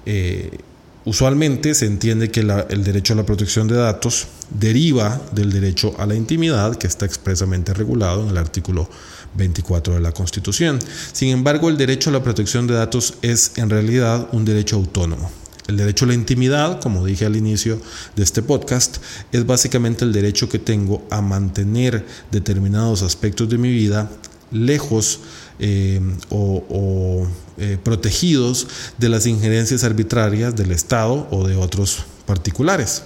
Eh, 0.06 0.60
usualmente 1.06 1.74
se 1.74 1.88
entiende 1.88 2.30
que 2.30 2.42
el 2.42 2.84
derecho 2.84 3.14
a 3.14 3.16
la 3.16 3.26
protección 3.26 3.68
de 3.68 3.78
datos 3.78 4.28
deriva 4.52 5.20
del 5.32 5.52
derecho 5.52 5.96
a 5.98 6.06
la 6.06 6.14
intimidad 6.14 6.76
que 6.76 6.86
está 6.86 7.08
expresamente 7.08 7.74
regulado 7.74 8.24
en 8.24 8.30
el 8.30 8.38
artículo 8.38 8.84
24 8.84 9.12
de 9.36 10.00
la 10.00 10.12
Constitución. 10.12 10.80
Sin 11.14 11.30
embargo, 11.30 11.70
el 11.70 11.78
derecho 11.78 12.10
a 12.10 12.14
la 12.14 12.24
protección 12.24 12.68
de 12.68 12.74
datos 12.74 13.16
es 13.22 13.54
en 13.58 13.70
realidad 13.70 14.28
un 14.32 14.46
derecho 14.46 14.76
autónomo. 14.76 15.32
El 15.68 15.78
derecho 15.78 16.06
a 16.06 16.10
la 16.10 16.14
intimidad, 16.14 16.82
como 16.82 17.06
dije 17.06 17.26
al 17.26 17.36
inicio 17.36 17.80
de 18.16 18.24
este 18.24 18.42
podcast, 18.42 18.98
es 19.32 19.46
básicamente 19.46 20.04
el 20.04 20.12
derecho 20.12 20.50
que 20.50 20.60
tengo 20.60 21.06
a 21.10 21.22
mantener 21.22 22.06
determinados 22.32 23.04
aspectos 23.04 23.48
de 23.48 23.58
mi 23.58 23.70
vida 23.70 24.10
lejos 24.52 25.22
eh, 25.60 26.02
o, 26.30 27.26
eh, 27.58 27.78
protegidos 27.82 28.68
de 28.98 29.10
las 29.10 29.28
injerencias 29.28 29.84
arbitrarias 29.84 30.56
del 30.56 30.72
Estado 30.72 31.28
o 31.32 31.48
de 31.48 31.56
otros 31.56 32.04
particulares. 32.26 33.04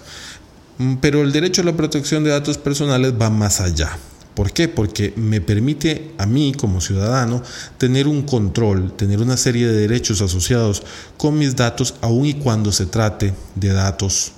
Mm, 0.77 0.95
pero 0.95 1.21
el 1.21 1.31
derecho 1.31 1.61
a 1.61 1.65
la 1.65 1.77
protección 1.77 2.23
de 2.23 2.31
datos 2.31 2.57
personales 2.57 3.13
va 3.13 3.29
más 3.29 3.61
allá. 3.61 3.97
¿Por 4.35 4.51
qué? 4.51 4.67
Porque 4.67 5.13
me 5.15 5.39
permite 5.39 6.11
a 6.17 6.25
mí 6.25 6.53
como 6.53 6.81
ciudadano 6.81 7.41
tener 7.77 8.07
un 8.07 8.23
control, 8.23 8.91
tener 8.95 9.21
una 9.21 9.37
serie 9.37 9.65
de 9.65 9.73
derechos 9.73 10.21
asociados 10.21 10.83
con 11.17 11.37
mis 11.37 11.55
datos, 11.55 11.95
aun 12.01 12.25
y 12.25 12.33
cuando 12.33 12.71
se 12.71 12.85
trate 12.85 13.33
de 13.55 13.69
datos 13.69 14.33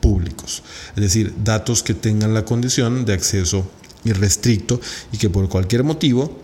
públicos. 0.00 0.62
Es 0.96 1.02
decir, 1.02 1.32
datos 1.44 1.82
que 1.82 1.94
tengan 1.94 2.34
la 2.34 2.44
condición 2.44 3.04
de 3.04 3.14
acceso 3.14 3.70
irrestricto 4.04 4.80
y 5.12 5.18
que 5.18 5.30
por 5.30 5.48
cualquier 5.48 5.84
motivo 5.84 6.40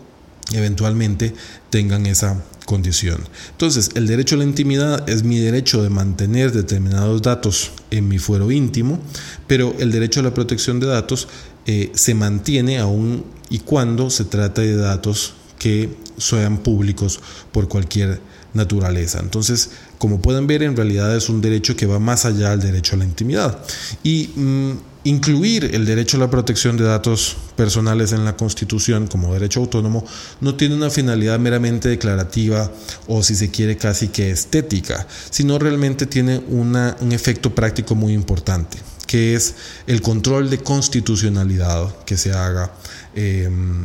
eventualmente 0.52 1.34
tengan 1.70 2.06
esa 2.06 2.42
condición. 2.66 3.20
Entonces, 3.50 3.90
el 3.94 4.06
derecho 4.06 4.36
a 4.36 4.38
la 4.38 4.44
intimidad 4.44 5.08
es 5.08 5.24
mi 5.24 5.38
derecho 5.38 5.82
de 5.82 5.90
mantener 5.90 6.52
determinados 6.52 7.22
datos 7.22 7.72
en 7.90 8.08
mi 8.08 8.18
fuero 8.18 8.50
íntimo, 8.50 9.00
pero 9.46 9.74
el 9.78 9.90
derecho 9.90 10.20
a 10.20 10.22
la 10.22 10.34
protección 10.34 10.80
de 10.80 10.86
datos 10.86 11.28
eh, 11.66 11.92
se 11.94 12.14
mantiene 12.14 12.78
aún 12.78 13.24
y 13.50 13.60
cuando 13.60 14.10
se 14.10 14.24
trata 14.24 14.62
de 14.62 14.76
datos 14.76 15.34
que 15.58 15.96
sean 16.16 16.58
públicos 16.58 17.20
por 17.52 17.68
cualquier 17.68 18.20
naturaleza. 18.54 19.20
Entonces, 19.20 19.70
como 19.98 20.20
pueden 20.20 20.46
ver, 20.46 20.62
en 20.62 20.76
realidad 20.76 21.14
es 21.16 21.28
un 21.28 21.40
derecho 21.40 21.76
que 21.76 21.86
va 21.86 21.98
más 21.98 22.24
allá 22.24 22.50
del 22.50 22.60
derecho 22.60 22.96
a 22.96 22.98
la 22.98 23.04
intimidad. 23.04 23.58
Y 24.02 24.30
mm, 24.34 24.72
incluir 25.04 25.70
el 25.74 25.84
derecho 25.84 26.16
a 26.16 26.20
la 26.20 26.30
protección 26.30 26.76
de 26.76 26.84
datos 26.84 27.36
personales 27.56 28.12
en 28.12 28.24
la 28.24 28.36
Constitución 28.36 29.06
como 29.06 29.32
derecho 29.32 29.60
autónomo 29.60 30.04
no 30.40 30.54
tiene 30.54 30.74
una 30.74 30.90
finalidad 30.90 31.38
meramente 31.38 31.88
declarativa 31.88 32.70
o 33.08 33.22
si 33.22 33.34
se 33.34 33.50
quiere 33.50 33.76
casi 33.76 34.08
que 34.08 34.30
estética, 34.30 35.06
sino 35.30 35.58
realmente 35.58 36.06
tiene 36.06 36.38
un 36.48 37.12
efecto 37.12 37.54
práctico 37.54 37.94
muy 37.94 38.12
importante, 38.12 38.78
que 39.12 39.34
es 39.34 39.56
el 39.86 40.00
control 40.00 40.48
de 40.48 40.56
constitucionalidad 40.56 41.94
que 42.06 42.16
se 42.16 42.32
haga. 42.32 42.72
Em, 43.14 43.84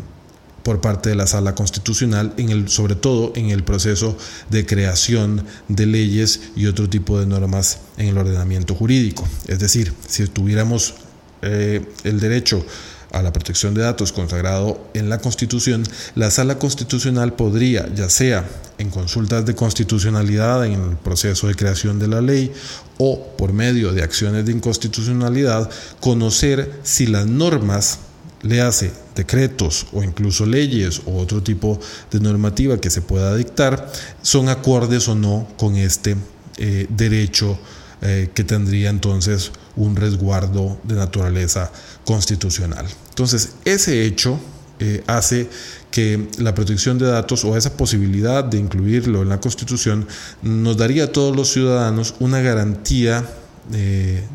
por 0.64 0.80
parte 0.82 1.10
de 1.10 1.16
la 1.16 1.28
sala 1.28 1.56
constitucional, 1.56 2.34
sobre 2.68 2.96
todo 2.96 3.32
en 3.36 3.50
el 3.50 3.64
proceso 3.64 4.18
de 4.50 4.66
creación 4.66 5.46
de 5.70 5.86
leyes 5.86 6.42
y 6.58 6.66
otro 6.66 6.90
tipo 6.90 7.20
de 7.20 7.26
normas 7.26 7.80
en 7.98 8.08
el 8.08 8.18
ordenamiento 8.18 8.76
jurídico. 8.76 9.26
Es 9.48 9.60
decir, 9.60 9.94
si 10.08 10.28
tuviéramos 10.28 10.96
eh, 11.42 11.86
el 12.04 12.20
derecho 12.20 12.66
a 13.12 13.22
la 13.22 13.32
protección 13.32 13.74
de 13.74 13.82
datos 13.82 14.12
consagrado 14.12 14.90
en 14.94 15.10
la 15.10 15.20
Constitución, 15.20 15.84
la 16.16 16.32
Sala 16.32 16.60
Constitucional 16.60 17.34
podría, 17.34 17.88
ya 17.94 18.10
sea 18.10 18.46
en 18.78 18.90
consultas 18.90 19.46
de 19.46 19.56
constitucionalidad 19.56 20.66
en 20.66 20.74
el 20.74 20.98
proceso 20.98 21.48
de 21.48 21.56
creación 21.56 22.00
de 22.00 22.08
la 22.08 22.22
ley 22.22 22.52
o 22.98 23.36
por 23.38 23.54
medio 23.54 23.94
de 23.94 24.04
acciones 24.04 24.46
de 24.46 24.52
inconstitucionalidad, 24.52 25.70
conocer 26.00 26.80
si 26.84 27.08
las 27.08 27.26
normas 27.28 28.00
le 28.42 28.62
hace 28.62 28.92
decretos 29.16 29.88
o 29.94 30.04
incluso 30.04 30.46
leyes 30.46 31.02
o 31.06 31.18
otro 31.18 31.42
tipo 31.42 31.80
de 32.12 32.20
normativa 32.20 32.80
que 32.80 32.90
se 32.90 33.02
pueda 33.02 33.36
dictar 33.36 33.92
son 34.22 34.48
acordes 34.48 35.08
o 35.08 35.16
no 35.16 35.48
con 35.58 35.76
este 35.76 36.16
eh, 36.58 36.88
derecho 36.90 37.58
eh, 38.02 38.30
que 38.34 38.44
tendría 38.44 38.90
entonces 38.90 39.52
un 39.76 39.96
resguardo 39.96 40.80
de 40.84 40.96
naturaleza 40.96 41.72
constitucional. 42.06 42.86
Entonces, 43.10 43.54
ese 43.66 44.06
hecho 44.06 44.40
eh, 44.80 45.04
hace 45.08 45.50
que 45.98 46.28
la 46.38 46.54
protección 46.54 47.00
de 47.00 47.08
datos 47.08 47.44
o 47.44 47.58
esa 47.58 47.76
posibilidad 47.76 48.44
de 48.44 48.60
incluirlo 48.60 49.24
en 49.24 49.30
la 49.30 49.40
Constitución 49.40 50.08
nos 50.44 50.78
daría 50.78 51.06
a 51.06 51.12
todos 51.12 51.36
los 51.36 51.52
ciudadanos 51.52 52.14
una 52.20 52.40
garantía 52.40 53.28
del 53.72 54.30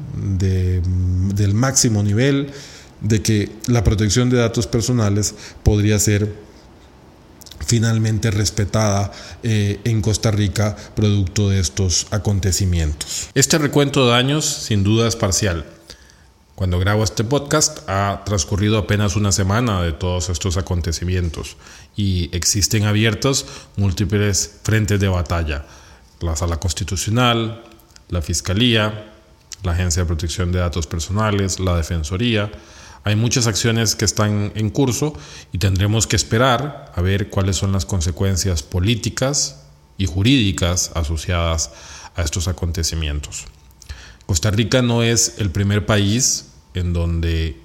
máximo 1.54 2.02
nivel 2.02 2.50
de 3.00 3.22
que 3.22 3.48
la 3.68 3.84
protección 3.84 4.28
de 4.28 4.38
datos 4.38 4.66
personales 4.66 5.36
podría 5.62 6.00
ser 6.00 6.34
finalmente 7.64 8.32
respetada 8.32 9.12
eh, 9.44 9.78
en 9.84 10.02
Costa 10.02 10.32
Rica 10.32 10.74
producto 10.96 11.48
de 11.48 11.60
estos 11.60 12.08
acontecimientos. 12.10 13.28
Este 13.34 13.56
recuento 13.58 14.06
de 14.06 14.10
daños 14.10 14.46
sin 14.46 14.82
duda 14.82 15.06
es 15.06 15.14
parcial. 15.14 15.64
Cuando 16.54 16.78
grabo 16.78 17.02
este 17.02 17.24
podcast 17.24 17.88
ha 17.88 18.22
transcurrido 18.26 18.76
apenas 18.76 19.16
una 19.16 19.32
semana 19.32 19.82
de 19.82 19.92
todos 19.92 20.28
estos 20.28 20.58
acontecimientos 20.58 21.56
y 21.96 22.28
existen 22.36 22.84
abiertos 22.84 23.46
múltiples 23.76 24.60
frentes 24.62 25.00
de 25.00 25.08
batalla. 25.08 25.64
La 26.20 26.36
Sala 26.36 26.60
Constitucional, 26.60 27.64
la 28.10 28.20
Fiscalía, 28.20 29.12
la 29.62 29.72
Agencia 29.72 30.02
de 30.02 30.06
Protección 30.06 30.52
de 30.52 30.58
Datos 30.58 30.86
Personales, 30.86 31.58
la 31.58 31.76
Defensoría, 31.76 32.52
hay 33.04 33.16
muchas 33.16 33.46
acciones 33.46 33.96
que 33.96 34.04
están 34.04 34.52
en 34.54 34.70
curso 34.70 35.14
y 35.52 35.58
tendremos 35.58 36.06
que 36.06 36.16
esperar 36.16 36.92
a 36.94 37.00
ver 37.00 37.30
cuáles 37.30 37.56
son 37.56 37.72
las 37.72 37.86
consecuencias 37.86 38.62
políticas 38.62 39.64
y 39.98 40.06
jurídicas 40.06 40.92
asociadas 40.94 41.70
a 42.14 42.22
estos 42.22 42.46
acontecimientos. 42.46 43.46
Costa 44.32 44.50
Rica 44.50 44.80
no 44.80 45.02
es 45.02 45.34
el 45.36 45.50
primer 45.50 45.84
país 45.84 46.46
en 46.72 46.94
donde 46.94 47.60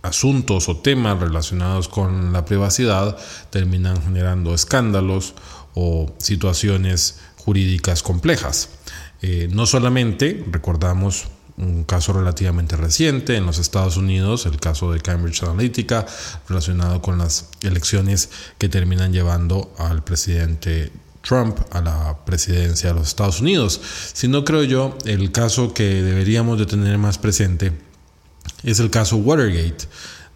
asuntos 0.00 0.70
o 0.70 0.78
temas 0.78 1.20
relacionados 1.20 1.88
con 1.88 2.32
la 2.32 2.46
privacidad 2.46 3.18
terminan 3.50 4.02
generando 4.02 4.54
escándalos 4.54 5.34
o 5.74 6.10
situaciones 6.16 7.20
jurídicas 7.36 8.02
complejas. 8.02 8.70
Eh, 9.20 9.50
no 9.52 9.66
solamente 9.66 10.42
recordamos 10.50 11.26
un 11.58 11.84
caso 11.84 12.14
relativamente 12.14 12.78
reciente 12.78 13.36
en 13.36 13.44
los 13.44 13.58
Estados 13.58 13.98
Unidos, 13.98 14.46
el 14.46 14.58
caso 14.58 14.90
de 14.92 15.00
Cambridge 15.00 15.42
Analytica, 15.42 16.06
relacionado 16.48 17.02
con 17.02 17.18
las 17.18 17.50
elecciones 17.60 18.30
que 18.56 18.70
terminan 18.70 19.12
llevando 19.12 19.70
al 19.76 20.02
presidente 20.02 20.92
Trump 21.22 21.58
a 21.70 21.80
la 21.80 22.24
presidencia 22.24 22.90
de 22.90 22.94
los 22.96 23.08
Estados 23.08 23.40
Unidos, 23.40 23.80
sino 24.12 24.44
creo 24.44 24.64
yo 24.64 24.96
el 25.04 25.32
caso 25.32 25.74
que 25.74 26.02
deberíamos 26.02 26.58
de 26.58 26.66
tener 26.66 26.98
más 26.98 27.18
presente 27.18 27.72
es 28.62 28.80
el 28.80 28.90
caso 28.90 29.16
Watergate 29.16 29.86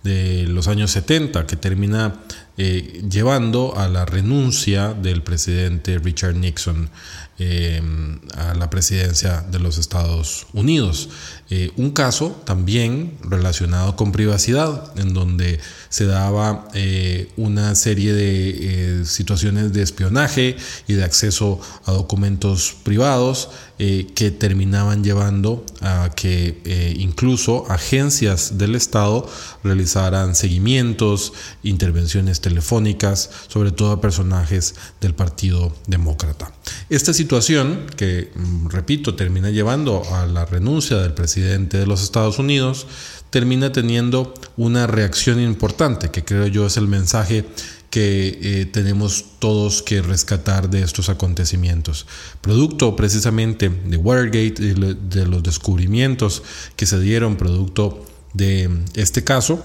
de 0.02 0.44
los 0.46 0.68
años 0.68 0.90
70 0.90 1.46
que 1.46 1.56
termina 1.56 2.20
eh, 2.58 3.02
llevando 3.10 3.76
a 3.76 3.88
la 3.88 4.04
renuncia 4.04 4.92
del 4.92 5.22
presidente 5.22 5.98
Richard 5.98 6.36
Nixon 6.36 6.90
Em, 7.36 8.20
a 8.36 8.54
la 8.54 8.70
presidencia 8.70 9.44
de 9.50 9.58
los 9.58 9.78
Estados 9.78 10.46
Unidos. 10.52 11.08
Eh, 11.50 11.72
un 11.76 11.90
caso 11.90 12.40
también 12.44 13.18
relacionado 13.22 13.96
con 13.96 14.12
privacidad, 14.12 14.96
en 14.96 15.14
donde 15.14 15.58
se 15.88 16.06
daba 16.06 16.68
eh, 16.74 17.32
una 17.36 17.74
serie 17.74 18.12
de 18.12 19.00
eh, 19.00 19.04
situaciones 19.04 19.72
de 19.72 19.82
espionaje 19.82 20.56
y 20.86 20.92
de 20.92 21.02
acceso 21.02 21.60
a 21.86 21.92
documentos 21.92 22.76
privados 22.84 23.50
que 23.76 24.30
terminaban 24.30 25.02
llevando 25.02 25.66
a 25.80 26.08
que 26.14 26.94
incluso 26.96 27.68
agencias 27.68 28.56
del 28.56 28.76
Estado 28.76 29.28
realizaran 29.64 30.36
seguimientos, 30.36 31.32
intervenciones 31.64 32.40
telefónicas, 32.40 33.30
sobre 33.48 33.72
todo 33.72 33.90
a 33.90 34.00
personajes 34.00 34.76
del 35.00 35.16
Partido 35.16 35.74
Demócrata. 35.88 36.52
Esta 36.88 37.12
situación, 37.12 37.23
que 37.26 38.30
mm, 38.34 38.68
repito, 38.68 39.14
termina 39.14 39.50
llevando 39.50 40.02
a 40.14 40.26
la 40.26 40.44
renuncia 40.44 40.98
del 40.98 41.12
presidente 41.12 41.78
de 41.78 41.86
los 41.86 42.02
Estados 42.02 42.38
Unidos, 42.38 42.86
termina 43.30 43.72
teniendo 43.72 44.34
una 44.56 44.86
reacción 44.86 45.40
importante, 45.40 46.10
que 46.10 46.24
creo 46.24 46.46
yo 46.46 46.66
es 46.66 46.76
el 46.76 46.88
mensaje 46.88 47.44
que 47.90 48.38
eh, 48.42 48.66
tenemos 48.66 49.24
todos 49.38 49.82
que 49.82 50.02
rescatar 50.02 50.68
de 50.68 50.82
estos 50.82 51.08
acontecimientos. 51.08 52.06
Producto 52.40 52.96
precisamente 52.96 53.68
de 53.68 53.96
Watergate, 53.96 54.74
de, 54.74 54.94
de 54.94 55.26
los 55.26 55.42
descubrimientos 55.42 56.42
que 56.76 56.86
se 56.86 56.98
dieron 57.00 57.36
producto 57.36 58.04
de 58.32 58.68
este 58.94 59.22
caso, 59.22 59.64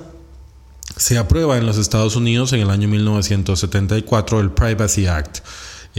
se 0.95 1.17
aprueba 1.17 1.57
en 1.57 1.65
los 1.65 1.77
Estados 1.77 2.15
Unidos 2.15 2.53
en 2.53 2.59
el 2.59 2.69
año 2.69 2.87
1974 2.87 4.39
el 4.39 4.51
Privacy 4.51 5.07
Act 5.07 5.39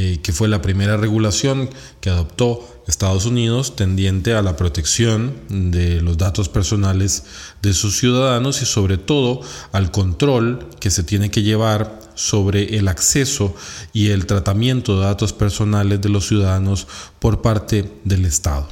eh, 0.03 0.19
que 0.23 0.33
fue 0.33 0.49
la 0.49 0.63
primera 0.63 0.97
regulación 0.97 1.69
que 2.01 2.09
adoptó 2.09 2.67
Estados 2.87 3.27
Unidos 3.27 3.77
tendiente 3.77 4.33
a 4.33 4.41
la 4.41 4.57
protección 4.57 5.35
de 5.51 6.01
los 6.01 6.17
datos 6.17 6.49
personales 6.49 7.25
de 7.61 7.75
sus 7.75 7.99
ciudadanos 7.99 8.63
y 8.63 8.65
sobre 8.65 8.97
todo 8.97 9.43
al 9.73 9.91
control 9.91 10.67
que 10.81 10.91
se 10.91 11.03
tiene 11.03 11.31
que 11.31 11.43
llevar 11.43 12.01
sobre 12.15 12.79
el 12.79 12.89
acceso 12.89 13.55
y 13.93 14.09
el 14.09 14.25
tratamiento 14.25 14.99
de 14.99 15.05
datos 15.05 15.35
personales 15.35 16.01
de 16.01 16.09
los 16.09 16.27
ciudadanos 16.27 16.87
por 17.19 17.43
parte 17.43 17.93
del 18.05 18.25
Estado. 18.25 18.71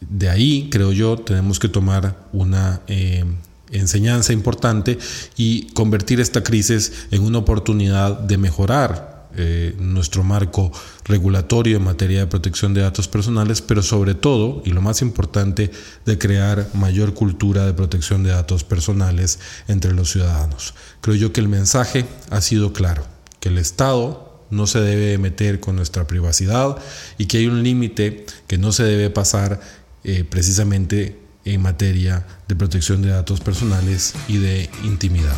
De 0.00 0.28
ahí, 0.28 0.68
creo 0.70 0.92
yo, 0.92 1.16
tenemos 1.16 1.58
que 1.58 1.70
tomar 1.70 2.18
una 2.34 2.82
eh, 2.86 3.24
enseñanza 3.70 4.34
importante 4.34 4.98
y 5.38 5.68
convertir 5.72 6.20
esta 6.20 6.42
crisis 6.42 7.06
en 7.12 7.22
una 7.22 7.38
oportunidad 7.38 8.18
de 8.18 8.36
mejorar 8.36 9.13
eh, 9.36 9.74
nuestro 9.78 10.22
marco 10.22 10.72
regulatorio 11.04 11.76
en 11.76 11.84
materia 11.84 12.20
de 12.20 12.26
protección 12.26 12.74
de 12.74 12.82
datos 12.82 13.08
personales, 13.08 13.62
pero 13.62 13.82
sobre 13.82 14.14
todo, 14.14 14.62
y 14.64 14.70
lo 14.70 14.80
más 14.80 15.02
importante, 15.02 15.70
de 16.04 16.18
crear 16.18 16.68
mayor 16.74 17.14
cultura 17.14 17.66
de 17.66 17.74
protección 17.74 18.22
de 18.22 18.30
datos 18.30 18.64
personales 18.64 19.38
entre 19.68 19.92
los 19.92 20.10
ciudadanos. 20.10 20.74
Creo 21.00 21.16
yo 21.16 21.32
que 21.32 21.40
el 21.40 21.48
mensaje 21.48 22.06
ha 22.30 22.40
sido 22.40 22.72
claro, 22.72 23.04
que 23.40 23.48
el 23.48 23.58
Estado 23.58 24.44
no 24.50 24.66
se 24.66 24.80
debe 24.80 25.18
meter 25.18 25.60
con 25.60 25.76
nuestra 25.76 26.06
privacidad 26.06 26.78
y 27.18 27.26
que 27.26 27.38
hay 27.38 27.46
un 27.46 27.62
límite 27.62 28.26
que 28.46 28.58
no 28.58 28.72
se 28.72 28.84
debe 28.84 29.10
pasar 29.10 29.60
eh, 30.04 30.24
precisamente 30.24 31.20
en 31.44 31.60
materia 31.60 32.26
de 32.48 32.56
protección 32.56 33.02
de 33.02 33.10
datos 33.10 33.40
personales 33.40 34.14
y 34.28 34.38
de 34.38 34.70
intimidad. 34.84 35.36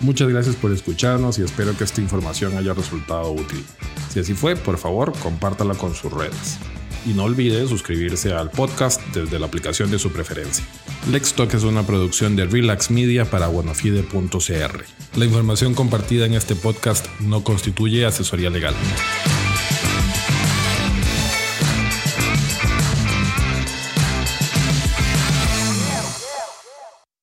Muchas 0.00 0.28
gracias 0.28 0.56
por 0.56 0.70
escucharnos 0.70 1.38
y 1.38 1.42
espero 1.42 1.76
que 1.76 1.84
esta 1.84 2.00
información 2.00 2.56
haya 2.56 2.72
resultado 2.72 3.32
útil. 3.32 3.64
Si 4.10 4.20
así 4.20 4.34
fue, 4.34 4.56
por 4.56 4.78
favor, 4.78 5.12
compártala 5.18 5.74
con 5.74 5.94
sus 5.94 6.12
redes. 6.12 6.58
Y 7.04 7.10
no 7.10 7.24
olvide 7.24 7.66
suscribirse 7.66 8.32
al 8.32 8.50
podcast 8.50 9.00
desde 9.14 9.38
la 9.38 9.46
aplicación 9.46 9.90
de 9.90 9.98
su 9.98 10.12
preferencia. 10.12 10.64
Talk 11.36 11.54
es 11.54 11.62
una 11.62 11.84
producción 11.84 12.36
de 12.36 12.44
Relax 12.44 12.90
Media 12.90 13.24
para 13.24 13.48
buenafide.cr. 13.48 14.84
La 15.16 15.24
información 15.24 15.74
compartida 15.74 16.26
en 16.26 16.34
este 16.34 16.54
podcast 16.54 17.06
no 17.20 17.42
constituye 17.42 18.04
asesoría 18.04 18.50
legal. 18.50 18.74